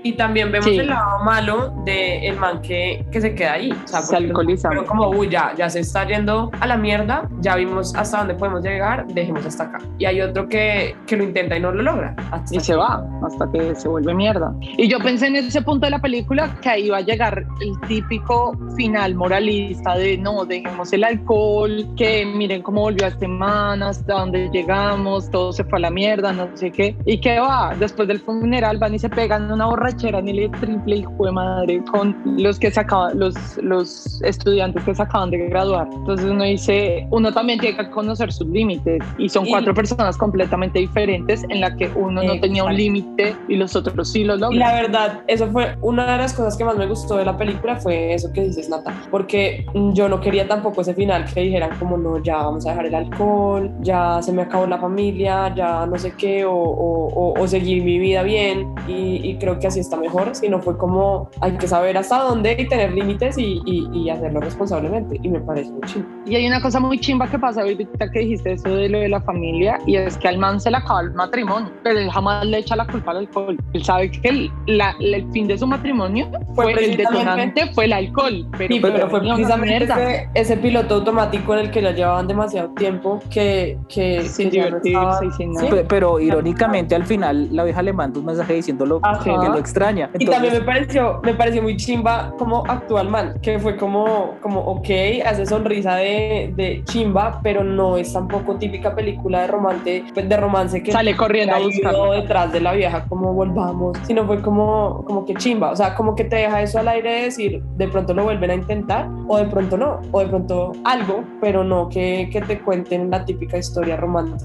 Y 0.03 0.13
también 0.13 0.51
vemos 0.51 0.65
sí. 0.65 0.77
el 0.77 0.87
lado 0.87 1.23
malo 1.23 1.73
del 1.85 2.23
el 2.23 2.37
man 2.37 2.61
que, 2.61 3.05
que 3.11 3.21
se 3.21 3.35
queda 3.35 3.53
ahí. 3.53 3.71
O 3.71 3.87
sea, 3.87 4.01
se 4.01 4.15
alcoholiza. 4.15 4.69
Pero 4.69 4.85
como, 4.85 5.09
uy, 5.09 5.29
ya, 5.29 5.53
ya 5.57 5.69
se 5.69 5.81
está 5.81 6.05
yendo 6.05 6.51
a 6.59 6.67
la 6.67 6.77
mierda, 6.77 7.27
ya 7.41 7.55
vimos 7.55 7.95
hasta 7.95 8.19
dónde 8.19 8.35
podemos 8.35 8.63
llegar, 8.63 9.05
dejemos 9.07 9.45
hasta 9.45 9.65
acá. 9.65 9.79
Y 9.97 10.05
hay 10.05 10.21
otro 10.21 10.47
que, 10.47 10.95
que 11.05 11.17
lo 11.17 11.23
intenta 11.23 11.57
y 11.57 11.59
no 11.59 11.71
lo 11.71 11.81
logra. 11.81 12.15
Hasta 12.31 12.55
y 12.55 12.59
se 12.59 12.75
va, 12.75 13.05
hasta 13.25 13.51
que 13.51 13.75
se 13.75 13.87
vuelve 13.87 14.13
mierda. 14.13 14.53
Y 14.61 14.87
yo 14.87 14.99
pensé 14.99 15.27
en 15.27 15.35
ese 15.35 15.61
punto 15.61 15.85
de 15.85 15.91
la 15.91 15.99
película 15.99 16.55
que 16.61 16.69
ahí 16.69 16.89
va 16.89 16.97
a 16.97 17.01
llegar 17.01 17.45
el 17.61 17.79
típico 17.87 18.57
final 18.75 19.15
moralista 19.15 19.95
de 19.95 20.17
no, 20.17 20.45
dejemos 20.45 20.93
el 20.93 21.03
alcohol, 21.03 21.85
que 21.97 22.25
miren 22.25 22.61
cómo 22.61 22.81
volvió 22.81 23.05
a 23.05 23.09
este 23.09 23.27
man, 23.27 23.83
hasta 23.83 24.13
dónde 24.13 24.49
llegamos, 24.51 25.29
todo 25.29 25.51
se 25.51 25.63
fue 25.63 25.79
a 25.79 25.81
la 25.81 25.89
mierda, 25.91 26.31
no 26.31 26.49
sé 26.55 26.71
qué. 26.71 26.95
Y 27.05 27.19
que 27.19 27.39
va, 27.39 27.75
después 27.77 28.07
del 28.07 28.19
funeral 28.19 28.77
van 28.77 28.93
y 28.93 28.99
se 28.99 29.09
pegan 29.09 29.51
una 29.51 29.65
borra 29.65 29.88
borrachera 29.89 30.21
ni 30.21 30.31
el 30.31 30.51
triple 30.51 30.97
hijo 30.97 31.25
de 31.25 31.31
madre 31.31 31.83
con 31.91 32.15
los 32.37 32.59
que 32.59 32.71
sacaban, 32.71 33.19
los, 33.19 33.35
los 33.61 34.21
estudiantes 34.23 34.83
que 34.83 34.95
se 34.95 35.01
acaban 35.01 35.31
de 35.31 35.49
graduar. 35.49 35.87
Entonces 35.91 36.29
uno 36.29 36.43
dice, 36.43 37.07
uno 37.11 37.31
también 37.31 37.59
tiene 37.59 37.77
que 37.77 37.89
conocer 37.89 38.31
sus 38.31 38.47
límites 38.47 39.01
y 39.17 39.29
son 39.29 39.47
y, 39.47 39.51
cuatro 39.51 39.73
personas 39.73 40.17
completamente 40.17 40.79
diferentes 40.79 41.43
en 41.49 41.61
la 41.61 41.75
que 41.75 41.89
uno 41.95 42.23
no 42.23 42.39
tenía 42.39 42.63
un 42.63 42.75
límite 42.75 43.35
y 43.47 43.55
los 43.55 43.75
otros 43.75 44.09
sí 44.09 44.23
lo 44.23 44.35
logran. 44.35 44.53
Y 44.53 44.59
la 44.59 44.73
verdad, 44.73 45.21
eso 45.27 45.47
fue 45.47 45.75
una 45.81 46.11
de 46.13 46.17
las 46.19 46.33
cosas 46.33 46.55
que 46.57 46.63
más 46.63 46.77
me 46.77 46.85
gustó 46.85 47.17
de 47.17 47.25
la 47.25 47.37
película 47.37 47.75
fue 47.77 48.13
eso 48.13 48.31
que 48.31 48.43
dices, 48.43 48.69
Nata, 48.69 48.93
porque 49.11 49.65
yo 49.93 50.09
no 50.09 50.19
quería 50.21 50.47
tampoco 50.47 50.81
ese 50.81 50.93
final 50.93 51.25
que 51.33 51.41
dijeran 51.41 51.77
como 51.79 51.97
no, 51.97 52.21
ya 52.21 52.37
vamos 52.37 52.65
a 52.65 52.69
dejar 52.71 52.85
el 52.85 52.95
alcohol, 52.95 53.71
ya 53.81 54.21
se 54.21 54.31
me 54.31 54.43
acabó 54.43 54.67
la 54.67 54.77
familia, 54.77 55.53
ya 55.55 55.85
no 55.85 55.97
sé 55.97 56.13
qué, 56.17 56.45
o, 56.45 56.53
o, 56.53 57.07
o, 57.07 57.41
o 57.41 57.47
seguir 57.47 57.83
mi 57.83 57.99
vida 57.99 58.23
bien 58.23 58.73
y, 58.87 59.21
y 59.23 59.37
creo 59.37 59.59
que 59.59 59.67
así 59.67 59.78
está 59.79 59.97
mejor, 59.97 60.35
sino 60.35 60.61
fue 60.61 60.77
como 60.77 61.29
hay 61.41 61.53
que 61.53 61.67
saber 61.67 61.97
hasta 61.97 62.19
dónde 62.23 62.55
y 62.57 62.67
tener 62.67 62.93
límites 62.93 63.37
y, 63.37 63.61
y, 63.65 63.89
y, 63.93 64.09
hacerlo 64.09 64.39
responsablemente. 64.39 65.19
Y 65.21 65.29
me 65.29 65.39
parece 65.39 65.71
muy 65.71 65.81
chimba. 65.81 66.07
Y 66.25 66.35
hay 66.35 66.47
una 66.47 66.61
cosa 66.61 66.79
muy 66.79 66.99
chimba 66.99 67.27
que 67.27 67.39
pasa 67.39 67.61
ahorita 67.61 68.11
que 68.11 68.19
dijiste 68.19 68.53
eso 68.53 68.69
de 68.69 68.89
lo 68.89 68.99
de 68.99 69.09
la 69.09 69.21
familia, 69.21 69.79
y 69.85 69.95
es 69.95 70.17
que 70.17 70.27
al 70.27 70.37
man 70.37 70.59
se 70.59 70.71
le 70.71 70.77
acaba 70.77 71.01
el 71.01 71.13
matrimonio, 71.13 71.71
pero 71.83 71.99
él 71.99 72.09
jamás 72.11 72.45
le 72.45 72.59
echa 72.59 72.75
la 72.75 72.85
culpa 72.87 73.11
al 73.11 73.17
alcohol. 73.17 73.57
Él 73.73 73.83
sabe 73.83 74.11
que 74.11 74.29
el, 74.29 74.51
la, 74.67 74.95
el 74.99 75.29
fin 75.31 75.47
de 75.47 75.57
su 75.57 75.67
matrimonio 75.67 76.29
fue, 76.55 76.73
fue 76.73 76.85
el 76.85 76.97
detonante, 76.97 77.71
fue 77.73 77.85
el 77.85 77.93
alcohol. 77.93 78.47
Pero, 78.57 78.73
sí, 78.73 78.79
pero, 78.79 78.93
pero 78.93 79.09
fue 79.09 79.19
precisamente 79.21 79.83
ese, 79.83 80.29
ese, 80.33 80.57
piloto 80.57 80.95
automático 80.95 81.53
en 81.53 81.59
el 81.59 81.71
que 81.71 81.81
ya 81.81 81.91
llevaban 81.91 82.27
demasiado 82.27 82.69
tiempo 82.69 83.19
que. 83.29 83.77
que 83.87 84.23
sin 84.23 84.49
divertirse 84.49 85.25
y 85.25 85.31
sin 85.31 85.53
nada. 85.53 85.67
¿Sí? 85.67 85.71
Pero, 85.71 85.87
pero, 85.87 86.19
irónicamente, 86.19 86.95
al 86.95 87.05
final, 87.05 87.49
la 87.51 87.63
vieja 87.63 87.81
le 87.81 87.93
manda 87.93 88.19
un 88.19 88.25
mensaje 88.25 88.53
diciéndolo 88.53 89.01
que 89.23 89.29
lo 89.29 89.57
extraña. 89.69 90.09
y 90.17 90.25
también 90.25 90.53
me 90.53 90.61
pareció, 90.61 91.19
me 91.23 91.33
pareció 91.33 91.61
muy 91.61 91.77
chimba 91.77 92.33
como 92.37 92.63
actual 92.67 93.09
man, 93.09 93.39
que 93.41 93.59
fue 93.59 93.77
como, 93.77 94.35
como 94.41 94.61
ok, 94.61 94.89
hace 95.25 95.45
sonrisa 95.45 95.95
de, 95.95 96.53
de 96.55 96.81
chimba, 96.85 97.39
pero 97.43 97.63
no 97.63 97.97
es 97.97 98.11
tampoco 98.13 98.55
típica 98.55 98.95
película 98.95 99.41
de 99.41 99.47
romance, 99.47 100.03
pues, 100.13 100.27
de 100.27 100.37
romance 100.37 100.81
que 100.83 100.91
sale 100.91 101.15
corriendo 101.15 101.55
a 101.55 101.59
buscarlo. 101.59 102.11
detrás 102.11 102.51
de 102.51 102.61
la 102.61 102.73
vieja, 102.73 103.05
como 103.07 103.33
volvamos, 103.33 103.97
sino 104.05 104.25
fue 104.25 104.41
como, 104.41 105.03
como 105.05 105.25
que 105.25 105.33
chimba, 105.35 105.71
o 105.71 105.75
sea, 105.75 105.95
como 105.95 106.15
que 106.15 106.23
te 106.23 106.37
deja 106.37 106.61
eso 106.61 106.79
al 106.79 106.87
aire 106.87 107.11
de 107.11 107.21
decir, 107.23 107.63
de 107.77 107.87
pronto 107.87 108.13
lo 108.13 108.23
vuelven 108.23 108.51
a 108.51 108.55
intentar, 108.55 109.09
o 109.27 109.37
de 109.37 109.45
pronto 109.45 109.77
no, 109.77 109.99
o 110.11 110.19
de 110.19 110.27
pronto 110.27 110.71
algo, 110.83 111.23
pero 111.41 111.63
no 111.63 111.89
que, 111.89 112.29
que 112.31 112.41
te 112.41 112.59
cuenten 112.59 113.09
la 113.09 113.25
típica 113.25 113.57
historia 113.57 113.95
romántica. 113.95 114.39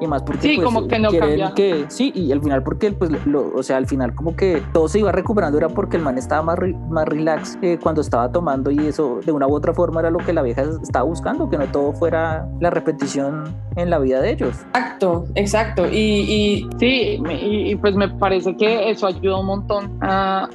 Y 0.00 0.06
más 0.06 0.22
porque 0.22 0.48
sí, 0.48 0.56
pues, 0.56 0.64
como 0.64 0.86
que 0.86 0.98
no 0.98 1.10
cambia. 1.10 1.52
Que, 1.54 1.84
sí, 1.88 2.12
y 2.14 2.32
al 2.32 2.40
final 2.40 2.62
porque 2.62 2.92
pues, 2.92 3.10
lo, 3.26 3.52
o 3.54 3.62
sea, 3.62 3.76
al 3.76 3.86
final 3.86 4.14
como 4.14 4.36
que 4.36 4.62
todo 4.72 4.88
se 4.88 4.98
iba 4.98 5.12
recuperando 5.12 5.58
era 5.58 5.68
porque 5.68 5.96
el 5.96 6.02
man 6.02 6.18
estaba 6.18 6.42
más, 6.42 6.58
más 6.88 7.06
relax 7.06 7.58
eh, 7.62 7.78
cuando 7.82 8.00
estaba 8.00 8.30
tomando 8.30 8.70
y 8.70 8.78
eso 8.86 9.20
de 9.24 9.32
una 9.32 9.46
u 9.46 9.54
otra 9.54 9.72
forma 9.72 10.00
era 10.00 10.10
lo 10.10 10.18
que 10.18 10.32
la 10.32 10.42
vieja 10.42 10.62
estaba 10.82 11.04
buscando, 11.04 11.48
que 11.48 11.58
no 11.58 11.66
todo 11.66 11.92
fuera 11.92 12.46
la 12.60 12.70
repetición 12.70 13.54
en 13.76 13.90
la 13.90 13.98
vida 13.98 14.20
de 14.20 14.32
ellos. 14.32 14.56
Exacto, 14.74 15.26
exacto. 15.34 15.86
Y, 15.86 16.66
sí, 16.78 17.20
y, 17.28 17.76
pues 17.76 17.94
me 17.94 18.08
parece 18.08 18.56
que 18.56 18.90
eso 18.90 19.06
ayuda 19.06 19.40
un 19.40 19.46
montón 19.46 19.84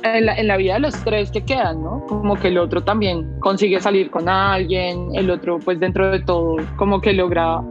en, 0.04 0.26
la, 0.26 0.36
en, 0.38 0.48
la, 0.48 0.58
vida 0.58 0.74
de 0.76 0.80
los 0.80 0.96
tres 1.04 1.32
que 1.32 1.42
quedan, 1.44 1.84
¿no? 1.84 2.04
Como 2.08 2.36
que 2.36 2.48
el 2.48 2.58
otro 2.58 2.82
también 2.82 3.40
consigue 3.40 3.80
salir 3.80 4.10
con 4.10 4.28
alguien, 4.28 5.14
el 5.14 5.30
otro 5.30 5.60
pues 5.60 5.80
dentro 5.80 6.12
de 6.12 6.20
todo 6.22 6.58
como 6.76 7.02
que 7.02 7.14
logra 7.14 7.62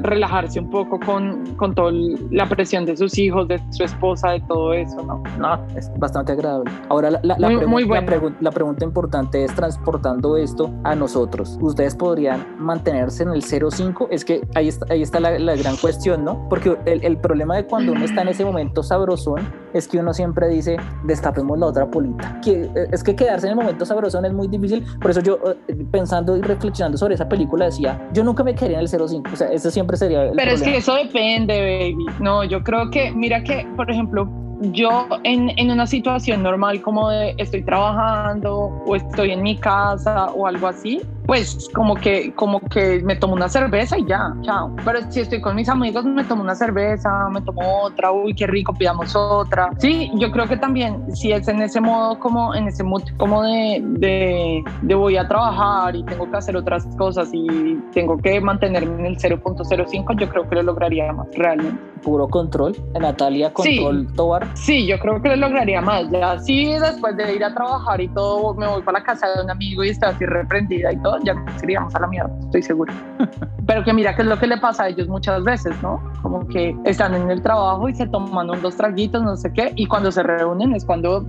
relajarse 0.00 0.60
un 0.60 0.70
poco 0.70 0.98
con, 1.00 1.44
con 1.56 1.74
toda 1.74 1.92
la 2.30 2.48
presión 2.48 2.84
de 2.84 2.96
sus 2.96 3.16
hijos, 3.18 3.48
de 3.48 3.60
su 3.70 3.84
esposa, 3.84 4.30
de 4.30 4.40
todo 4.40 4.72
eso, 4.72 5.02
¿no? 5.02 5.22
No, 5.38 5.61
es 5.76 5.90
bastante 5.98 6.32
agradable. 6.32 6.70
Ahora 6.88 7.10
la, 7.10 7.20
la, 7.22 7.50
muy, 7.66 7.86
la, 7.86 8.04
la 8.40 8.50
pregunta 8.50 8.84
importante 8.84 9.44
es 9.44 9.54
transportando 9.54 10.36
esto 10.36 10.70
a 10.84 10.94
nosotros. 10.94 11.58
¿Ustedes 11.60 11.94
podrían 11.94 12.56
mantenerse 12.58 13.22
en 13.22 13.30
el 13.30 13.42
0,5? 13.42 14.08
Es 14.10 14.24
que 14.24 14.46
ahí 14.54 14.68
está, 14.68 14.86
ahí 14.90 15.02
está 15.02 15.20
la, 15.20 15.56
gran 15.56 15.76
cuestión, 15.76 16.24
¿no? 16.24 16.48
Porque 16.48 16.76
el, 16.86 17.04
el 17.04 17.18
problema 17.18 17.56
de 17.56 17.66
cuando 17.66 17.92
uno 17.92 18.04
está 18.04 18.22
en 18.22 18.28
ese 18.28 18.44
momento 18.44 18.82
sabrosón 18.82 19.40
es 19.72 19.88
que 19.88 19.98
uno 19.98 20.12
siempre 20.12 20.48
dice, 20.48 20.76
destapemos 21.04 21.58
la 21.58 21.66
otra 21.66 21.90
polita. 21.90 22.40
Que, 22.42 22.64
eh, 22.64 22.88
es 22.92 23.02
que 23.02 23.14
quedarse 23.14 23.46
en 23.46 23.52
el 23.52 23.56
momento 23.56 23.84
sabrosón 23.84 24.24
es 24.24 24.32
muy 24.32 24.48
difícil. 24.48 24.84
Por 25.00 25.10
eso 25.10 25.20
yo, 25.20 25.38
eh, 25.68 25.74
pensando 25.90 26.36
y 26.36 26.42
reflexionando 26.42 26.98
sobre 26.98 27.14
esa 27.14 27.28
película, 27.28 27.66
decía, 27.66 28.08
yo 28.12 28.24
nunca 28.24 28.44
me 28.44 28.54
quedaría 28.54 28.78
en 28.78 28.84
el 28.84 28.88
0,5. 28.88 29.32
O 29.32 29.36
sea, 29.36 29.48
eso 29.48 29.70
siempre 29.70 29.96
sería 29.96 30.24
el 30.24 30.36
Pero 30.36 30.50
es 30.52 30.62
que 30.62 30.76
eso 30.76 30.94
depende, 30.94 31.60
baby. 31.60 32.06
No, 32.20 32.44
yo 32.44 32.62
creo 32.62 32.90
que, 32.90 33.12
mira 33.12 33.42
que, 33.42 33.66
por 33.76 33.90
ejemplo, 33.90 34.28
yo 34.70 35.08
en, 35.24 35.50
en, 35.58 35.70
una 35.70 35.86
situación 35.86 36.42
normal 36.42 36.80
como 36.80 37.10
de 37.10 37.34
estoy 37.38 37.62
trabajando 37.62 38.54
o 38.86 38.94
estoy 38.94 39.32
en 39.32 39.42
mi 39.42 39.56
casa 39.56 40.26
o 40.26 40.46
algo 40.46 40.68
así, 40.68 41.02
pues 41.26 41.68
como 41.72 41.94
que, 41.94 42.32
como 42.34 42.60
que 42.60 43.00
me 43.04 43.16
tomo 43.16 43.34
una 43.34 43.48
cerveza 43.48 43.98
y 43.98 44.06
ya, 44.06 44.34
chao. 44.42 44.74
Pero 44.84 45.00
si 45.10 45.20
estoy 45.20 45.40
con 45.40 45.56
mis 45.56 45.68
amigos, 45.68 46.04
me 46.04 46.24
tomo 46.24 46.42
una 46.42 46.54
cerveza, 46.54 47.28
me 47.30 47.40
tomo 47.42 47.82
otra, 47.82 48.12
uy, 48.12 48.34
qué 48.34 48.46
rico, 48.46 48.74
pidamos 48.74 49.14
otra. 49.14 49.70
Sí, 49.78 50.10
yo 50.16 50.30
creo 50.30 50.46
que 50.46 50.56
también, 50.56 51.14
si 51.14 51.32
es 51.32 51.46
en 51.48 51.62
ese 51.62 51.80
modo, 51.80 52.18
como 52.18 52.54
en 52.54 52.68
ese 52.68 52.82
mood, 52.82 53.02
como 53.16 53.42
de, 53.42 53.82
de, 53.82 54.64
de 54.82 54.94
voy 54.94 55.16
a 55.16 55.26
trabajar 55.28 55.94
y 55.94 56.02
tengo 56.04 56.30
que 56.30 56.36
hacer 56.36 56.56
otras 56.56 56.86
cosas 56.96 57.30
y 57.32 57.78
tengo 57.92 58.18
que 58.18 58.40
mantenerme 58.40 59.00
en 59.00 59.06
el 59.06 59.18
0.05, 59.18 60.18
yo 60.18 60.28
creo 60.28 60.48
que 60.48 60.56
lo 60.56 60.62
lograría 60.62 61.12
más 61.12 61.28
realmente. 61.34 61.80
Puro 62.02 62.26
control, 62.26 62.76
Natalia, 62.98 63.52
control, 63.52 64.08
sí, 64.08 64.16
Tobar. 64.16 64.48
Sí, 64.54 64.86
yo 64.86 64.98
creo 64.98 65.22
que 65.22 65.28
lo 65.28 65.36
lograría 65.36 65.80
más. 65.80 66.10
Ya, 66.10 66.38
sí, 66.40 66.66
después 66.66 67.16
de 67.16 67.36
ir 67.36 67.44
a 67.44 67.54
trabajar 67.54 68.00
y 68.00 68.08
todo, 68.08 68.54
me 68.54 68.66
voy 68.66 68.82
para 68.82 68.98
la 68.98 69.04
casa 69.04 69.28
de 69.28 69.44
un 69.44 69.50
amigo 69.50 69.84
y 69.84 69.90
está 69.90 70.08
así 70.08 70.26
reprendida 70.26 70.92
y 70.92 70.96
todo 70.96 71.11
ya 71.24 71.34
nos 71.34 71.62
iríamos 71.62 71.94
a 71.94 72.00
la 72.00 72.06
mierda, 72.06 72.32
estoy 72.40 72.62
seguro. 72.62 72.92
Pero 73.66 73.84
que 73.84 73.92
mira 73.92 74.14
qué 74.14 74.22
es 74.22 74.28
lo 74.28 74.38
que 74.38 74.46
le 74.46 74.58
pasa 74.58 74.84
a 74.84 74.88
ellos 74.88 75.08
muchas 75.08 75.44
veces, 75.44 75.74
¿no? 75.82 76.02
Como 76.22 76.46
que 76.48 76.76
están 76.84 77.14
en 77.14 77.30
el 77.30 77.42
trabajo 77.42 77.88
y 77.88 77.94
se 77.94 78.06
toman 78.06 78.50
un 78.50 78.60
dos 78.62 78.76
traguitos, 78.76 79.22
no 79.22 79.36
sé 79.36 79.52
qué, 79.52 79.72
y 79.76 79.86
cuando 79.86 80.10
se 80.10 80.22
reúnen 80.22 80.74
es 80.74 80.84
cuando... 80.84 81.26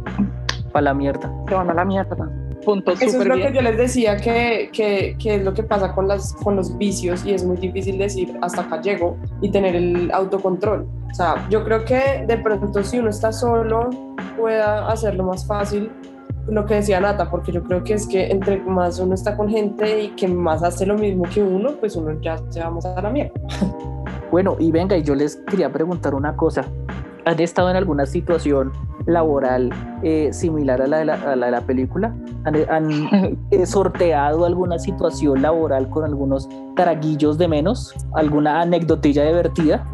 A 0.74 0.82
la 0.82 0.94
mierda. 0.96 1.32
Se 1.48 1.54
van 1.54 1.70
a 1.70 1.74
la 1.76 1.86
mierda. 1.86 2.28
Punto, 2.66 2.94
Eso 2.94 3.22
es 3.22 3.28
lo 3.28 3.36
que 3.36 3.54
yo 3.54 3.62
les 3.62 3.78
decía 3.78 4.18
que, 4.18 4.70
que, 4.74 5.16
que, 5.20 5.36
es 5.36 5.44
lo 5.44 5.54
que 5.54 5.64
pasa 5.64 5.94
con, 5.94 6.08
las, 6.08 6.34
con 6.34 6.56
los 6.56 6.78
vicios 6.78 7.26
y 7.26 7.34
es 7.34 7.44
muy 7.44 7.58
difícil 7.58 7.98
decir 7.98 8.38
hasta 8.42 8.62
acá 8.62 8.82
llego 8.82 9.18
y 9.42 9.52
tener 9.52 9.76
el 9.76 10.10
autocontrol. 10.12 10.88
O 11.12 11.14
sea, 11.14 11.48
yo 11.50 11.64
creo 11.64 11.86
que 11.86 12.26
de 12.26 12.38
pronto 12.38 12.84
si 12.84 13.00
uno 13.00 13.10
está 13.10 13.32
solo 13.32 13.90
pueda 14.38 14.88
hacerlo 14.92 15.26
más 15.26 15.46
fácil 15.46 15.92
lo 16.48 16.66
que 16.66 16.76
decía 16.76 17.00
Nata, 17.00 17.30
porque 17.30 17.52
yo 17.52 17.64
creo 17.64 17.84
que 17.84 17.94
es 17.94 18.08
que 18.08 18.32
entre 18.32 18.60
más 18.62 19.00
uno 19.00 19.16
está 19.16 19.38
con 19.38 19.50
gente 19.50 20.04
y 20.04 20.10
que 20.10 20.28
más 20.28 20.64
hace 20.64 20.86
lo 20.86 20.96
mismo 20.96 21.24
que 21.34 21.42
uno, 21.42 21.72
pues 21.80 21.96
uno 21.96 22.20
ya 22.22 22.38
se 22.50 22.60
vamos 22.60 22.86
a 22.86 22.94
dar 22.94 23.04
la 23.04 23.10
mierda. 23.10 23.34
Bueno, 24.32 24.56
y 24.58 24.72
venga, 24.72 24.98
y 24.98 25.04
yo 25.04 25.14
les 25.14 25.36
quería 25.36 25.72
preguntar 25.72 26.16
una 26.16 26.36
cosa. 26.36 26.66
¿Han 27.26 27.40
estado 27.40 27.70
en 27.70 27.76
alguna 27.76 28.08
situación 28.08 28.72
laboral 29.06 29.70
eh, 30.02 30.34
similar 30.34 30.82
a 30.82 30.88
la 30.88 30.98
de 30.98 31.06
la, 31.06 31.14
a 31.14 31.36
la, 31.36 31.46
de 31.46 31.52
la 31.52 31.62
película? 31.62 32.16
¿Han, 32.46 32.56
han 32.68 33.38
eh, 33.52 33.66
sorteado 33.68 34.46
alguna 34.46 34.80
situación 34.80 35.44
laboral 35.44 35.88
con 35.88 36.04
algunos 36.04 36.50
traguillos 36.76 37.38
de 37.38 37.48
menos? 37.48 37.94
¿Alguna 38.16 38.62
anecdotilla 38.62 39.24
divertida? 39.24 39.86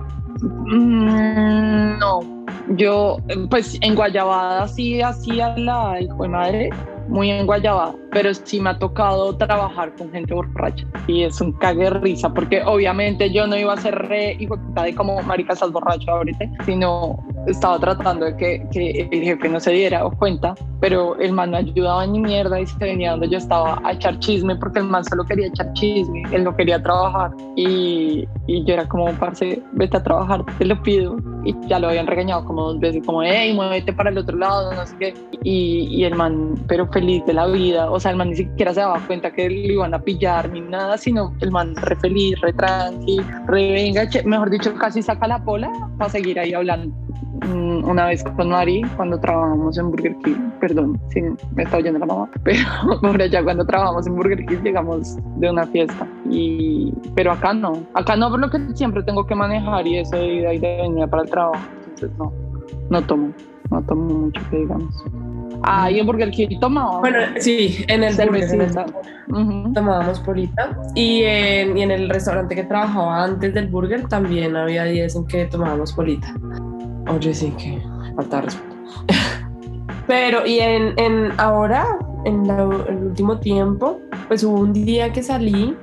Mm, 0.41 1.99
no, 1.99 2.38
yo, 2.69 3.17
pues 3.49 3.77
en 3.81 3.95
Guayabada 3.95 4.67
sí 4.67 5.01
hacía 5.01 5.57
la 5.57 5.99
hijo 6.01 6.23
de 6.23 6.29
madre, 6.29 6.69
muy 7.09 7.31
en 7.31 7.45
Guayabada, 7.45 7.95
pero 8.11 8.33
sí 8.33 8.59
me 8.59 8.69
ha 8.69 8.79
tocado 8.79 9.35
trabajar 9.35 9.93
con 9.95 10.11
gente 10.11 10.33
borracha 10.33 10.85
y 11.07 11.23
es 11.23 11.41
un 11.41 11.51
cague 11.53 11.85
de 11.85 11.89
risa 11.89 12.31
porque 12.33 12.61
obviamente 12.63 13.31
yo 13.31 13.47
no 13.47 13.57
iba 13.57 13.73
a 13.73 13.77
ser 13.77 13.95
re 13.95 14.37
hijo 14.39 14.57
de 14.57 14.95
como 14.95 15.21
marica 15.23 15.53
estás 15.53 15.71
borracho 15.71 16.11
ahorita, 16.11 16.45
sino 16.65 17.17
estaba 17.47 17.79
tratando 17.79 18.25
de 18.25 18.37
que, 18.37 18.67
que, 18.71 19.09
el 19.11 19.23
jefe 19.23 19.49
no 19.49 19.59
se 19.59 19.71
diera 19.71 20.03
cuenta, 20.17 20.53
pero 20.79 21.17
el 21.19 21.31
man 21.33 21.51
no 21.51 21.57
ayudaba 21.57 22.05
ni 22.05 22.19
mierda 22.19 22.59
y 22.59 22.67
se 22.67 22.77
venía 22.77 23.11
donde 23.11 23.29
yo 23.29 23.37
estaba 23.37 23.81
a 23.83 23.93
echar 23.93 24.19
chisme 24.19 24.55
porque 24.55 24.79
el 24.79 24.85
man 24.85 25.03
solo 25.03 25.23
quería 25.25 25.47
echar 25.47 25.71
chisme, 25.73 26.23
él 26.31 26.43
no 26.43 26.55
quería 26.55 26.81
trabajar 26.81 27.31
y, 27.55 28.27
y 28.47 28.63
yo 28.65 28.73
era 28.73 28.87
como, 28.87 29.11
parce, 29.13 29.61
vete 29.73 29.97
a 29.97 30.03
trabajar, 30.03 30.45
te 30.57 30.65
lo 30.65 30.81
pido 30.81 31.17
y 31.43 31.55
ya 31.67 31.79
lo 31.79 31.89
habían 31.89 32.07
regañado 32.07 32.45
como 32.45 32.73
dos 32.73 32.79
veces, 32.79 33.03
como, 33.05 33.23
hey, 33.23 33.53
muévete 33.53 33.93
para 33.93 34.09
el 34.09 34.17
otro 34.17 34.37
lado, 34.37 34.73
no 34.73 34.85
sé 34.85 34.95
qué, 34.99 35.13
y, 35.43 35.87
y 35.89 36.03
el 36.03 36.15
man, 36.15 36.55
pero 36.67 36.89
feliz 36.99 37.25
de 37.25 37.33
la 37.33 37.47
vida, 37.47 37.89
o 37.89 37.97
sea, 37.97 38.11
el 38.11 38.17
man 38.17 38.29
ni 38.31 38.35
siquiera 38.35 38.73
se 38.73 38.81
daba 38.81 38.99
cuenta 39.07 39.31
que 39.31 39.49
le 39.49 39.73
iban 39.73 39.93
a 39.93 39.99
pillar 39.99 40.51
ni 40.51 40.59
nada, 40.59 40.97
sino 40.97 41.33
el 41.39 41.49
man 41.49 41.73
re 41.77 41.95
feliz, 41.95 42.39
re 42.41 42.51
tranqui, 42.51 43.21
re 43.47 43.71
venga, 43.71 44.03
mejor 44.25 44.49
dicho, 44.49 44.73
casi 44.75 45.01
saca 45.01 45.25
la 45.25 45.41
pola 45.41 45.71
para 45.97 46.09
seguir 46.09 46.37
ahí 46.37 46.53
hablando. 46.53 46.93
Mm, 47.47 47.87
una 47.89 48.07
vez 48.07 48.21
con 48.21 48.49
Mari, 48.49 48.81
cuando 48.97 49.17
trabajamos 49.17 49.77
en 49.77 49.91
Burger 49.91 50.13
King, 50.25 50.49
perdón, 50.59 50.99
sí, 51.07 51.21
me 51.55 51.63
está 51.63 51.77
oyendo 51.77 51.99
la 51.99 52.05
mamá, 52.05 52.29
pero 52.43 52.59
por 53.01 53.21
allá 53.21 53.41
cuando 53.45 53.65
trabajamos 53.65 54.05
en 54.05 54.15
Burger 54.17 54.45
King 54.45 54.61
llegamos 54.61 55.15
de 55.37 55.49
una 55.49 55.65
fiesta, 55.67 56.05
y, 56.29 56.93
pero 57.15 57.31
acá 57.31 57.53
no, 57.53 57.81
acá 57.93 58.17
no 58.17 58.29
por 58.29 58.41
lo 58.41 58.49
que 58.49 58.59
siempre 58.75 59.03
tengo 59.03 59.25
que 59.25 59.35
manejar 59.35 59.87
y 59.87 59.99
eso 59.99 60.17
de 60.17 60.33
ida 60.33 60.53
y 60.53 60.59
de 60.59 60.77
venida 60.81 61.07
para 61.07 61.23
el 61.23 61.29
trabajo, 61.29 61.63
entonces 61.85 62.11
no, 62.17 62.33
no 62.89 63.01
tomo, 63.03 63.31
no 63.71 63.81
tomo 63.83 64.13
mucho 64.25 64.41
que 64.49 64.57
digamos. 64.57 65.05
Ah, 65.63 65.91
y 65.91 65.99
en 65.99 66.05
Burger 66.05 66.31
King 66.31 66.59
tomaba. 66.59 66.99
Bueno, 66.99 67.19
sí, 67.39 67.83
en 67.87 68.03
el 68.03 68.15
Burger 68.15 68.85
tomábamos 69.73 70.19
polita. 70.21 70.77
Y 70.95 71.23
en, 71.23 71.77
y 71.77 71.83
en 71.83 71.91
el 71.91 72.09
restaurante 72.09 72.55
que 72.55 72.63
trabajaba 72.63 73.23
antes 73.23 73.53
del 73.53 73.67
burger 73.67 74.07
también 74.07 74.55
había 74.55 74.85
días 74.85 75.15
en 75.15 75.25
que 75.27 75.45
tomábamos 75.45 75.93
polita. 75.93 76.33
Oye, 77.07 77.33
sí, 77.33 77.53
que 77.57 77.81
falta 78.15 78.41
respeto. 78.41 78.75
Pero, 80.07 80.45
y 80.45 80.59
en, 80.59 80.93
en 80.97 81.31
ahora, 81.37 81.85
en 82.25 82.49
el 82.49 83.07
último 83.07 83.39
tiempo, 83.39 83.99
pues 84.27 84.43
hubo 84.43 84.59
un 84.59 84.73
día 84.73 85.13
que 85.13 85.21
salí, 85.21 85.75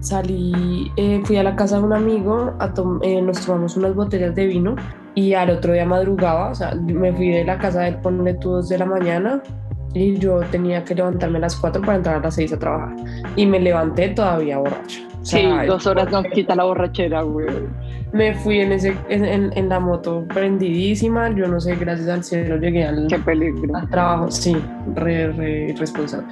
salí, 0.00 0.90
eh, 0.96 1.20
fui 1.24 1.36
a 1.36 1.42
la 1.42 1.54
casa 1.54 1.78
de 1.78 1.84
un 1.84 1.92
amigo, 1.92 2.54
a 2.60 2.72
eh, 3.02 3.20
nos 3.20 3.44
tomamos 3.44 3.76
unas 3.76 3.94
botellas 3.94 4.34
de 4.34 4.46
vino 4.46 4.76
y 5.18 5.34
al 5.34 5.50
otro 5.50 5.72
día 5.72 5.84
madrugaba, 5.84 6.50
o 6.50 6.54
sea, 6.54 6.76
me 6.76 7.12
fui 7.12 7.30
de 7.30 7.44
la 7.44 7.58
casa 7.58 7.80
de 7.80 7.88
él 7.88 7.96
por 7.96 8.14
dos 8.38 8.68
de 8.68 8.78
la 8.78 8.84
mañana 8.84 9.42
y 9.92 10.16
yo 10.16 10.38
tenía 10.52 10.84
que 10.84 10.94
levantarme 10.94 11.38
a 11.38 11.40
las 11.40 11.56
4 11.56 11.82
para 11.82 11.96
entrar 11.96 12.16
a 12.16 12.20
las 12.20 12.36
6 12.36 12.52
a 12.52 12.58
trabajar. 12.60 12.94
Y 13.34 13.44
me 13.44 13.58
levanté 13.58 14.10
todavía 14.10 14.58
borracha. 14.58 15.00
sí, 15.22 15.44
dos 15.66 15.88
horas 15.88 16.12
no 16.12 16.22
quita 16.22 16.54
la 16.54 16.62
borrachera, 16.64 17.22
güey. 17.22 17.48
Me 18.12 18.32
fui 18.32 18.60
en, 18.60 18.70
ese, 18.70 18.94
en, 19.08 19.50
en, 19.52 19.68
la 19.68 19.80
moto 19.80 20.24
prendidísima, 20.32 21.30
yo 21.30 21.48
no 21.48 21.58
sé, 21.60 21.74
gracias 21.74 22.08
al 22.08 22.22
cielo 22.22 22.56
llegué 22.56 22.84
al, 22.86 23.08
Qué 23.08 23.18
peligro. 23.18 23.76
al 23.76 23.90
trabajo, 23.90 24.30
sí, 24.30 24.56
re, 24.94 25.32
re 25.32 25.74
responsable. 25.76 26.28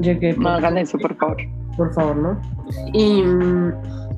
Llegué. 0.00 0.32
No 0.32 0.48
hagan 0.48 0.78
eso, 0.78 0.96
por 0.96 1.14
favor. 1.16 1.36
Por 1.76 1.92
favor, 1.92 2.16
¿no? 2.16 2.40
Y, 2.94 3.22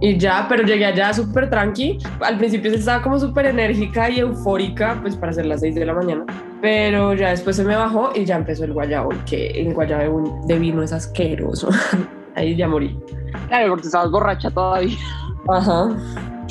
y 0.02 0.18
ya, 0.18 0.46
pero 0.48 0.64
llegué 0.64 0.84
allá 0.84 1.14
súper 1.14 1.48
tranqui. 1.48 1.96
Al 2.20 2.36
principio 2.36 2.72
estaba 2.72 3.00
como 3.00 3.20
súper 3.20 3.46
enérgica 3.46 4.10
y 4.10 4.18
eufórica, 4.18 4.98
pues 5.00 5.14
para 5.14 5.32
ser 5.32 5.46
las 5.46 5.60
6 5.60 5.76
de 5.76 5.86
la 5.86 5.94
mañana. 5.94 6.26
pero 6.60 7.14
ya 7.14 7.30
después 7.30 7.54
se 7.54 7.64
me 7.64 7.76
bajó 7.76 8.10
y 8.14 8.24
ya 8.24 8.36
empezó 8.36 8.64
el 8.64 8.72
guayabo, 8.72 9.10
que 9.26 9.46
el 9.48 9.72
guayabo 9.72 10.44
de 10.46 10.58
vino 10.58 10.82
es 10.82 10.92
asqueroso. 10.92 11.68
Ahí 12.34 12.56
ya 12.56 12.66
morí. 12.66 12.98
Claro, 13.46 13.70
porque 13.70 13.86
estabas 13.86 14.10
borracha 14.10 14.50
todavía. 14.50 14.96
Ajá. 15.48 15.88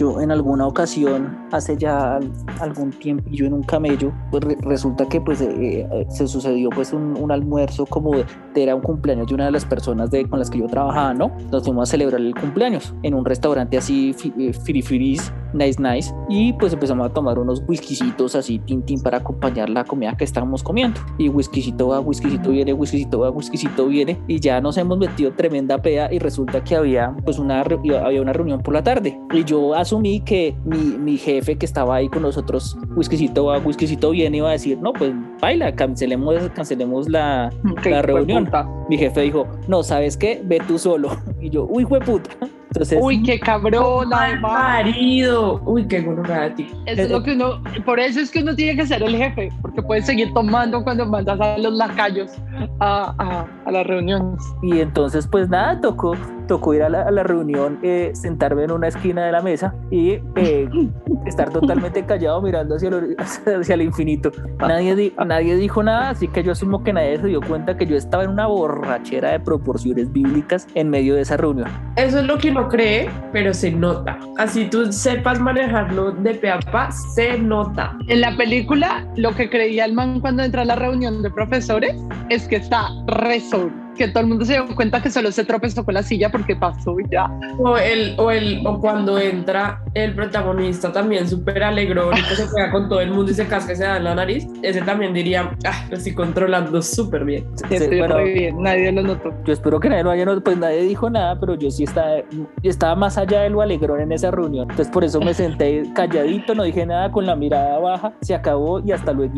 Yo 0.02 0.20
en 0.20 0.32
alguna 0.32 0.66
ocasión, 0.66 1.38
hace 1.52 1.78
ya 1.78 2.20
algún 2.60 2.90
tiempo, 2.90 3.24
yo 3.30 3.46
en 3.46 3.54
un 3.54 3.62
camello, 3.62 4.12
pues 4.32 4.44
re- 4.44 4.58
resulta 4.62 5.08
que 5.08 5.22
pues 5.22 5.42
eh, 5.42 5.88
eh, 5.92 6.08
se 6.10 6.28
sucedió 6.28 6.72
pues 6.72 6.92
un, 6.92 7.32
almuerzo 7.32 7.86
como 7.86 8.14
era 8.56 8.74
un 8.74 8.82
cumpleaños 8.82 9.28
de 9.28 9.36
una 9.36 9.46
de 9.46 9.52
las 9.52 9.64
personas 9.64 10.10
de, 10.10 10.28
con 10.28 10.40
las 10.40 10.50
que 10.50 10.58
yo 10.58 10.66
trabajaba, 10.66 11.14
¿no? 11.14 11.32
Nos 11.52 11.64
fuimos 11.64 11.88
a 11.88 11.92
celebrar 11.92 12.20
el 12.20 12.34
cumpleaños 12.34 12.96
en 13.04 13.14
un 13.14 13.24
restaurante 13.24 13.78
así 13.78 14.16
eh, 14.40 14.54
firifiris, 14.54 15.32
nice 15.54 15.82
nice, 15.82 16.14
y 16.30 16.54
pues 16.54 16.74
empezamos 16.74 17.10
a 17.10 17.14
tomar 17.14 17.40
unos 17.40 17.64
whiskycitos 17.68 18.36
así, 18.36 18.60
tin 18.60 18.82
tin, 18.84 19.02
para 19.02 19.18
acompañar 19.18 19.70
la 19.70 19.84
comida 19.84 20.16
que 20.16 20.24
estábamos 20.24 20.64
comiendo. 20.64 21.00
Y 21.18 21.30
whiskycito 21.30 21.90
va, 21.90 22.00
whiskycito 22.00 22.52
viene, 22.52 22.74
whiskycito 22.74 23.20
va, 23.20 23.30
whiskycito 23.30 23.88
viene, 23.88 24.20
y 24.28 24.40
ya 24.40 24.62
nos 24.62 24.78
hemos 24.78 24.98
metido 24.98 25.32
tremenda 25.34 25.82
pea 25.82 26.12
y 26.12 26.20
resulta 26.20 26.64
que 26.64 26.76
había 26.76 27.16
pues 27.26 27.40
una, 27.40 27.62
había 27.62 28.22
una 28.22 28.34
reunión 28.34 28.62
por 28.62 28.74
la 28.74 28.84
tarde. 28.84 29.20
Y 29.34 29.44
yo 29.44 29.76
asumí 29.76 30.22
que 30.22 30.56
mi, 30.66 30.78
mi 30.78 31.18
jefe 31.18 31.58
que 31.58 31.66
estaba 31.66 31.96
ahí 31.96 32.10
con 32.10 32.22
nosotros, 32.24 32.78
whiskycito 32.96 33.46
va, 33.46 33.60
whiskycito 33.60 34.12
viene, 34.12 34.38
iba 34.38 34.50
a 34.50 34.54
decir, 34.54 34.78
no, 34.80 34.94
pues 34.94 35.14
baila, 35.42 35.74
cancelemos, 35.76 36.50
cancelemos 36.54 37.10
la, 37.10 37.52
Qué 37.82 37.90
la 37.90 38.02
reunión. 38.02 38.50
Mi 38.90 38.98
jefe 38.98 39.22
dijo, 39.22 39.48
no, 39.68 39.84
¿sabes 39.84 40.18
qué? 40.18 40.42
Ve 40.44 40.60
tú 40.68 40.78
solo. 40.78 41.10
Y 41.42 41.50
yo, 41.50 41.66
uy, 41.66 41.86
puta. 41.86 42.30
Entonces, 42.74 43.00
Uy, 43.02 43.22
qué 43.22 43.38
cabrón, 43.38 44.08
Mal 44.10 44.32
además. 44.32 44.54
marido. 44.54 45.62
Uy, 45.66 45.86
qué 45.88 46.02
gonorrea. 46.02 46.56
Eso 46.86 47.02
es 47.02 47.10
lo 47.12 47.22
que 47.22 47.34
uno, 47.34 47.62
por 47.86 48.00
eso 48.00 48.22
es 48.22 48.32
que 48.32 48.40
uno 48.40 48.56
tiene 48.56 48.78
que 48.78 48.88
ser 48.88 49.04
el 49.04 49.16
jefe, 49.18 49.50
porque 49.62 49.82
puedes 49.82 50.06
seguir 50.06 50.34
tomando 50.34 50.82
cuando 50.82 51.06
mandas 51.06 51.40
a 51.42 51.58
los 51.58 51.74
lacayos 51.74 52.32
a, 52.80 53.14
a, 53.18 53.46
a 53.66 53.72
las 53.72 53.86
reuniones. 53.86 54.42
Y 54.62 54.80
entonces, 54.80 55.28
pues 55.28 55.50
nada, 55.50 55.82
tocó, 55.82 56.16
tocó 56.48 56.74
ir 56.74 56.84
a 56.84 56.90
la, 56.90 57.04
a 57.04 57.12
la 57.12 57.24
reunión, 57.24 57.80
eh, 57.84 58.12
sentarme 58.14 58.64
en 58.64 58.72
una 58.72 58.88
esquina 58.88 59.26
de 59.26 59.32
la 59.32 59.42
mesa 59.42 59.74
y 59.90 60.20
eh, 60.36 60.70
estar 61.26 61.50
totalmente 61.52 62.06
callado 62.06 62.42
mirando 62.42 62.76
hacia 62.76 62.90
el, 62.90 63.16
hacia 63.60 63.74
el 63.76 63.82
infinito. 63.82 64.32
Nadie, 64.60 64.96
di- 64.96 65.14
nadie 65.26 65.56
dijo 65.56 65.82
nada, 65.84 66.10
así 66.10 66.28
que 66.28 66.44
yo 66.44 66.52
asumo 66.52 66.84
que 66.84 66.94
nadie 66.94 67.18
se 67.20 67.28
dio 67.28 67.42
cuenta 67.42 67.78
que 67.78 67.86
yo 67.86 67.96
estaba 67.96 68.24
en 68.24 68.32
una 68.32 68.48
borrachera 68.48 69.32
de 69.32 69.40
proporciones 69.40 70.12
bíblicas 70.12 70.68
en 70.76 70.90
medio 70.90 71.16
de 71.16 71.22
esa 71.22 71.38
reunión. 71.38 71.68
Eso 71.96 72.20
es 72.20 72.26
lo 72.26 72.38
que 72.38 72.52
uno 72.52 72.68
cree, 72.70 73.10
pero 73.32 73.54
se 73.54 73.72
nota. 73.72 74.18
Así 74.38 74.66
tú 74.66 74.92
sepas 74.92 75.40
manejarlo 75.40 76.12
de 76.12 76.34
pe 76.36 76.50
a 76.50 76.60
pa, 76.60 76.92
se 76.92 77.38
nota. 77.38 77.98
En 78.08 78.22
la 78.22 78.36
película, 78.36 79.06
lo 79.16 79.32
que 79.36 79.50
creía 79.50 79.86
el 79.86 79.94
man 79.94 80.20
cuando 80.20 80.44
entra 80.44 80.62
a 80.64 80.66
la 80.66 80.76
reunión 80.76 81.22
de 81.22 81.30
profesores 81.30 81.96
es 82.30 82.48
que 82.48 82.58
está 82.58 82.88
re 83.08 83.40
sobrio, 83.40 83.74
que 83.98 84.08
todo 84.08 84.22
el 84.22 84.28
mundo 84.28 84.46
se 84.46 84.54
dio 84.54 84.68
cuenta 84.76 85.02
que 85.02 85.10
solo 85.10 85.32
se 85.32 85.44
tropezó 85.44 85.84
con 85.84 85.94
la 85.94 86.04
silla 86.04 86.30
porque 86.32 86.56
pasó 86.56 87.00
y 87.00 87.04
ya. 87.12 87.30
O, 87.60 87.78
el, 87.78 88.16
o, 88.18 88.32
el, 88.32 88.62
o 88.66 88.80
cuando 88.80 89.18
entra 89.20 89.82
el 89.94 90.16
protagonista 90.16 90.92
también 90.92 91.28
súper 91.28 91.64
alegrón 91.64 92.18
y 92.18 92.22
que 92.24 92.36
se 92.36 92.48
pega 92.54 92.72
con 92.72 92.88
todo 92.90 93.02
el 93.02 93.12
mundo 93.12 93.32
y 93.32 93.36
se 93.36 93.48
casca 93.48 93.74
y 93.74 93.76
se 93.76 93.84
da 93.84 93.98
en 93.98 94.04
la 94.06 94.16
nariz, 94.16 94.48
ese 94.62 94.82
también 94.82 95.14
diría, 95.14 95.52
ah, 95.66 95.86
lo 95.90 95.98
estoy 95.98 96.14
controlando 96.14 96.82
súper 96.82 97.26
bien. 97.26 97.46
Sí, 97.56 97.66
Sí, 97.70 97.76
estoy 97.76 98.00
bueno, 98.00 98.18
re 98.18 98.34
bien, 98.34 98.62
nadie 98.62 98.92
lo 98.92 99.02
notó. 99.02 99.34
yo 99.46 99.54
espero 99.54 99.80
que 99.80 99.90
nadie 99.90 100.04
lo 100.04 100.12
haya 100.12 100.26
notado, 100.26 100.44
pues 100.44 100.58
nadie 100.58 100.84
dijo 100.84 101.10
nada, 101.10 101.40
pero 101.40 101.56
yo 101.56 101.70
sí 101.72 101.84
estaba, 101.84 102.16
estaba 102.64 102.96
más 102.96 103.18
allá 103.18 103.42
de 103.42 103.50
lo 103.50 103.62
alegrón 103.62 104.02
en 104.02 104.12
esa 104.12 104.32
reunión. 104.32 104.70
Entonces 104.70 104.92
por 104.92 105.04
eso 105.04 105.20
me 105.22 105.34
senté 105.34 105.84
calladito, 105.94 106.56
no 106.56 106.64
dije 106.64 106.86
nada, 106.86 107.12
con 107.12 107.26
la 107.26 107.36
mirada 107.36 107.80
baja, 107.80 108.14
se 108.22 108.34
acabó 108.36 108.80
y 108.80 108.92
hasta 108.92 109.14
luego. 109.14 109.34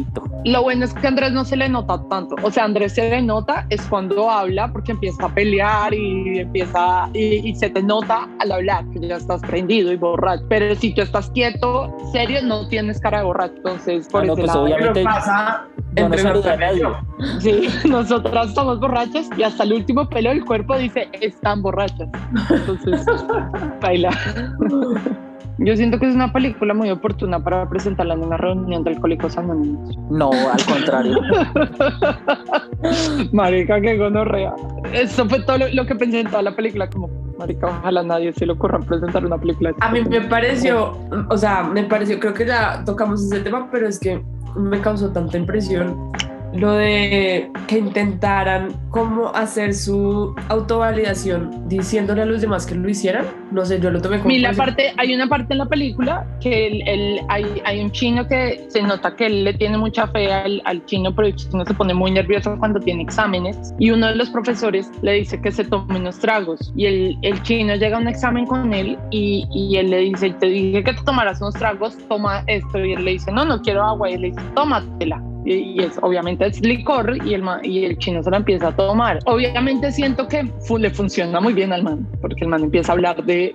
Lo 0.46 0.64
bueno 0.64 0.86
es 0.86 0.94
que 0.94 1.06
a 1.06 1.10
Andrés 1.10 1.32
no 1.34 1.46
se 1.46 1.56
le 1.56 1.70
nota 1.70 2.02
tanto. 2.10 2.36
O 2.42 2.50
sea, 2.52 2.64
a 2.64 2.66
Andrés 2.68 2.94
se 2.94 3.10
le 3.10 3.22
nota 3.22 3.66
es 3.70 3.82
cuando 3.88 4.30
habla 4.30 4.43
porque 4.72 4.92
empieza 4.92 5.26
a 5.26 5.30
pelear 5.30 5.94
y 5.94 6.40
empieza 6.40 7.10
y, 7.14 7.50
y 7.50 7.56
se 7.56 7.70
te 7.70 7.82
nota 7.82 8.28
al 8.40 8.52
hablar 8.52 8.86
que 8.92 9.08
ya 9.08 9.16
estás 9.18 9.42
prendido 9.42 9.92
y 9.92 9.96
borracho. 9.96 10.44
Pero 10.50 10.76
si 10.76 10.94
tú 10.94 11.02
estás 11.02 11.30
quieto, 11.32 11.96
serio, 12.12 12.42
no 12.44 12.68
tienes 12.68 13.00
cara 13.00 13.20
de 13.20 13.24
borracho. 13.26 13.54
Entonces, 13.58 14.08
por 14.10 14.24
Ah, 14.24 14.26
no, 14.28 14.34
ese 14.34 14.42
pues, 14.42 14.48
lado, 14.54 14.64
obviamente- 14.66 14.94
Pero 14.94 15.04
pasa 15.06 15.68
Yo 15.96 16.10
no 16.10 16.16
a 16.16 16.56
nadie. 16.58 16.82
nosotros. 16.84 17.06
sí, 17.40 17.68
nosotras 17.90 18.48
estamos 18.50 18.80
borrachas 18.80 19.30
y 19.38 19.44
hasta 19.44 19.64
el 19.64 19.74
último 19.74 20.08
pelo 20.10 20.30
del 20.30 20.44
cuerpo 20.46 20.78
dice 20.78 21.08
están 21.22 21.62
borrachas. 21.62 22.10
Entonces, 22.50 23.06
baila. 23.82 24.10
Yo 25.60 25.76
siento 25.76 26.00
que 26.00 26.08
es 26.08 26.16
una 26.16 26.34
película 26.34 26.74
muy 26.74 26.90
oportuna 26.90 27.44
para 27.44 27.70
presentarla 27.70 28.16
en 28.16 28.24
una 28.24 28.38
reunión 28.38 28.84
de 28.84 28.92
alcohólicos 28.92 29.38
anónimos. 29.38 29.96
No, 30.10 30.32
al 30.32 30.66
contrario. 30.66 31.20
Marica, 33.32 33.80
qué 33.80 33.98
gonorrea. 33.98 34.56
Eso 34.92 35.30
fue 35.30 35.42
todo 35.42 35.60
lo, 35.60 35.68
lo 35.70 35.86
que 35.86 35.96
pensé 35.96 36.22
en 36.22 36.28
toda 36.28 36.42
la 36.42 36.56
película, 36.56 36.90
como, 36.90 37.10
marica, 37.38 37.68
ojalá 37.68 38.02
a 38.02 38.04
nadie 38.04 38.34
se 38.34 38.46
le 38.46 38.54
ocurra 38.54 38.80
presentar 38.80 39.26
una 39.26 39.38
película. 39.38 39.74
A 39.80 39.92
mí 39.92 40.04
me 40.04 40.22
pareció, 40.22 40.98
o 41.30 41.38
sea, 41.38 41.64
me 41.64 41.84
pareció, 41.84 42.20
creo 42.20 42.34
que 42.34 42.46
ya 42.46 42.84
tocamos 42.86 43.24
ese 43.24 43.42
tema, 43.42 43.70
pero 43.72 43.88
es 43.88 44.00
que 44.00 44.22
me 44.56 44.80
causó 44.82 45.12
tanta 45.12 45.38
impresión 45.38 46.12
lo 46.56 46.74
de 46.74 47.50
que 47.68 47.78
intentaran 47.80 48.70
cómo 48.90 49.30
hacer 49.30 49.74
su 49.74 50.36
autovalidación 50.50 51.68
diciéndole 51.68 52.22
a 52.22 52.26
los 52.26 52.42
demás 52.42 52.66
que 52.66 52.76
lo 52.76 52.88
hicieran. 52.90 53.26
No 53.52 53.66
sé, 53.66 53.80
yo 53.80 53.90
lo 53.90 54.02
tomé 54.02 54.18
como... 54.20 54.30
Ese- 54.52 54.58
parte, 54.58 54.94
hay 54.98 55.14
una 55.16 55.28
parte 55.28 55.54
en 55.54 55.58
la 55.60 55.66
película 55.66 56.28
que 56.40 56.68
el, 56.68 56.88
el- 56.88 57.20
hay, 57.30 57.46
hay 57.66 57.82
un 57.82 57.92
chino 57.92 58.28
que 58.28 58.66
se 58.70 58.82
nota 58.84 59.16
que 59.16 59.26
él 59.28 59.44
le 59.44 59.54
tiene 59.54 59.78
mucha 59.78 60.08
fe 60.08 60.32
al, 60.32 60.62
al 60.66 60.86
chino, 60.86 61.14
pero 61.16 61.28
el 61.30 61.36
chino 61.36 61.66
se 61.66 61.74
pone 61.74 61.94
muy 61.94 62.12
nervioso 62.12 62.56
cuando 62.60 62.80
tiene 62.80 63.04
exámenes. 63.04 63.74
Y 63.80 63.92
uno 63.92 64.08
de 64.08 64.16
los 64.16 64.30
profesores 64.30 64.92
le 65.02 65.14
dice 65.14 65.42
que 65.42 65.52
se 65.52 65.64
tome 65.64 65.98
unos 65.98 66.20
tragos. 66.20 66.72
Y 66.76 66.86
el, 66.86 67.18
el 67.24 67.42
chino 67.44 67.76
llega 67.76 67.98
a 67.98 68.00
un 68.00 68.08
examen 68.08 68.46
con 68.46 68.74
él 68.74 68.98
y, 69.12 69.48
y 69.54 69.78
él 69.78 69.90
le 69.90 69.98
dice, 70.00 70.30
te 70.40 70.48
dije 70.48 70.84
que 70.84 70.94
te 70.94 71.04
tomaras 71.04 71.42
unos 71.42 71.56
tragos, 71.56 71.98
toma 72.08 72.44
esto 72.48 72.84
y 72.84 72.94
él 72.94 73.06
le 73.06 73.12
dice, 73.12 73.32
no, 73.32 73.44
no 73.46 73.62
quiero 73.62 73.84
agua 73.84 74.10
y 74.10 74.14
él 74.14 74.22
le 74.22 74.28
dice, 74.28 74.42
tómatela. 74.56 75.22
Y, 75.46 75.82
es, 75.84 75.98
obviamente 76.02 76.46
es 76.46 76.62
licor 76.62 77.18
y 77.26 77.34
el, 77.34 77.44
y 77.64 77.86
el 77.86 77.98
chino 77.98 78.24
se 78.24 78.32
la 78.32 78.38
empieza 78.38 78.68
a 78.70 78.76
tomar. 78.76 79.20
Obviamente 79.26 79.92
siento 79.92 80.28
que 80.28 80.46
fu- 80.66 80.78
le 80.78 80.90
funciona 80.90 81.40
muy 81.40 81.54
bien 81.54 81.74
al 81.74 81.84
man, 81.84 82.08
porque 82.22 82.44
el 82.46 82.50
man 82.50 82.64
empieza 82.64 82.92
a 82.92 82.96
hablar 82.96 83.24
de 83.24 83.52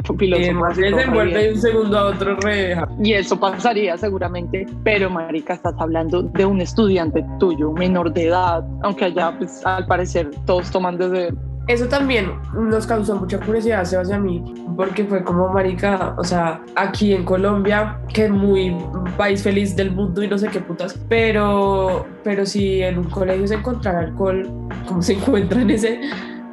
además 0.46 0.78
y 0.78 0.82
se 0.82 0.90
bien. 0.90 1.38
de 1.40 1.52
un 1.52 1.60
segundo 1.60 1.98
a 1.98 2.04
otro 2.06 2.36
reja. 2.36 2.88
Y 3.02 3.12
eso 3.12 3.38
pasaría 3.38 3.96
seguramente, 3.96 4.66
pero 4.84 5.08
marica, 5.10 5.54
estás 5.54 5.74
hablando 5.78 6.22
de 6.22 6.44
un 6.46 6.60
estudiante 6.60 7.24
tuyo, 7.38 7.72
menor 7.72 8.12
de 8.12 8.26
edad, 8.26 8.64
aunque 8.82 9.06
allá 9.06 9.34
pues 9.38 9.64
al 9.64 9.86
parecer 9.86 10.30
todos 10.46 10.70
toman 10.70 10.98
desde... 10.98 11.32
Eso 11.68 11.86
también 11.86 12.32
nos 12.54 12.86
causó 12.86 13.14
mucha 13.16 13.38
curiosidad, 13.38 13.84
Sebas 13.84 14.08
y 14.08 14.12
a 14.14 14.18
mí, 14.18 14.42
porque 14.74 15.04
fue 15.04 15.22
como 15.22 15.48
marica, 15.50 16.14
o 16.16 16.24
sea, 16.24 16.62
aquí 16.74 17.12
en 17.12 17.26
Colombia, 17.26 18.00
que 18.12 18.24
es 18.24 18.30
muy 18.30 18.74
país 19.18 19.42
feliz 19.42 19.76
del 19.76 19.90
mundo 19.90 20.22
y 20.22 20.28
no 20.28 20.38
sé 20.38 20.48
qué 20.48 20.60
putas, 20.60 20.98
pero, 21.10 22.06
pero 22.24 22.46
si 22.46 22.82
en 22.82 22.98
un 22.98 23.10
colegio 23.10 23.46
se 23.46 23.56
encontrara 23.56 23.98
alcohol, 23.98 24.50
como 24.86 25.02
se 25.02 25.12
encuentra 25.12 25.60
en 25.60 25.68
ese, 25.68 26.00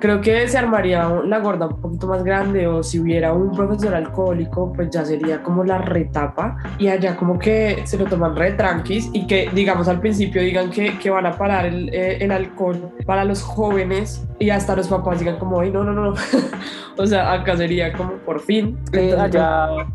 creo 0.06 0.22
que 0.22 0.48
se 0.48 0.56
armaría 0.60 1.10
la 1.26 1.40
gorda 1.40 1.66
un 1.66 1.82
poquito 1.82 2.06
más 2.06 2.24
grande 2.24 2.68
o 2.68 2.84
si 2.84 3.00
hubiera 3.00 3.34
un 3.34 3.52
profesor 3.52 3.96
alcohólico, 3.96 4.72
pues 4.72 4.92
ya 4.92 5.04
sería 5.04 5.42
como 5.42 5.64
la 5.64 5.80
retapa 5.80 6.58
y 6.78 6.90
allá 6.90 7.16
como 7.16 7.40
que 7.40 7.82
se 7.86 7.98
lo 7.98 8.06
toman 8.06 8.36
re 8.36 8.52
tranquis 8.52 9.10
y 9.14 9.26
que 9.26 9.50
digamos 9.52 9.88
al 9.88 10.00
principio 10.00 10.44
digan 10.44 10.70
que, 10.70 11.00
que 11.00 11.10
van 11.10 11.26
a 11.26 11.32
parar 11.36 11.66
el, 11.66 11.90
eh, 11.92 12.18
el 12.22 12.32
alcohol 12.32 12.92
para 13.08 13.26
los 13.26 13.42
jóvenes 13.42 14.24
y 14.38 14.52
hasta 14.52 14.76
los 14.76 14.88
papás 14.88 15.18
digan 15.18 15.40
como, 15.40 15.60
ay, 15.60 15.72
no, 15.72 15.84
no, 15.84 15.92
no, 15.94 16.14
o 16.98 17.06
sea, 17.08 17.34
acá 17.34 17.58
sería 17.58 17.92
como 17.94 18.12
por 18.18 18.42
fin. 18.42 18.78
Entonces, 18.94 19.14
allá, 19.20 19.64
a- 19.66 19.88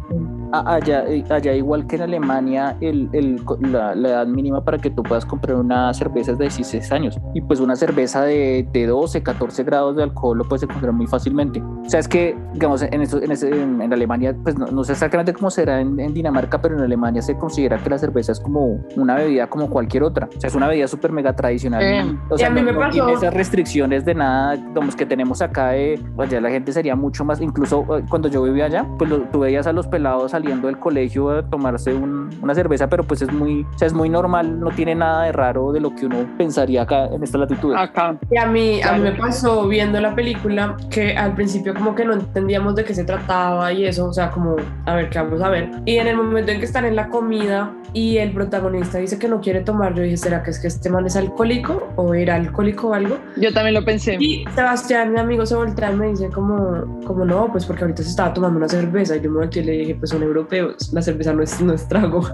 allá, 0.53 1.05
eh, 1.09 1.25
allá 1.31 1.55
igual 1.55 1.87
que 1.87 1.97
en 1.97 2.03
Alemania, 2.03 2.77
el, 2.81 3.09
el- 3.13 3.41
la, 3.61 3.95
la 3.95 4.09
edad 4.09 4.27
mínima 4.27 4.65
para 4.65 4.79
que 4.79 4.91
tú 4.91 5.03
puedas 5.03 5.25
comprar 5.25 5.57
una 5.57 5.93
cerveza 5.95 6.33
es 6.33 6.39
de 6.39 6.45
16 6.45 6.93
años. 6.93 7.19
Y 7.35 7.41
pues 7.41 7.61
una 7.61 7.77
cerveza 7.77 8.23
de, 8.23 8.67
de 8.73 8.87
12, 8.87 9.23
14 9.23 9.65
grados 9.65 9.97
de 9.97 10.03
alcohol 10.03 10.39
lo 10.39 10.45
puedes 10.45 10.63
encontrar 10.63 10.93
muy 10.93 11.07
fácilmente. 11.07 11.61
O 11.61 11.89
sea, 11.89 12.01
es 12.01 12.09
que, 12.09 12.37
digamos, 12.53 12.83
en, 12.83 13.01
eso- 13.03 13.23
en, 13.23 13.31
ese- 13.33 13.49
en- 13.51 13.81
en 13.83 13.93
Alemania, 13.93 14.35
pues 14.43 14.57
no, 14.59 14.67
no 14.67 14.85
sé 14.85 14.93
exactamente 14.93 15.33
cómo 15.33 15.51
será 15.51 15.81
en, 15.81 15.99
en 16.01 16.13
Dinamarca, 16.15 16.61
pero 16.61 16.77
en 16.77 16.83
Alemania 16.83 17.23
se 17.23 17.37
considera 17.37 17.79
que 17.79 17.91
la 17.91 17.99
cerveza 17.99 18.33
es 18.33 18.41
como 18.41 18.81
una 18.97 19.15
bebida 19.17 19.47
como 19.49 19.69
cualquier 19.71 20.03
otra. 20.03 20.29
O 20.37 20.41
sea, 20.41 20.49
es 20.49 20.55
una 20.55 20.69
bebida 20.69 20.89
súper 20.89 21.13
mega 21.13 21.35
tradicional. 21.35 21.83
Eh, 21.83 22.19
o 22.29 22.37
sea, 22.39 22.49
a 22.49 22.51
no, 22.51 22.63
me 22.63 22.73
no 22.73 22.91
tiene 22.91 23.13
esas 23.13 23.35
restricciones 23.35 24.05
de 24.05 24.15
nada, 24.15 24.57
digamos, 24.57 24.97
que 24.97 25.07
tenemos 25.07 25.43
acá. 25.43 25.71
De, 25.71 26.01
pues 26.17 26.31
ya 26.31 26.41
la 26.41 26.51
gente 26.51 26.73
sería 26.73 26.97
mucho 26.97 27.25
más, 27.25 27.41
incluso 27.41 27.85
eh, 27.97 28.05
cuando 28.09 28.29
yo 28.29 28.43
vivía 28.43 28.67
allá, 28.67 28.87
pues 28.99 29.11
lo- 29.11 29.21
tú 29.23 29.41
veías 29.41 29.67
a 29.67 29.73
los 29.73 29.87
pelados 29.87 30.35
saliendo 30.41 30.67
del 30.67 30.79
colegio 30.79 31.31
a 31.31 31.43
tomarse 31.43 31.93
una 31.95 32.55
cerveza, 32.55 32.89
pero 32.89 33.05
pues 33.05 33.23
es 33.23 33.33
muy, 33.33 33.67
o 33.75 33.79
sea, 33.79 33.87
es 33.87 33.93
muy 33.93 34.09
normal, 34.09 34.59
no 34.59 34.71
tiene 34.71 34.95
nada 34.95 35.25
de 35.25 35.33
raro 35.33 35.73
de 35.73 35.81
lo 35.81 35.95
que 35.95 36.07
uno 36.07 36.27
pensaría 36.39 36.83
acá 36.83 37.07
en 37.07 37.23
esta 37.23 37.39
latitud. 37.39 37.75
Acá. 37.75 38.17
Y 38.31 38.39
a 38.39 38.47
mí, 38.47 38.81
a 38.83 38.93
mí 38.93 39.01
me 39.01 39.13
pasó 39.13 39.69
viendo 39.69 40.01
la 40.01 40.15
película 40.15 40.77
que 40.91 41.17
al 41.17 41.35
principio 41.35 41.75
como 41.75 41.95
que 41.95 42.05
no 42.05 42.15
entendíamos 42.15 42.75
de 42.75 42.85
qué 42.85 42.95
se 42.95 43.05
trataba 43.05 43.73
y 43.73 43.85
eso, 43.85 44.07
o 44.07 44.13
sea, 44.13 44.31
como, 44.31 44.57
a 44.87 44.95
ver, 44.95 45.11
¿qué 45.11 45.19
vamos 45.19 45.43
a 45.43 45.49
ver? 45.49 45.71
Y 45.85 45.97
en 45.97 46.07
el 46.07 46.17
momento 46.17 46.53
en 46.53 46.59
que 46.59 46.65
están 46.65 46.85
en 46.85 46.97
la 46.97 47.09
comida 47.09 47.73
y 47.93 48.19
el 48.19 48.33
protagonista 48.33 48.99
dice 48.99 49.19
que 49.19 49.29
no 49.29 49.41
quiere 49.41 49.61
tomar, 49.61 49.95
yo 49.95 50.03
dije, 50.03 50.17
¿será 50.17 50.43
que 50.43 50.51
es 50.51 50.59
que 50.59 50.69
este 50.69 50.91
man 50.91 51.07
es 51.07 51.17
alcohólico 51.17 51.89
o 51.97 52.15
era 52.15 52.37
alcohólico 52.37 52.89
o 52.89 52.95
algo? 52.95 53.19
Yo 53.37 53.53
también 53.53 53.75
lo 53.75 53.85
pensé. 53.85 54.17
Y 54.21 54.45
Sebastián, 54.55 55.13
mi 55.13 55.19
amigo, 55.19 55.45
se 55.47 55.55
voltea 55.55 55.93
y 55.93 55.97
me 55.97 56.09
dice 56.09 56.29
como, 56.29 57.03
como 57.05 57.25
no, 57.25 57.51
pues 57.51 57.67
porque 57.67 57.83
ahorita 57.83 58.03
se 58.03 58.11
estaba 58.11 58.33
tomando 58.33 58.59
una 58.59 58.69
cerveza 58.69 59.17
y 59.17 59.21
yo 59.21 59.31
me 59.31 59.39
volteé 59.39 59.63
y 59.63 59.67
le 59.67 59.73
dije, 59.73 59.95
pues 59.95 60.11
son 60.11 60.23
europeos, 60.23 60.93
la 60.93 61.03
cerveza 61.03 61.33
no 61.33 61.43
es, 61.43 61.61
no 61.61 61.73
es 61.73 61.87
trago. 61.89 62.23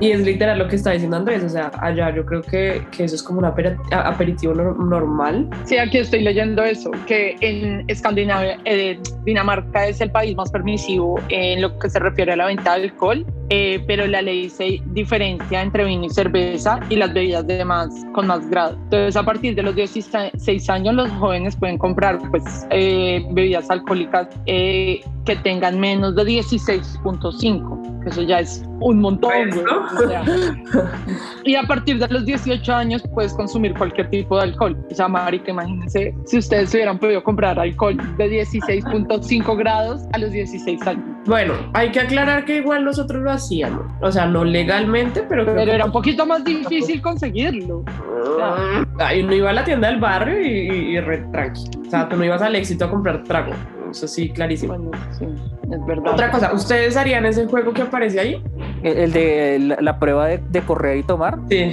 Y 0.00 0.10
es 0.10 0.20
literal 0.22 0.58
lo 0.58 0.66
que 0.66 0.74
está 0.74 0.90
diciendo 0.90 1.16
Andrés, 1.16 1.44
o 1.44 1.48
sea, 1.48 1.70
allá 1.80 2.12
yo 2.12 2.26
creo 2.26 2.42
que, 2.42 2.84
que 2.90 3.04
eso 3.04 3.14
es 3.14 3.22
como 3.22 3.38
un 3.38 3.44
aperitivo 3.44 4.52
normal. 4.52 5.48
Sí, 5.64 5.78
aquí 5.78 5.98
estoy 5.98 6.22
leyendo 6.22 6.64
eso, 6.64 6.90
que 7.06 7.36
en 7.40 7.84
Escandinavia, 7.88 8.58
eh, 8.64 8.98
Dinamarca 9.24 9.86
es 9.86 10.00
el 10.00 10.10
país 10.10 10.34
más 10.36 10.50
permisivo 10.50 11.20
en 11.28 11.62
lo 11.62 11.78
que 11.78 11.88
se 11.88 12.00
refiere 12.00 12.32
a 12.32 12.36
la 12.36 12.46
venta 12.46 12.76
de 12.76 12.84
alcohol, 12.84 13.24
eh, 13.50 13.82
pero 13.86 14.06
la 14.06 14.22
ley 14.22 14.48
se 14.48 14.80
diferencia 14.86 15.62
entre 15.62 15.84
vino 15.84 16.04
y 16.04 16.10
cerveza 16.10 16.80
y 16.88 16.96
las 16.96 17.12
bebidas 17.12 17.46
de 17.46 17.64
más, 17.64 17.88
con 18.12 18.26
más 18.26 18.48
grado. 18.48 18.76
Entonces, 18.84 19.16
a 19.16 19.22
partir 19.22 19.54
de 19.54 19.62
los 19.62 19.74
16 19.74 20.70
años, 20.70 20.94
los 20.94 21.10
jóvenes 21.12 21.56
pueden 21.56 21.78
comprar 21.78 22.18
pues, 22.30 22.44
eh, 22.70 23.24
bebidas 23.30 23.70
alcohólicas 23.70 24.28
que 25.24 25.36
tengan 25.36 25.80
menos 25.80 26.14
de 26.14 26.24
16.5, 26.24 28.06
eso 28.06 28.22
ya 28.22 28.40
es 28.40 28.62
un 28.80 29.00
montón. 29.00 29.32
y 31.44 31.54
a 31.54 31.62
partir 31.62 31.98
de 31.98 32.08
los 32.08 32.26
18 32.26 32.72
años 32.74 33.02
puedes 33.14 33.32
consumir 33.32 33.74
cualquier 33.74 34.10
tipo 34.10 34.36
de 34.36 34.42
alcohol. 34.44 34.76
O 34.90 34.94
sea, 34.94 35.08
marica, 35.08 35.50
imagínense 35.50 36.14
si 36.26 36.38
ustedes 36.38 36.72
hubieran 36.74 36.98
podido 36.98 37.22
comprar 37.22 37.58
alcohol 37.58 37.96
de 38.18 38.44
16.5 38.44 39.56
grados 39.56 40.02
a 40.12 40.18
los 40.18 40.32
16 40.32 40.86
años. 40.86 41.04
Bueno, 41.26 41.54
hay 41.72 41.90
que 41.90 42.00
aclarar 42.00 42.44
que 42.44 42.58
igual 42.58 42.84
nosotros 42.84 43.22
lo 43.22 43.30
hacíamos. 43.30 43.86
O 44.02 44.12
sea, 44.12 44.26
no 44.26 44.44
legalmente, 44.44 45.22
pero... 45.22 45.46
Pero 45.46 45.72
era 45.72 45.86
un 45.86 45.92
poquito 45.92 46.26
más 46.26 46.44
difícil 46.44 47.00
conseguirlo. 47.00 47.84
Ahí 48.98 49.22
uno 49.22 49.34
iba 49.34 49.50
a 49.50 49.54
la 49.54 49.64
tienda 49.64 49.88
del 49.88 50.00
barrio 50.00 50.40
y, 50.40 50.94
y, 50.94 51.00
re 51.00 51.18
tranqui. 51.32 51.62
O 51.86 51.90
sea, 51.90 52.08
tú 52.08 52.16
no 52.16 52.24
ibas 52.24 52.42
al 52.42 52.54
éxito 52.54 52.84
a 52.84 52.90
comprar 52.90 53.24
trago. 53.24 53.52
Eso 53.94 54.08
sí, 54.08 54.28
clarísimo. 54.28 54.74
sí, 55.16 55.24
es 55.70 55.86
verdad. 55.86 56.14
Otra 56.14 56.32
cosa, 56.32 56.52
¿ustedes 56.52 56.96
harían 56.96 57.24
ese 57.26 57.46
juego 57.46 57.72
que 57.72 57.82
aparece 57.82 58.18
ahí? 58.18 58.42
El, 58.82 59.12
de 59.12 59.76
la, 59.80 59.98
prueba 60.00 60.26
de, 60.26 60.38
de, 60.38 60.60
correr 60.62 60.98
y 60.98 61.04
tomar. 61.04 61.38
Sí. 61.48 61.70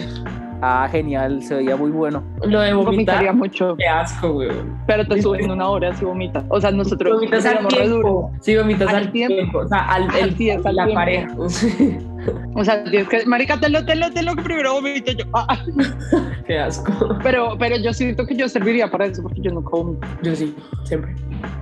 Ah, 0.64 0.88
genial, 0.92 1.42
se 1.42 1.56
veía 1.56 1.76
muy 1.76 1.90
bueno. 1.90 2.24
Lo 2.46 2.60
de 2.60 2.72
vomitar. 2.74 3.34
mucho. 3.34 3.76
Qué 3.78 3.88
asco, 3.88 4.34
güey. 4.34 4.52
Pero 4.86 5.08
te 5.08 5.20
suben 5.20 5.50
una 5.50 5.68
hora 5.68 5.92
si 5.96 6.06
vomitas. 6.06 6.44
O 6.50 6.62
sea, 6.62 6.70
nosotros 6.70 7.16
vomitas 7.16 7.44
al 7.48 7.68
tiempo. 7.68 8.32
Sí, 8.42 8.56
vomitas 8.56 8.94
al, 8.94 9.12
tiempo. 9.12 9.58
O 9.58 9.68
sea, 9.68 9.80
al, 9.80 10.16
el, 10.16 10.36
tiempo, 10.36 10.70
la 10.72 10.88
pareja. 10.94 11.36
O 12.54 12.64
sea, 12.64 12.84
tienes 12.84 13.08
que, 13.10 13.26
marica, 13.26 13.60
te 13.60 13.68
lo, 13.68 13.84
te 13.84 13.96
lo, 13.96 14.12
te 14.12 14.22
lo 14.22 14.36
que 14.36 14.44
primero 14.44 14.74
vomito 14.74 15.12
yo. 15.12 15.26
Ah. 15.34 15.58
Qué 16.46 16.60
asco. 16.60 17.18
Pero, 17.24 17.56
pero 17.58 17.78
yo 17.78 17.92
siento 17.94 18.28
que 18.28 18.36
yo 18.36 18.48
serviría 18.48 18.92
para 18.92 19.06
eso 19.06 19.24
porque 19.24 19.42
yo 19.42 19.52
no 19.52 19.64
como. 19.64 19.98
Yo 20.22 20.36
sí, 20.36 20.56
siempre. 20.84 21.16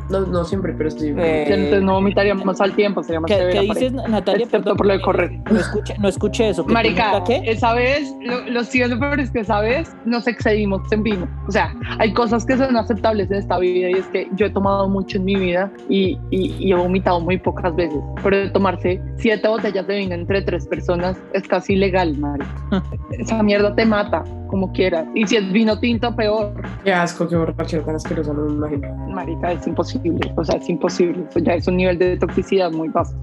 No, 0.09 0.21
no 0.21 0.43
siempre, 0.43 0.73
pero 0.77 0.89
sí. 0.89 1.13
Eh, 1.17 1.45
Entonces 1.47 1.83
no 1.83 1.93
vomitaríamos 1.93 2.59
al 2.61 2.73
tiempo, 2.73 3.03
sería 3.03 3.19
más 3.19 3.29
¿Qué, 3.29 3.49
¿qué 3.51 3.59
dices, 3.61 3.93
Natalia? 3.93 4.45
Excepto 4.45 4.75
por 4.75 4.85
lo 4.85 4.93
de 4.93 5.01
correr. 5.01 5.39
No 5.51 5.59
escuché, 5.59 5.95
no 5.99 6.07
escuché 6.07 6.49
eso. 6.49 6.65
Marica, 6.65 7.23
¿qué? 7.25 7.41
esa 7.45 7.73
vez, 7.73 8.13
lo, 8.21 8.41
lo 8.49 8.63
siento, 8.63 8.97
pero 8.99 9.21
es 9.21 9.31
que 9.31 9.39
esa 9.39 9.61
vez 9.61 9.93
nos 10.05 10.27
excedimos 10.27 10.81
en 10.91 11.03
vino. 11.03 11.27
O 11.47 11.51
sea, 11.51 11.73
hay 11.99 12.13
cosas 12.13 12.45
que 12.45 12.57
son 12.57 12.75
aceptables 12.75 13.29
en 13.31 13.37
esta 13.37 13.59
vida 13.59 13.89
y 13.89 13.93
es 13.93 14.07
que 14.07 14.27
yo 14.35 14.47
he 14.47 14.49
tomado 14.49 14.87
mucho 14.89 15.17
en 15.17 15.25
mi 15.25 15.35
vida 15.35 15.71
y, 15.89 16.17
y, 16.31 16.55
y 16.59 16.71
he 16.71 16.75
vomitado 16.75 17.19
muy 17.19 17.37
pocas 17.37 17.75
veces. 17.75 17.99
Pero 18.23 18.51
tomarse 18.51 19.01
siete 19.17 19.47
botellas 19.47 19.85
de 19.87 19.97
vino 19.97 20.15
entre 20.15 20.41
tres 20.41 20.67
personas 20.67 21.17
es 21.33 21.47
casi 21.47 21.73
ilegal, 21.73 22.17
marica. 22.17 22.49
esa 23.11 23.41
mierda 23.43 23.75
te 23.75 23.85
mata 23.85 24.23
como 24.49 24.71
quieras. 24.71 25.05
Y 25.15 25.25
si 25.27 25.37
es 25.37 25.51
vino 25.51 25.79
tinto, 25.79 26.15
peor. 26.15 26.53
Qué 26.83 26.91
asco, 26.91 27.27
qué 27.27 27.35
borrachera 27.35 27.85
tan 27.85 27.95
asquerosa, 27.95 28.33
no 28.33 28.45
me 28.45 28.53
imagino. 28.53 28.95
Marica, 29.09 29.51
es 29.51 29.65
imposible, 29.65 29.98
o 30.35 30.43
sea, 30.43 30.57
es 30.57 30.69
imposible. 30.69 31.25
Eso 31.29 31.39
ya 31.39 31.53
es 31.53 31.67
un 31.67 31.77
nivel 31.77 31.97
de 31.97 32.17
toxicidad 32.17 32.71
muy 32.71 32.89
cuerpo. 32.89 33.13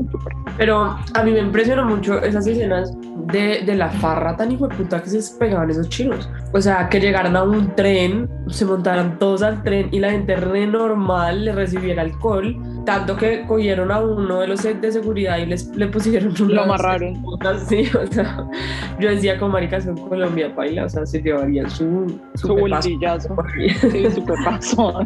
Pero 0.56 0.96
a 1.14 1.22
mí 1.22 1.32
me 1.32 1.40
impresionó 1.40 1.84
mucho 1.84 2.22
esas 2.22 2.46
escenas 2.46 2.96
de, 3.32 3.62
de 3.64 3.74
la 3.74 3.90
farra 3.90 4.36
tan 4.36 4.56
puta 4.56 5.02
que 5.02 5.10
se 5.10 5.38
pegaban 5.38 5.70
esos 5.70 5.88
chinos. 5.88 6.28
O 6.52 6.60
sea, 6.60 6.88
que 6.88 7.00
llegaran 7.00 7.36
a 7.36 7.42
un 7.42 7.74
tren, 7.74 8.28
se 8.48 8.64
montaran 8.64 9.18
todos 9.18 9.42
al 9.42 9.62
tren 9.62 9.88
y 9.92 10.00
la 10.00 10.10
gente 10.10 10.36
re 10.36 10.66
normal 10.66 11.44
le 11.44 11.52
recibiera 11.52 12.02
alcohol, 12.02 12.56
tanto 12.86 13.16
que 13.16 13.44
cogieron 13.44 13.90
a 13.90 14.00
uno 14.00 14.40
de 14.40 14.46
los 14.46 14.62
de 14.62 14.92
seguridad 14.92 15.36
y 15.38 15.46
les, 15.46 15.66
le 15.76 15.88
pusieron 15.88 16.32
un 16.40 16.54
Lo 16.54 16.62
amarraron. 16.62 17.22
Sí, 17.68 17.84
o 18.02 18.06
sea, 18.06 18.48
yo 18.98 19.10
decía 19.10 19.38
con 19.38 19.50
marica 19.50 19.76
en 19.76 19.96
Colombia, 19.96 20.54
paila, 20.54 20.86
o 20.86 20.88
sea, 20.88 21.04
se 21.04 21.20
llevarían 21.20 21.68
su, 21.68 22.18
su, 22.34 22.56
bolsillazo. 22.56 23.36
Sí, 23.90 24.10
su 24.10 24.24
pepazo. 24.24 25.00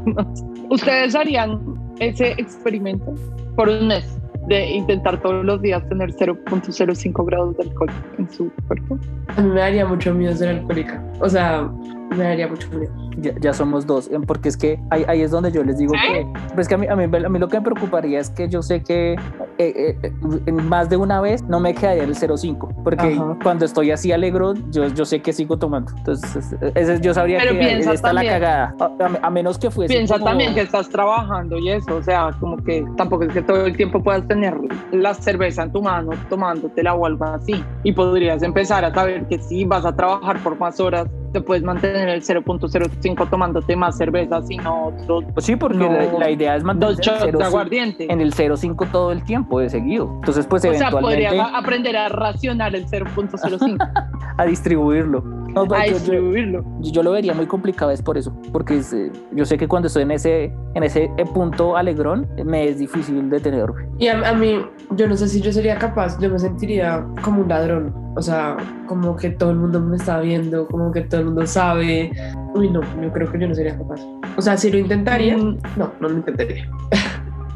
¿Ustedes 0.69 1.15
harían 1.17 1.61
ese 1.99 2.33
experimento 2.33 3.15
por 3.57 3.69
un 3.69 3.89
mes? 3.89 4.17
de 4.47 4.69
intentar 4.69 5.21
todos 5.23 5.45
los 5.45 5.63
días 5.63 5.87
tener 5.89 6.11
0.05 6.13 7.25
grados 7.27 7.57
de 7.57 7.65
alcohol 7.65 7.91
en 8.19 8.31
su 8.31 8.51
cuerpo. 8.67 8.99
A 9.37 9.41
mí 9.43 9.49
me 9.51 9.61
daría 9.61 9.87
mucho 9.87 10.13
miedo 10.13 10.35
ser 10.35 10.49
alcohólica. 10.49 11.05
O 11.21 11.29
sea, 11.29 11.71
me 12.11 12.25
daría 12.25 12.49
mucho 12.49 12.69
miedo. 12.71 12.93
Ya, 13.41 13.53
somos 13.53 13.87
dos, 13.87 14.11
em, 14.11 14.23
porque 14.23 14.49
es 14.49 14.57
que 14.57 14.81
ahí, 14.91 15.05
ahí, 15.07 15.21
es 15.21 15.31
donde 15.31 15.53
yo 15.53 15.63
les 15.63 15.79
digo 15.79 15.93
que, 15.93 16.27
pues 16.55 16.69
que 16.69 16.75
a 16.75 16.79
mí, 16.79 16.87
a, 16.87 16.97
mí, 16.97 17.05
a 17.05 17.29
mí 17.29 17.39
lo 17.39 17.49
que 17.49 17.59
me 17.59 17.65
preocuparía 17.65 18.19
es 18.19 18.31
que 18.31 18.49
yo 18.49 18.63
sé 18.63 18.83
que 18.83 19.17
eh, 19.59 19.97
eh, 20.03 20.53
más 20.53 20.89
de 20.89 20.97
una 20.97 21.21
vez 21.21 21.43
no 21.43 21.61
me 21.61 21.75
quedaría 21.75 22.05
el 22.05 22.15
0.5, 22.15 22.83
porque 22.83 23.21
cuando 23.43 23.65
estoy 23.65 23.91
así 23.91 24.11
alegro, 24.11 24.55
yo, 24.71 24.89
yo 24.89 25.05
sé 25.05 25.21
que 25.21 25.33
sigo 25.33 25.59
tomando. 25.59 25.93
Entonces, 25.99 26.57
ese, 26.75 27.01
yo 27.01 27.13
sabría 27.13 27.41
que 27.41 27.79
está 27.79 28.13
la 28.13 28.25
cagada, 28.25 28.75
a, 29.23 29.31
menos 29.31 29.59
que 29.59 29.71
fuese. 29.71 29.93
Piensa 29.93 30.19
también 30.19 30.55
que 30.55 30.63
estás 30.63 30.89
trabajando 30.89 31.59
y 31.59 31.71
eso, 31.71 31.97
o 31.97 32.03
sea, 32.03 32.31
como 32.41 32.57
que 32.57 32.85
tampoco 32.97 33.25
es 33.25 33.33
que 33.35 33.43
todo 33.43 33.67
el 33.67 33.77
tiempo 33.77 34.03
puedas 34.03 34.27
tener 34.27 34.55
la 34.93 35.13
cerveza 35.15 35.65
en 35.65 35.73
tu 35.73 35.83
mano 35.83 36.13
tomándotela 36.29 36.95
o 36.95 37.05
algo 37.05 37.25
así, 37.27 37.63
y 37.83 37.93
podrías 37.93 38.43
empezar 38.43 38.85
a 38.85 38.95
saber 38.95 39.27
que 39.27 39.39
si 39.39 39.65
vas 39.65 39.85
a 39.85 39.95
trabajar 39.95 40.43
por 40.43 40.59
más 40.59 40.81
horas, 40.81 41.07
te 41.33 41.41
puedes 41.41 41.63
mantener 41.63 42.09
el 42.09 42.23
0.05 42.23 43.31
tomándote 43.31 43.77
más 43.77 43.97
cerveza, 43.97 44.43
sino 44.43 44.93
dos. 45.07 45.25
Pues 45.35 45.47
sí, 45.47 45.57
porque 45.57 45.79
la, 46.19 46.31
idea 46.31 46.57
es 46.57 46.65
mantener 46.65 46.97
dos 46.97 47.39
de 47.39 47.45
aguardiente 47.45 48.13
en 48.13 48.21
el 48.21 48.35
0.5 48.35 48.91
todo 48.91 49.13
el 49.13 49.23
tiempo 49.25 49.61
de 49.61 49.71
seguido. 49.71 50.11
Entonces, 50.17 50.47
pues 50.47 50.65
o 50.65 50.75
sea, 50.75 50.91
podría 50.91 51.45
aprender 51.57 51.97
a 51.97 52.09
racionar 52.09 52.75
el 52.75 52.87
0.05. 52.87 53.79
a 54.37 54.45
distribuirlo. 54.45 55.40
A 55.55 55.85
distribuirlo. 55.85 56.65
Yo, 56.81 57.03
lo 57.03 57.13
vería 57.13 57.35
muy 57.35 57.47
complicado, 57.47 57.91
es 57.91 58.03
por 58.03 58.19
eso, 58.19 58.33
porque 58.53 58.81
eh, 58.93 59.11
yo 59.33 59.45
sé 59.45 59.59
que 59.59 59.69
cuando 59.69 59.89
estoy 59.89 60.03
en 60.03 60.11
ese, 60.11 60.53
en 60.75 60.83
ese 60.83 61.11
punto 61.35 61.77
alegrón, 61.77 62.29
me 62.45 62.69
es 62.69 62.79
difícil 62.79 63.29
detenerme. 63.31 63.89
Y 63.99 64.09
a, 64.09 64.29
a 64.29 64.35
mí, 64.35 64.65
yo 64.97 65.09
no 65.09 65.17
sé 65.17 65.29
si 65.29 65.41
yo 65.41 65.53
sería 65.53 65.79
capaz, 65.79 66.19
yo 66.21 66.31
me 66.31 66.39
sentiría 66.39 67.07
como 67.23 67.43
un 67.43 67.49
ladrón, 67.49 67.95
o 68.17 68.23
sea, 68.23 68.57
como 68.87 69.17
que 69.17 69.31
todo 69.31 69.51
el 69.51 69.57
mundo 69.57 69.81
me 69.81 69.97
está 69.97 70.21
viendo, 70.21 70.67
como 70.67 70.91
que 70.91 71.03
todo 71.03 71.21
el 71.21 71.27
mundo 71.27 71.47
sabe. 71.47 72.11
Uy, 72.55 72.69
no, 72.71 72.81
yo 73.01 73.13
creo 73.13 73.31
que 73.31 73.39
yo 73.39 73.49
no 73.49 73.55
sería 73.55 73.79
capaz. 73.79 74.01
O 74.37 74.43
sea, 74.43 74.57
si 74.57 74.71
lo 74.71 74.79
intentaría, 74.79 75.37
mm. 75.37 75.59
no, 75.77 75.93
no 76.01 76.09
lo 76.09 76.17
intentaría. 76.17 76.69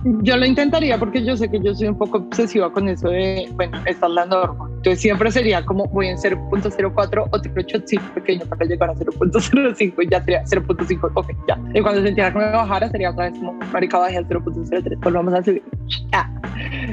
Yo 0.05 0.37
lo 0.37 0.45
intentaría 0.45 0.99
porque 0.99 1.25
yo 1.25 1.35
sé 1.35 1.51
que 1.51 1.59
yo 1.61 1.75
soy 1.75 1.89
un 1.89 1.97
poco 1.97 2.19
obsesiva 2.19 2.71
con 2.71 2.89
eso 2.91 3.09
de, 3.09 3.49
bueno, 3.55 3.79
esta 3.87 4.07
es 4.07 4.13
la 4.13 4.27
norma. 4.27 4.69
Entonces 4.69 5.01
siempre 5.01 5.31
sería 5.33 5.65
como 5.65 5.87
voy 5.87 6.09
en 6.09 6.19
0.04, 6.19 7.29
otro 7.31 7.53
sí 7.87 7.99
pequeño 8.15 8.45
para 8.45 8.67
llegar 8.67 8.91
a 8.91 8.95
0.05 8.95 9.95
y 10.03 10.11
ya 10.11 10.23
sería 10.23 10.45
0.5, 10.45 11.11
ok, 11.15 11.33
ya. 11.49 11.59
Y 11.73 11.81
cuando 11.81 12.05
sintiera 12.05 12.31
que 12.31 12.39
me 12.39 12.51
bajara 12.51 12.91
sería 12.91 13.13
otra 13.13 13.31
vez 13.31 13.39
como 13.39 13.55
marica 13.73 13.99
bajé 13.99 14.19
al 14.19 14.29
0.03, 14.29 15.01
volvamos 15.01 15.33
a 15.33 15.43
subir, 15.43 15.63
ya. 16.13 16.31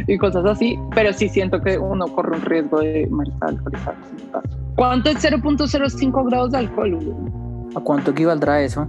Y 0.07 0.17
cosas 0.17 0.45
así, 0.45 0.79
pero 0.95 1.11
sí 1.11 1.27
siento 1.27 1.61
que 1.61 1.77
uno 1.77 2.07
corre 2.07 2.37
un 2.37 2.41
riesgo 2.43 2.79
de 2.79 3.07
marica 3.11 3.47
alcoholizarse. 3.47 4.01
¿Cuánto 4.75 5.09
es 5.09 5.17
0.05 5.17 6.29
grados 6.29 6.51
de 6.51 6.59
alcohol? 6.59 6.97
¿A 7.75 7.79
cuánto 7.81 8.11
equivaldrá 8.11 8.61
eso? 8.61 8.87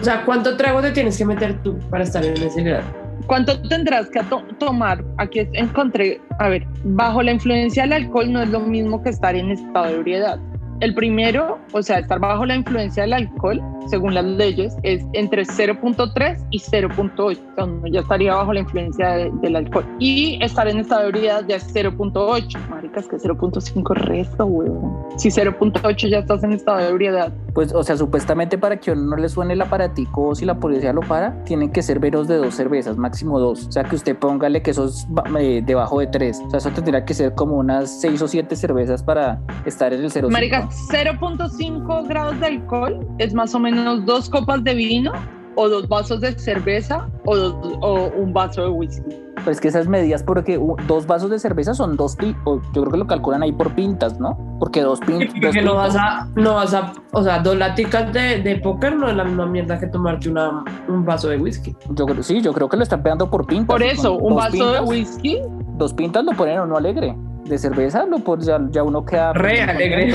O 0.00 0.04
sea, 0.04 0.24
¿cuánto 0.24 0.56
trago 0.56 0.80
te 0.80 0.92
tienes 0.92 1.18
que 1.18 1.26
meter 1.26 1.62
tú 1.62 1.78
para 1.90 2.04
estar 2.04 2.24
en 2.24 2.42
ese 2.42 2.62
grado? 2.62 3.07
¿Cuánto 3.26 3.60
tendrás 3.62 4.08
que 4.10 4.20
tomar? 4.58 5.04
Aquí 5.18 5.40
encontré, 5.52 6.20
a 6.38 6.48
ver, 6.48 6.66
bajo 6.84 7.22
la 7.22 7.32
influencia 7.32 7.82
del 7.82 7.92
alcohol 7.92 8.32
no 8.32 8.42
es 8.42 8.48
lo 8.50 8.60
mismo 8.60 9.02
que 9.02 9.10
estar 9.10 9.34
en 9.34 9.50
estado 9.50 9.86
de 9.86 9.94
ebriedad. 9.94 10.38
El 10.80 10.94
primero, 10.94 11.58
o 11.72 11.82
sea, 11.82 11.98
estar 11.98 12.20
bajo 12.20 12.46
la 12.46 12.54
influencia 12.54 13.02
del 13.02 13.12
alcohol, 13.14 13.60
según 13.88 14.14
las 14.14 14.24
leyes, 14.24 14.76
es 14.82 15.04
entre 15.12 15.44
0.3 15.44 16.46
y 16.50 16.58
0.8. 16.58 17.38
O 17.58 17.64
uno 17.64 17.86
ya 17.88 18.00
estaría 18.00 18.34
bajo 18.34 18.52
la 18.52 18.60
influencia 18.60 19.30
del 19.42 19.56
alcohol. 19.56 19.84
Y 19.98 20.42
estar 20.42 20.68
en 20.68 20.78
estado 20.78 21.02
de 21.02 21.08
ebriedad 21.08 21.44
ya 21.48 21.56
es 21.56 21.74
0.8. 21.74 22.68
Maricas, 22.68 23.08
que 23.08 23.16
0.5 23.16 23.94
resto, 23.94 24.46
weón. 24.46 24.96
Si 25.16 25.28
0.8 25.28 26.08
ya 26.08 26.18
estás 26.18 26.42
en 26.44 26.52
estado 26.52 26.78
de 26.78 26.88
ebriedad. 26.88 27.32
Pues, 27.54 27.72
o 27.74 27.82
sea, 27.82 27.96
supuestamente 27.96 28.58
para 28.58 28.78
que 28.78 28.94
no 28.94 29.16
le 29.16 29.28
suene 29.28 29.54
el 29.54 29.62
aparatico 29.62 30.34
si 30.34 30.44
la 30.44 30.58
policía 30.58 30.92
lo 30.92 31.00
para, 31.00 31.42
tienen 31.44 31.70
que 31.70 31.82
ser 31.82 31.98
veros 31.98 32.28
de 32.28 32.36
dos 32.36 32.54
cervezas, 32.54 32.96
máximo 32.96 33.38
dos. 33.40 33.66
O 33.66 33.72
sea, 33.72 33.84
que 33.84 33.96
usted 33.96 34.16
póngale 34.16 34.62
que 34.62 34.70
eso 34.70 34.84
es 34.84 35.06
eh, 35.38 35.62
debajo 35.64 36.00
de 36.00 36.06
tres. 36.06 36.40
O 36.46 36.50
sea, 36.50 36.58
eso 36.58 36.70
tendría 36.70 37.04
que 37.04 37.14
ser 37.14 37.34
como 37.34 37.56
unas 37.56 38.00
seis 38.00 38.22
o 38.22 38.28
siete 38.28 38.54
cervezas 38.54 39.02
para 39.02 39.40
estar 39.64 39.92
en 39.92 40.04
el 40.04 40.10
0.5. 40.10 40.30
Maricas, 40.30 40.88
0.5 40.90 42.08
grados 42.08 42.38
de 42.40 42.46
alcohol 42.46 43.06
es 43.18 43.34
más 43.34 43.54
o 43.54 43.58
menos 43.58 43.77
dos 44.04 44.28
copas 44.28 44.62
de 44.64 44.74
vino 44.74 45.12
o 45.58 45.68
dos 45.68 45.88
vasos 45.88 46.20
de 46.20 46.38
cerveza 46.38 47.08
o, 47.24 47.36
dos, 47.36 47.78
o 47.80 48.10
un 48.16 48.32
vaso 48.32 48.62
de 48.62 48.68
whisky. 48.68 49.16
Pues 49.44 49.60
que 49.60 49.68
esas 49.68 49.88
medidas, 49.88 50.22
porque 50.22 50.60
dos 50.86 51.06
vasos 51.06 51.30
de 51.30 51.38
cerveza 51.38 51.74
son 51.74 51.96
dos, 51.96 52.16
yo 52.20 52.60
creo 52.72 52.90
que 52.90 52.96
lo 52.96 53.06
calculan 53.06 53.42
ahí 53.42 53.52
por 53.52 53.74
pintas, 53.74 54.20
¿no? 54.20 54.38
Porque 54.60 54.82
dos, 54.82 55.00
pintas 55.00 55.34
porque 55.40 55.62
no 55.62 55.74
vas 55.74 55.96
a, 55.96 56.28
no 56.36 56.54
vas 56.54 56.74
a, 56.74 56.92
o 57.12 57.22
sea, 57.22 57.40
dos 57.40 57.56
laticas 57.56 58.12
de, 58.12 58.40
de 58.40 58.56
póker 58.56 58.96
no 58.96 59.08
es 59.08 59.16
la 59.16 59.24
misma 59.24 59.46
mierda 59.46 59.78
que 59.78 59.86
tomarte 59.86 60.28
una, 60.28 60.64
un 60.88 61.04
vaso 61.04 61.28
de 61.28 61.38
whisky. 61.38 61.74
Yo 61.90 62.06
creo, 62.06 62.22
sí, 62.22 62.40
yo 62.40 62.52
creo 62.52 62.68
que 62.68 62.76
lo 62.76 62.82
están 62.82 63.02
pegando 63.02 63.30
por 63.30 63.46
pintas. 63.46 63.66
Por 63.66 63.82
eso, 63.82 64.16
un 64.16 64.36
vaso 64.36 64.72
de 64.72 64.80
whisky. 64.80 65.40
Dos 65.76 65.92
pintas 65.92 66.24
lo 66.24 66.32
ponen 66.32 66.60
uno 66.60 66.76
alegre. 66.76 67.16
De 67.44 67.58
cerveza 67.58 68.04
lo 68.06 68.18
ya, 68.38 68.60
ya 68.70 68.82
uno 68.82 69.04
queda. 69.04 69.32
Re 69.32 69.62
alegre. 69.62 70.14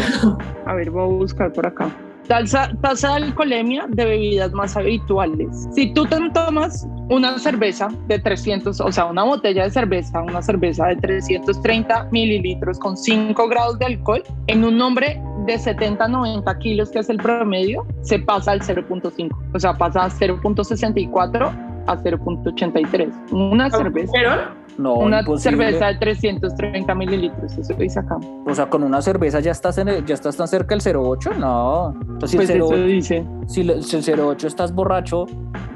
A 0.66 0.74
ver, 0.74 0.92
voy 0.92 1.04
a 1.04 1.06
buscar 1.08 1.52
por 1.52 1.66
acá. 1.66 1.90
Tasa, 2.28 2.72
tasa 2.82 3.10
de 3.10 3.26
alcoholemia 3.26 3.86
de 3.90 4.06
bebidas 4.06 4.54
más 4.54 4.78
habituales. 4.78 5.68
Si 5.74 5.94
tú 5.94 6.06
te 6.06 6.18
tomas 6.34 6.88
una 7.10 7.38
cerveza 7.38 7.90
de 8.08 8.18
300, 8.18 8.80
o 8.80 8.92
sea, 8.92 9.06
una 9.06 9.24
botella 9.24 9.64
de 9.64 9.70
cerveza, 9.70 10.22
una 10.22 10.42
cerveza 10.42 10.88
de 10.88 10.96
330 10.98 12.10
mililitros 12.12 12.80
con 12.80 12.96
5 12.96 13.48
grados 13.50 13.78
de 13.80 13.86
alcohol, 13.86 14.24
en 14.48 14.64
un 14.64 14.82
hombre 14.82 15.22
de 15.46 15.60
70 15.60 16.08
90 16.08 16.60
kilos, 16.60 16.90
que 16.92 17.00
es 17.00 17.10
el 17.10 17.18
promedio, 17.18 17.86
se 18.02 18.20
pasa 18.20 18.52
al 18.52 18.62
0.5, 18.62 19.30
o 19.54 19.60
sea, 19.60 19.74
pasa 19.74 20.06
a 20.06 20.10
0.64 20.10 21.74
a 21.88 21.98
0.83. 21.98 23.32
Una 23.32 23.70
cerveza. 23.70 24.54
No, 24.78 24.96
una 24.96 25.24
cerveza 25.38 25.88
de 25.88 25.96
330 25.96 26.96
mililitros, 26.96 27.58
eso 27.58 27.74
dice 27.76 28.00
acá. 28.00 28.18
O 28.46 28.56
sea, 28.56 28.68
con 28.68 28.84
una 28.84 29.02
cerveza 29.02 29.40
ya 29.40 29.52
estás, 29.52 29.78
en 29.78 30.06
ya 30.06 30.14
estás 30.14 30.36
tan 30.36 30.48
cerca 30.48 30.76
del 30.76 30.82
0,8, 30.82 31.38
no. 31.38 31.94
pues 32.20 32.32
si 32.32 32.38
eso 32.38 32.70
dice. 32.78 33.26
Si 33.48 33.62
el, 33.62 33.70
0,8 33.70 34.46
estás 34.46 34.74
borracho. 34.74 35.26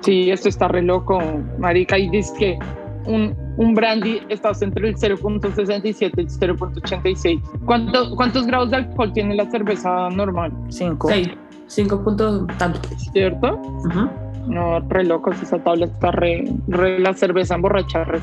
Sí, 0.01 0.31
esto 0.31 0.49
está 0.49 0.67
re 0.67 0.81
loco, 0.81 1.21
marica, 1.57 1.97
y 1.97 2.09
dice 2.09 2.33
que 2.37 2.59
un, 3.05 3.35
un 3.57 3.73
brandy 3.73 4.21
estás 4.29 4.61
entre 4.61 4.89
el 4.89 4.95
0.67 4.95 5.95
y 5.99 6.05
el 6.05 6.27
0.86. 6.27 7.41
¿Cuánto, 7.65 8.15
¿Cuántos 8.15 8.47
grados 8.47 8.71
de 8.71 8.77
alcohol 8.77 9.11
tiene 9.13 9.35
la 9.35 9.49
cerveza 9.49 10.09
normal? 10.09 10.51
5. 10.69 11.07
6. 11.09 11.29
5 11.67 12.03
puntos 12.03 12.47
tanto. 12.57 12.79
¿Cierto? 13.11 13.61
No, 14.47 14.79
re 14.79 15.03
locos, 15.03 15.41
esa 15.41 15.59
tabla 15.59 15.85
está 15.85 16.11
re, 16.11 16.45
re 16.67 16.99
la 16.99 17.13
cerveza 17.13 17.55
emborrachada. 17.55 18.19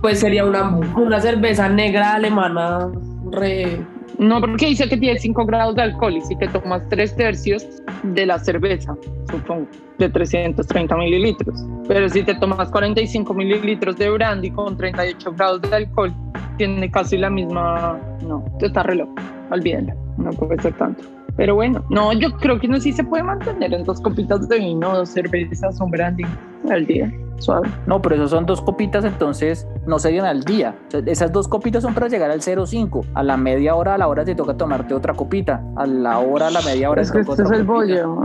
Pues 0.00 0.20
sería 0.20 0.44
una, 0.44 0.68
una 0.96 1.20
cerveza 1.20 1.68
negra 1.68 2.14
alemana 2.14 2.90
re... 3.30 3.80
No, 4.18 4.40
porque 4.40 4.66
dice 4.66 4.88
que 4.88 4.96
tiene 4.96 5.18
5 5.18 5.44
grados 5.44 5.74
de 5.74 5.82
alcohol 5.82 6.16
y 6.16 6.20
si 6.20 6.36
te 6.36 6.46
tomas 6.46 6.88
3 6.88 7.16
tercios 7.16 7.66
de 8.04 8.26
la 8.26 8.38
cerveza, 8.38 8.94
supongo, 9.28 9.66
de 9.98 10.08
330 10.08 10.96
mililitros. 10.96 11.66
Pero 11.88 12.08
si 12.08 12.22
te 12.22 12.34
tomas 12.36 12.70
45 12.70 13.34
mililitros 13.34 13.96
de 13.96 14.10
brandy 14.10 14.52
con 14.52 14.76
38 14.76 15.32
grados 15.32 15.62
de 15.62 15.74
alcohol, 15.74 16.12
tiene 16.56 16.88
casi 16.90 17.16
la 17.16 17.28
misma... 17.28 17.98
No, 18.22 18.44
está 18.60 18.84
re 18.84 18.94
loco, 18.94 19.14
olvídenlo, 19.50 19.94
no 20.18 20.30
puede 20.30 20.62
ser 20.62 20.74
tanto. 20.74 21.02
Pero 21.36 21.54
bueno, 21.54 21.84
no, 21.90 22.12
yo 22.12 22.30
creo 22.36 22.60
que 22.60 22.68
no 22.68 22.80
sí 22.80 22.92
se 22.92 23.02
puede 23.02 23.22
mantener 23.22 23.74
en 23.74 23.84
dos 23.84 24.00
copitas 24.00 24.48
de 24.48 24.58
vino, 24.58 24.94
dos 24.94 25.08
cervezas, 25.08 25.80
un 25.80 25.90
brandy 25.90 26.24
al 26.70 26.86
día. 26.86 27.12
Suave. 27.38 27.68
No, 27.86 28.00
pero 28.00 28.14
eso 28.14 28.28
son 28.28 28.46
dos 28.46 28.62
copitas, 28.62 29.04
entonces 29.04 29.66
no 29.86 29.98
serían 29.98 30.24
al 30.24 30.44
día. 30.44 30.76
esas 31.06 31.32
dos 31.32 31.48
copitas 31.48 31.82
son 31.82 31.92
para 31.92 32.08
llegar 32.08 32.30
al 32.30 32.40
0,5. 32.40 33.04
A 33.14 33.22
la 33.22 33.36
media 33.36 33.74
hora, 33.74 33.94
a 33.94 33.98
la 33.98 34.06
hora 34.06 34.24
te 34.24 34.34
toca 34.34 34.56
tomarte 34.56 34.94
otra 34.94 35.14
copita. 35.14 35.62
A 35.76 35.86
la 35.86 36.20
hora, 36.20 36.46
a 36.46 36.50
la 36.50 36.62
media 36.62 36.90
hora. 36.90 37.02
Es 37.02 37.10
que 37.10 37.20
este 37.20 37.42
es 37.42 37.50
el 37.50 37.64
bollo. 37.64 38.20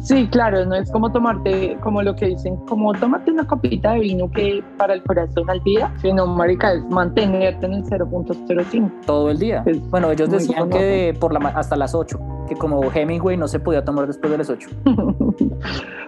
Sí, 0.00 0.26
claro, 0.28 0.64
no 0.64 0.74
es 0.74 0.90
como 0.90 1.10
tomarte, 1.12 1.76
como 1.82 2.02
lo 2.02 2.14
que 2.14 2.26
dicen, 2.26 2.56
como 2.66 2.92
tomarte 2.94 3.30
una 3.30 3.46
copita 3.46 3.92
de 3.92 4.00
vino 4.00 4.30
que 4.30 4.62
para 4.76 4.94
el 4.94 5.02
corazón 5.02 5.48
al 5.50 5.62
día, 5.62 5.92
sino, 6.00 6.26
marica, 6.26 6.72
es 6.72 6.84
mantenerte 6.90 7.66
en 7.66 7.74
el 7.74 7.84
0.05. 7.84 8.90
Todo 9.06 9.30
el 9.30 9.38
día. 9.38 9.64
bueno, 9.90 10.10
ellos 10.10 10.30
decían 10.30 10.70
que 10.70 11.16
por 11.18 11.32
la, 11.32 11.48
hasta 11.50 11.76
las 11.76 11.94
8 11.94 12.18
que 12.48 12.56
como 12.56 12.82
Hemingway 12.92 13.36
no 13.36 13.48
se 13.48 13.60
podía 13.60 13.84
tomar 13.84 14.06
después 14.06 14.30
de 14.30 14.38
las 14.38 14.50
8. 14.50 14.68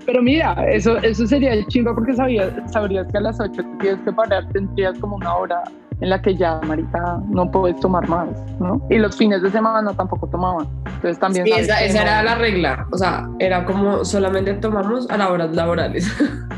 Pero 0.07 0.23
mira, 0.23 0.53
eso, 0.71 0.99
eso 0.99 1.27
sería 1.27 1.53
el 1.53 1.67
chingo 1.67 1.95
porque 1.95 2.15
sabías, 2.15 2.53
sabrías 2.71 3.07
que 3.11 3.19
a 3.19 3.21
las 3.21 3.41
8 3.41 3.63
tienes 3.81 4.01
que 4.03 4.13
parar, 4.13 4.47
tendrías 4.49 4.99
como 4.99 5.17
una 5.17 5.35
hora 5.35 5.63
en 6.01 6.11
la 6.11 6.21
que 6.21 6.37
ya, 6.37 6.61
marica, 6.67 7.21
no 7.29 7.51
puedes 7.51 7.79
tomar 7.81 8.07
más, 8.09 8.29
¿no? 8.61 8.81
Y 8.91 8.99
los 8.99 9.17
fines 9.17 9.43
de 9.43 9.51
semana 9.51 9.93
tampoco 9.95 10.27
tomaban. 10.27 10.67
Entonces 10.87 11.19
también... 11.19 11.47
Sí, 11.47 11.53
esa, 11.53 11.83
esa 11.83 12.03
era 12.03 12.23
la 12.23 12.35
regla. 12.37 12.87
O 12.93 12.99
sea, 12.99 13.29
era 13.39 13.65
como 13.65 14.05
solamente 14.05 14.55
tomamos 14.55 15.09
a 15.11 15.17
las 15.17 15.31
horas 15.31 15.55
laborales. 15.55 16.11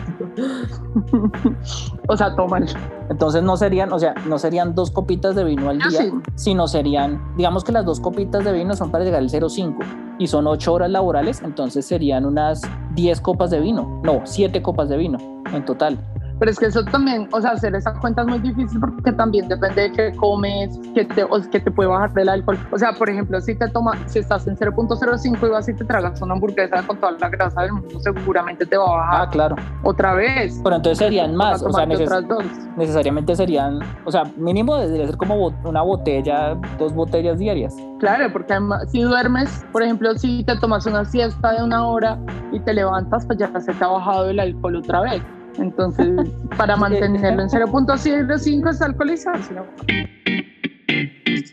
o 2.09 2.17
sea, 2.17 2.35
toman. 2.35 2.67
Entonces 3.11 3.43
no 3.43 3.57
serían, 3.57 3.93
o 3.93 3.99
sea, 3.99 4.15
no 4.27 4.39
serían 4.39 4.75
dos 4.75 4.91
copitas 4.91 5.35
de 5.35 5.45
vino 5.45 5.71
al 5.71 5.79
día, 5.79 6.11
sino 6.35 6.67
serían, 6.67 7.23
digamos 7.37 7.65
que 7.65 7.73
las 7.73 7.85
dos 7.85 8.01
copitas 8.01 8.45
de 8.45 8.53
vino 8.53 8.75
son 8.75 8.91
para 8.91 9.05
llegar 9.05 9.21
al 9.21 9.29
0,5 9.29 9.77
y 10.19 10.27
son 10.27 10.47
ocho 10.47 10.73
horas 10.73 10.91
laborales, 10.91 11.43
entonces 11.43 11.87
serían 11.87 12.25
unas 12.25 12.63
10 12.95 13.21
copas 13.21 13.51
de 13.51 13.61
vino, 13.61 14.01
no, 14.03 14.23
7 14.25 14.63
copas 14.63 14.89
de 14.89 14.97
vino 14.97 15.19
en 15.53 15.65
total. 15.65 15.99
Pero 16.39 16.51
es 16.51 16.59
que 16.59 16.67
eso 16.67 16.85
también, 16.85 17.29
o 17.33 17.41
sea, 17.41 17.53
hacer 17.53 17.75
esa 17.75 17.93
cuenta 17.95 18.23
es 18.23 18.29
muy 18.29 18.39
difícil 18.39 18.79
porque 18.81 19.13
también 19.13 19.49
depende 19.49 19.83
de 19.83 19.93
qué 19.93 20.17
comes, 20.17 20.79
que 20.95 21.05
te, 21.05 21.25
o 21.25 21.41
que 21.51 21.61
te 21.61 21.71
puede 21.71 21.89
bajar 21.89 22.13
del 22.13 22.29
alcohol. 22.29 22.59
O 22.73 22.79
sea, 22.79 22.93
por 22.93 23.09
ejemplo, 23.09 23.41
si 23.41 23.55
te 23.55 23.69
tomas, 23.69 23.99
si 24.07 24.19
estás 24.19 24.47
en 24.47 24.57
0.05 24.57 25.47
y 25.47 25.51
vas 25.51 25.69
y 25.69 25.75
te 25.75 25.85
tragas 25.85 26.21
una 26.21 26.35
hamburguesa 26.35 26.83
con 26.87 26.99
toda 26.99 27.13
la 27.13 27.29
grasa 27.29 27.63
del 27.63 27.73
mundo, 27.73 28.01
seguramente 28.01 28.67
te 28.67 28.77
va 28.77 28.85
a 28.85 28.97
bajar. 28.97 29.21
Ah, 29.23 29.31
claro. 29.31 29.57
Otra 29.83 30.15
vez. 30.15 30.61
Pero 30.63 30.77
entonces 30.77 30.99
serían 30.99 31.35
más, 31.35 31.63
o 31.63 31.73
sea, 31.73 31.87
necesariamente 31.87 33.35
serían, 33.35 33.81
o 34.05 34.13
sea, 34.13 34.25
mínimo 34.37 34.77
debería 34.77 35.07
ser 35.07 35.17
como 35.17 35.49
una 35.65 35.83
botella, 35.83 36.55
dos 36.79 36.93
botellas 36.93 37.39
diarias. 37.39 37.75
Claro, 37.99 38.31
porque 38.33 38.53
además, 38.53 38.91
si 38.91 39.03
duermes, 39.03 39.65
por 39.73 39.83
ejemplo, 39.83 40.15
si 40.17 40.45
te 40.45 40.57
tomas 40.59 40.85
una 40.87 41.05
siesta 41.05 41.53
de 41.53 41.65
una 41.65 41.87
hora 41.87 42.19
y 42.53 42.61
te 42.61 42.75
levantas, 42.75 43.25
pues 43.27 43.39
ya 43.39 43.51
se 43.61 43.73
te 43.73 43.85
ha 43.85 43.89
bajado 43.89 44.29
el 44.31 44.39
alcohol 44.39 44.77
otra 44.77 45.01
vez. 45.01 45.23
Entonces, 45.59 46.09
para 46.57 46.77
mantenerlo 46.77 47.43
en 47.43 47.49
0.05 47.49 48.71
es 48.71 48.83
alcoholizado. 48.83 49.67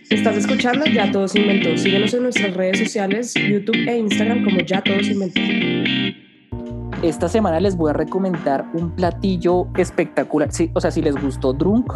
Estás 0.10 0.38
escuchando 0.38 0.86
Ya 0.86 1.12
Todos 1.12 1.36
Inventó. 1.36 1.78
Síguenos 1.78 2.14
en 2.14 2.24
nuestras 2.24 2.54
redes 2.54 2.80
sociales, 2.80 3.34
YouTube 3.34 3.88
e 3.88 3.98
Instagram 3.98 4.44
como 4.46 4.60
Ya 4.60 4.82
Todos 4.82 5.08
Inventó. 5.08 5.42
Esta 7.02 7.28
semana 7.28 7.60
les 7.60 7.76
voy 7.76 7.90
a 7.90 7.94
recomendar 7.94 8.66
un 8.74 8.92
platillo 8.96 9.68
espectacular. 9.76 10.50
Sí, 10.54 10.72
o 10.74 10.80
sea, 10.80 10.90
si 10.90 11.02
les 11.02 11.22
gustó 11.22 11.52
Drunk, 11.52 11.92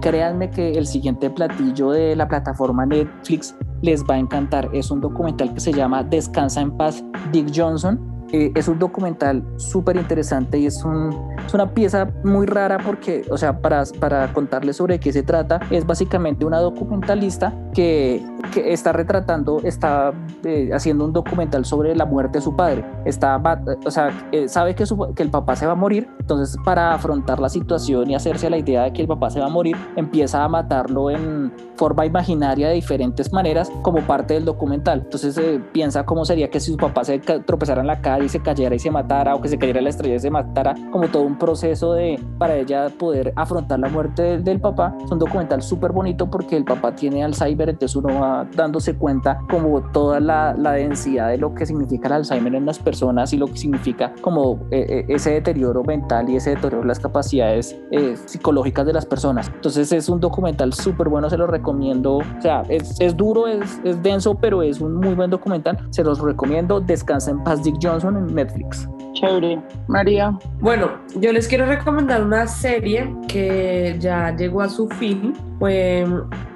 créanme 0.00 0.48
que 0.50 0.72
el 0.72 0.86
siguiente 0.86 1.28
platillo 1.28 1.90
de 1.90 2.14
la 2.14 2.28
plataforma 2.28 2.86
Netflix 2.86 3.56
les 3.82 4.04
va 4.04 4.14
a 4.14 4.18
encantar. 4.18 4.70
Es 4.72 4.92
un 4.92 5.00
documental 5.00 5.52
que 5.52 5.58
se 5.58 5.72
llama 5.72 6.04
Descansa 6.04 6.60
en 6.60 6.76
paz, 6.76 7.02
Dick 7.32 7.50
Johnson 7.52 8.13
eh, 8.32 8.52
es 8.54 8.68
un 8.68 8.78
documental 8.78 9.44
súper 9.56 9.96
interesante 9.96 10.58
y 10.58 10.66
es, 10.66 10.84
un, 10.84 11.16
es, 11.46 11.54
una 11.54 11.72
pieza 11.72 12.10
muy 12.24 12.46
rara 12.46 12.78
porque, 12.84 13.24
o 13.30 13.38
sea, 13.38 13.60
para, 13.60 13.84
para 14.00 14.32
contarles 14.32 14.76
sobre 14.76 14.98
qué 14.98 15.12
se 15.12 15.22
trata, 15.22 15.60
es 15.70 15.86
básicamente 15.86 16.44
una 16.44 16.58
documentalista 16.58 17.54
que, 17.72 18.24
que 18.52 18.72
está 18.72 18.92
retratando, 18.92 19.60
está 19.62 20.12
eh, 20.44 20.70
haciendo 20.72 21.04
un 21.04 21.12
documental 21.12 21.64
sobre 21.64 21.94
la 21.94 22.06
muerte 22.06 22.38
de 22.38 22.42
su 22.42 22.56
padre. 22.56 22.84
Está, 23.04 23.40
o 23.84 23.90
sea, 23.90 24.10
eh, 24.32 24.48
sabe 24.48 24.74
que, 24.74 24.86
su, 24.86 25.12
que 25.14 25.22
el 25.22 25.30
papá 25.30 25.54
se 25.56 25.66
va 25.66 25.72
a 25.72 25.76
morir 25.76 26.08
Entonces, 26.18 26.56
para 26.64 26.92
afrontar 26.92 27.38
la 27.40 27.48
situación 27.48 28.10
y 28.10 28.14
hacerse 28.14 28.50
la 28.50 28.58
idea 28.58 28.84
de 28.84 28.92
que 28.92 29.02
el 29.02 29.08
papá 29.08 29.30
se 29.30 29.40
va 29.40 29.46
a 29.46 29.50
morir, 29.50 29.76
empieza 29.96 30.42
a 30.42 30.48
matarlo 30.48 31.10
en 31.10 31.52
forma 31.76 32.06
imaginaria 32.06 32.68
de 32.68 32.74
diferentes 32.74 33.32
maneras 33.32 33.70
como 33.82 34.00
parte 34.00 34.34
del 34.34 34.44
documental. 34.44 35.02
Entonces, 35.04 35.36
eh, 35.38 35.60
piensa 35.72 36.04
cómo 36.04 36.24
sería 36.24 36.50
que 36.50 36.60
si 36.60 36.72
su 36.72 36.76
papá 36.76 37.04
se 37.04 37.18
tropezara 37.18 37.80
en 37.80 37.86
la 37.86 38.00
calle 38.00 38.23
y 38.24 38.28
se 38.28 38.40
cayera 38.40 38.74
y 38.74 38.78
se 38.78 38.90
matara, 38.90 39.34
o 39.34 39.40
que 39.40 39.48
se 39.48 39.58
cayera 39.58 39.80
la 39.80 39.90
estrella 39.90 40.16
y 40.16 40.20
se 40.20 40.30
matara, 40.30 40.74
como 40.90 41.08
todo 41.08 41.22
un 41.22 41.38
proceso 41.38 41.92
de 41.94 42.20
para 42.38 42.56
ella 42.56 42.88
poder 42.98 43.32
afrontar 43.36 43.78
la 43.78 43.88
muerte 43.88 44.38
del, 44.38 44.60
papá. 44.60 44.96
Es 45.04 45.10
un 45.10 45.18
documental 45.18 45.62
súper 45.62 45.92
bonito 45.92 46.30
porque 46.30 46.56
el 46.56 46.64
papá 46.64 46.94
tiene 46.94 47.24
Alzheimer, 47.24 47.68
entonces 47.68 47.96
uno 47.96 48.20
va 48.20 48.46
dándose 48.54 48.96
cuenta 48.96 49.40
como 49.50 49.82
toda 49.92 50.20
la, 50.20 50.54
la 50.54 50.72
densidad 50.72 51.28
de 51.28 51.38
lo 51.38 51.54
que 51.54 51.66
significa 51.66 52.08
el 52.08 52.14
Alzheimer 52.14 52.54
en 52.54 52.66
las 52.66 52.78
personas 52.78 53.32
y 53.32 53.36
lo 53.36 53.46
que 53.46 53.56
significa 53.56 54.12
como 54.20 54.60
eh, 54.70 54.86
eh, 54.88 55.04
ese 55.08 55.32
deterioro 55.32 55.82
mental 55.84 56.28
y 56.28 56.36
ese 56.36 56.50
deterioro 56.50 56.82
de 56.82 56.86
las 56.86 57.00
capacidades 57.00 57.76
eh, 57.90 58.16
psicológicas 58.24 58.86
de 58.86 58.92
las 58.92 59.06
personas. 59.06 59.50
Entonces 59.54 59.92
es 59.92 60.08
un 60.08 60.20
documental 60.20 60.72
súper 60.72 61.08
bueno, 61.08 61.28
se 61.30 61.36
lo 61.36 61.46
recomiendo. 61.46 62.16
O 62.16 62.40
sea, 62.40 62.62
es, 62.68 63.00
es 63.00 63.16
duro, 63.16 63.46
es, 63.46 63.80
es, 63.84 64.02
denso, 64.02 64.34
pero 64.34 64.62
es 64.62 64.80
un 64.80 64.94
muy 64.96 65.14
buen 65.14 65.30
documental. 65.30 65.78
Se 65.90 66.04
los 66.04 66.20
recomiendo. 66.20 66.80
Descansa 66.80 67.30
en 67.30 67.42
paz 67.42 67.62
Dick 67.62 67.76
Johnson 67.82 68.03
en 68.08 68.34
Netflix. 68.34 68.88
Chévere. 69.14 69.60
María. 69.88 70.36
Bueno, 70.60 70.90
yo 71.16 71.32
les 71.32 71.46
quiero 71.46 71.66
recomendar 71.66 72.22
una 72.22 72.46
serie 72.46 73.14
que 73.28 73.96
ya 74.00 74.34
llegó 74.36 74.62
a 74.62 74.68
su 74.68 74.88
fin. 74.88 75.34
Fue 75.58 76.04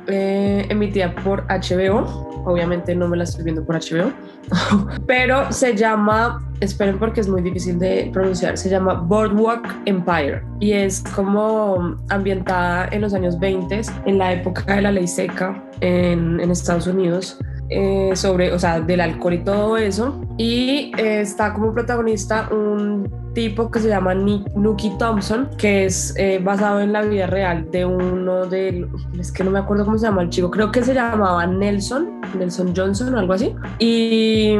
emitida 0.07 1.14
por 1.16 1.44
HBO 1.46 2.28
obviamente 2.49 2.94
no 2.94 3.09
me 3.09 3.16
la 3.16 3.24
estoy 3.24 3.44
viendo 3.44 3.64
por 3.64 3.76
HBO, 3.76 4.11
pero 5.07 5.51
se 5.53 5.76
llama, 5.76 6.42
esperen 6.61 6.99
porque 6.99 7.20
es 7.20 7.28
muy 7.28 7.42
difícil 7.42 7.78
de 7.78 8.11
pronunciar, 8.12 8.57
se 8.57 8.70
llama 8.70 8.94
Boardwalk 8.94 9.66
Empire 9.84 10.42
y 10.61 10.72
es 10.72 11.05
como 11.14 11.96
ambientada 12.09 12.88
en 12.90 13.03
los 13.03 13.12
años 13.14 13.38
20, 13.38 13.82
en 14.07 14.18
la 14.18 14.32
época 14.32 14.76
de 14.76 14.82
la 14.82 14.92
ley 14.92 15.07
seca 15.07 15.62
en, 15.80 16.40
en 16.40 16.51
Estados 16.51 16.86
Unidos. 16.86 17.38
Eh, 17.70 18.12
sobre, 18.14 18.52
o 18.52 18.58
sea, 18.58 18.80
del 18.80 19.00
alcohol 19.00 19.34
y 19.34 19.38
todo 19.38 19.76
eso. 19.76 20.20
Y 20.38 20.92
eh, 20.96 21.20
está 21.20 21.52
como 21.52 21.72
protagonista 21.74 22.48
un 22.50 23.28
tipo 23.39 23.70
que 23.70 23.78
se 23.78 23.89
llama 23.89 24.14
Nuki 24.14 24.91
Thompson, 24.99 25.49
que 25.57 25.84
es 25.84 26.12
eh, 26.16 26.41
basado 26.43 26.80
en 26.80 26.93
la 26.93 27.03
vida 27.03 27.28
real 27.28 27.70
de 27.70 27.84
uno 27.84 28.47
de, 28.47 28.89
es 29.16 29.30
que 29.30 29.45
no 29.45 29.53
me 29.53 29.61
acuerdo 29.61 29.84
cómo 29.84 29.97
se 29.97 30.07
llama 30.07 30.22
el 30.22 30.30
chico, 30.30 30.51
creo 30.51 30.72
que 30.72 30.82
se 30.82 30.93
llamaba 30.93 31.47
Nelson, 31.47 32.20
Nelson 32.36 32.74
Johnson 32.76 33.14
o 33.14 33.18
algo 33.18 33.34
así. 33.34 33.55
Y, 33.78 34.57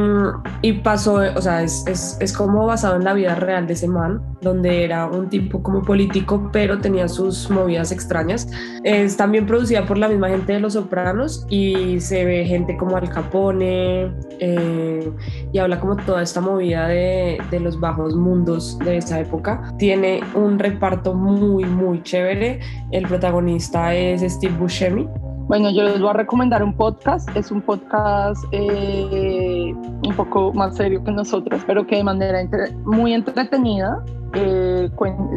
y 0.63 0.73
pasó, 0.75 1.21
o 1.35 1.43
sea, 1.43 1.65
es, 1.65 1.85
es, 1.89 2.17
es 2.21 2.33
como 2.33 2.67
basado 2.67 2.95
en 2.95 3.03
la 3.03 3.15
vida 3.15 3.35
real 3.35 3.67
de 3.67 3.73
ese 3.73 3.89
man, 3.89 4.23
donde 4.41 4.85
era 4.85 5.07
un 5.07 5.29
tipo 5.29 5.63
como 5.63 5.83
político, 5.83 6.51
pero 6.53 6.79
tenía 6.79 7.09
sus 7.09 7.51
movidas 7.51 7.91
extrañas. 7.93 8.49
Es 8.85 9.17
también 9.17 9.47
producida 9.47 9.87
por 9.87 9.99
la 9.99 10.09
misma 10.09 10.29
gente 10.29 10.53
de 10.53 10.61
Los 10.61 10.75
Sopranos 10.75 11.47
y 11.49 12.01
se 12.01 12.25
ve 12.25 12.45
gente 12.45 12.77
como 12.77 12.97
Al 12.97 13.09
Capone 13.09 14.13
eh, 14.39 15.11
y 15.53 15.59
habla 15.59 15.81
como 15.81 15.97
toda 15.97 16.23
esta 16.23 16.41
movida 16.41 16.89
de, 16.89 17.39
de, 17.51 17.61
los 17.61 17.81
bajos 17.81 18.15
mundos 18.15 18.68
de 18.79 18.99
esa 18.99 19.21
época. 19.21 19.73
Tiene 19.79 20.21
un 20.35 20.59
reparto 20.59 21.15
muy, 21.15 21.65
muy 21.65 22.03
chévere. 22.03 22.61
El 22.91 23.07
protagonista 23.07 23.95
es 23.95 24.21
Steve 24.23 24.55
Buscemi. 24.59 25.09
Bueno, 25.49 25.71
yo 25.71 25.83
les 25.85 25.99
voy 25.99 26.11
a 26.11 26.13
recomendar 26.13 26.63
un 26.63 26.75
podcast. 26.75 27.29
Es 27.35 27.51
un 27.51 27.63
podcast 27.63 28.45
eh, 28.53 29.73
un 29.75 30.15
poco 30.15 30.53
más 30.53 30.77
serio 30.77 31.03
que 31.03 31.11
nosotros, 31.11 31.63
pero 31.67 31.87
que 31.87 31.97
de 31.97 32.05
manera 32.05 32.47
muy 32.85 33.15
entretenida 33.15 34.05
eh, 34.35 34.91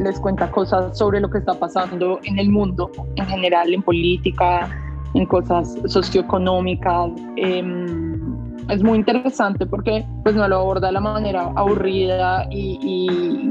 les 0.04 0.20
cuenta 0.20 0.52
cosas 0.52 0.98
sobre 0.98 1.22
lo 1.22 1.30
que 1.30 1.38
está 1.38 1.54
pasando 1.54 2.20
en 2.24 2.40
el 2.40 2.50
mundo 2.50 2.92
en 3.16 3.26
general, 3.26 3.74
en 3.74 3.82
política, 3.82 4.70
en 5.14 5.26
cosas 5.26 5.78
socioeconómicas. 5.86 7.12
Em, 7.38 8.11
es 8.72 8.82
muy 8.84 8.98
interesante 8.98 9.66
porque 9.66 10.06
pues 10.24 10.34
no 10.36 10.48
lo 10.48 10.58
aborda 10.58 10.88
de 10.88 10.94
la 10.94 11.02
manera 11.02 11.52
aburrida 11.56 12.48
y, 12.50 12.80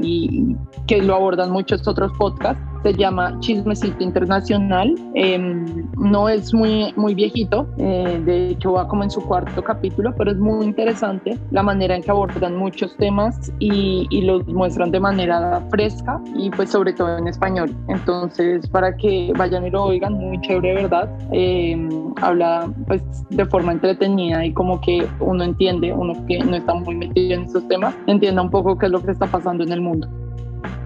y 0.01 0.55
que 0.87 1.01
lo 1.01 1.15
abordan 1.15 1.51
muchos 1.51 1.87
otros 1.87 2.11
podcasts 2.17 2.70
se 2.83 2.93
llama 2.93 3.37
Chismecito 3.39 4.03
Internacional. 4.03 4.95
Em, 5.13 5.65
no 5.97 6.29
es 6.29 6.53
muy, 6.53 6.93
muy 6.95 7.13
viejito, 7.15 7.67
eh, 7.77 8.21
de 8.25 8.49
hecho 8.49 8.73
va 8.73 8.87
como 8.87 9.03
en 9.03 9.11
su 9.11 9.21
cuarto 9.21 9.63
capítulo, 9.63 10.13
pero 10.17 10.31
es 10.31 10.37
muy 10.37 10.65
interesante 10.65 11.37
la 11.51 11.63
manera 11.63 11.95
en 11.95 12.01
que 12.01 12.11
abordan 12.11 12.55
muchos 12.57 12.95
temas 12.97 13.51
y, 13.59 14.07
y 14.09 14.21
los 14.21 14.45
muestran 14.47 14.91
de 14.91 14.99
manera 14.99 15.61
fresca 15.69 16.21
y 16.35 16.49
pues 16.49 16.69
sobre 16.69 16.93
todo 16.93 17.17
en 17.17 17.27
español. 17.27 17.75
Entonces, 17.87 18.67
para 18.67 18.95
que 18.95 19.33
vayan 19.37 19.65
y 19.65 19.69
lo 19.69 19.83
oigan, 19.83 20.13
muy 20.13 20.39
chévere, 20.41 20.75
¿verdad? 20.75 21.09
Em, 21.31 22.13
habla 22.21 22.71
pues 22.87 23.01
de 23.29 23.45
forma 23.45 23.71
entretenida 23.71 24.45
y 24.45 24.53
como 24.53 24.79
que 24.81 25.07
uno 25.19 25.43
entiende, 25.43 25.93
uno 25.93 26.13
que 26.27 26.39
no 26.39 26.55
está 26.55 26.73
muy 26.73 26.95
metido 26.95 27.35
en 27.35 27.43
esos 27.43 27.67
temas, 27.67 27.95
entienda 28.07 28.41
un 28.41 28.49
poco 28.49 28.77
qué 28.77 28.87
es 28.87 28.91
lo 28.91 29.01
que 29.01 29.11
está 29.11 29.27
pasando 29.27 29.63
en 29.63 29.71
el 29.71 29.81
mundo. 29.81 30.07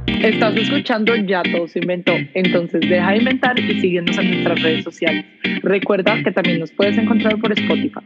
Estás 0.08 0.56
escuchando 0.56 1.16
Ya 1.16 1.44
Todo 1.44 1.68
se 1.68 1.80
inventó, 1.80 2.14
entonces 2.34 2.82
deja 2.82 3.12
de 3.12 3.18
inventar 3.18 3.60
y 3.60 3.80
síguenos 3.80 4.18
en 4.18 4.32
nuestras 4.32 4.62
redes 4.62 4.84
sociales. 4.84 5.26
Recuerda 5.62 6.22
que 6.24 6.32
también 6.32 6.60
nos 6.60 6.72
puedes 6.72 6.98
encontrar 6.98 7.40
por 7.40 7.52
Spotify. 7.52 8.00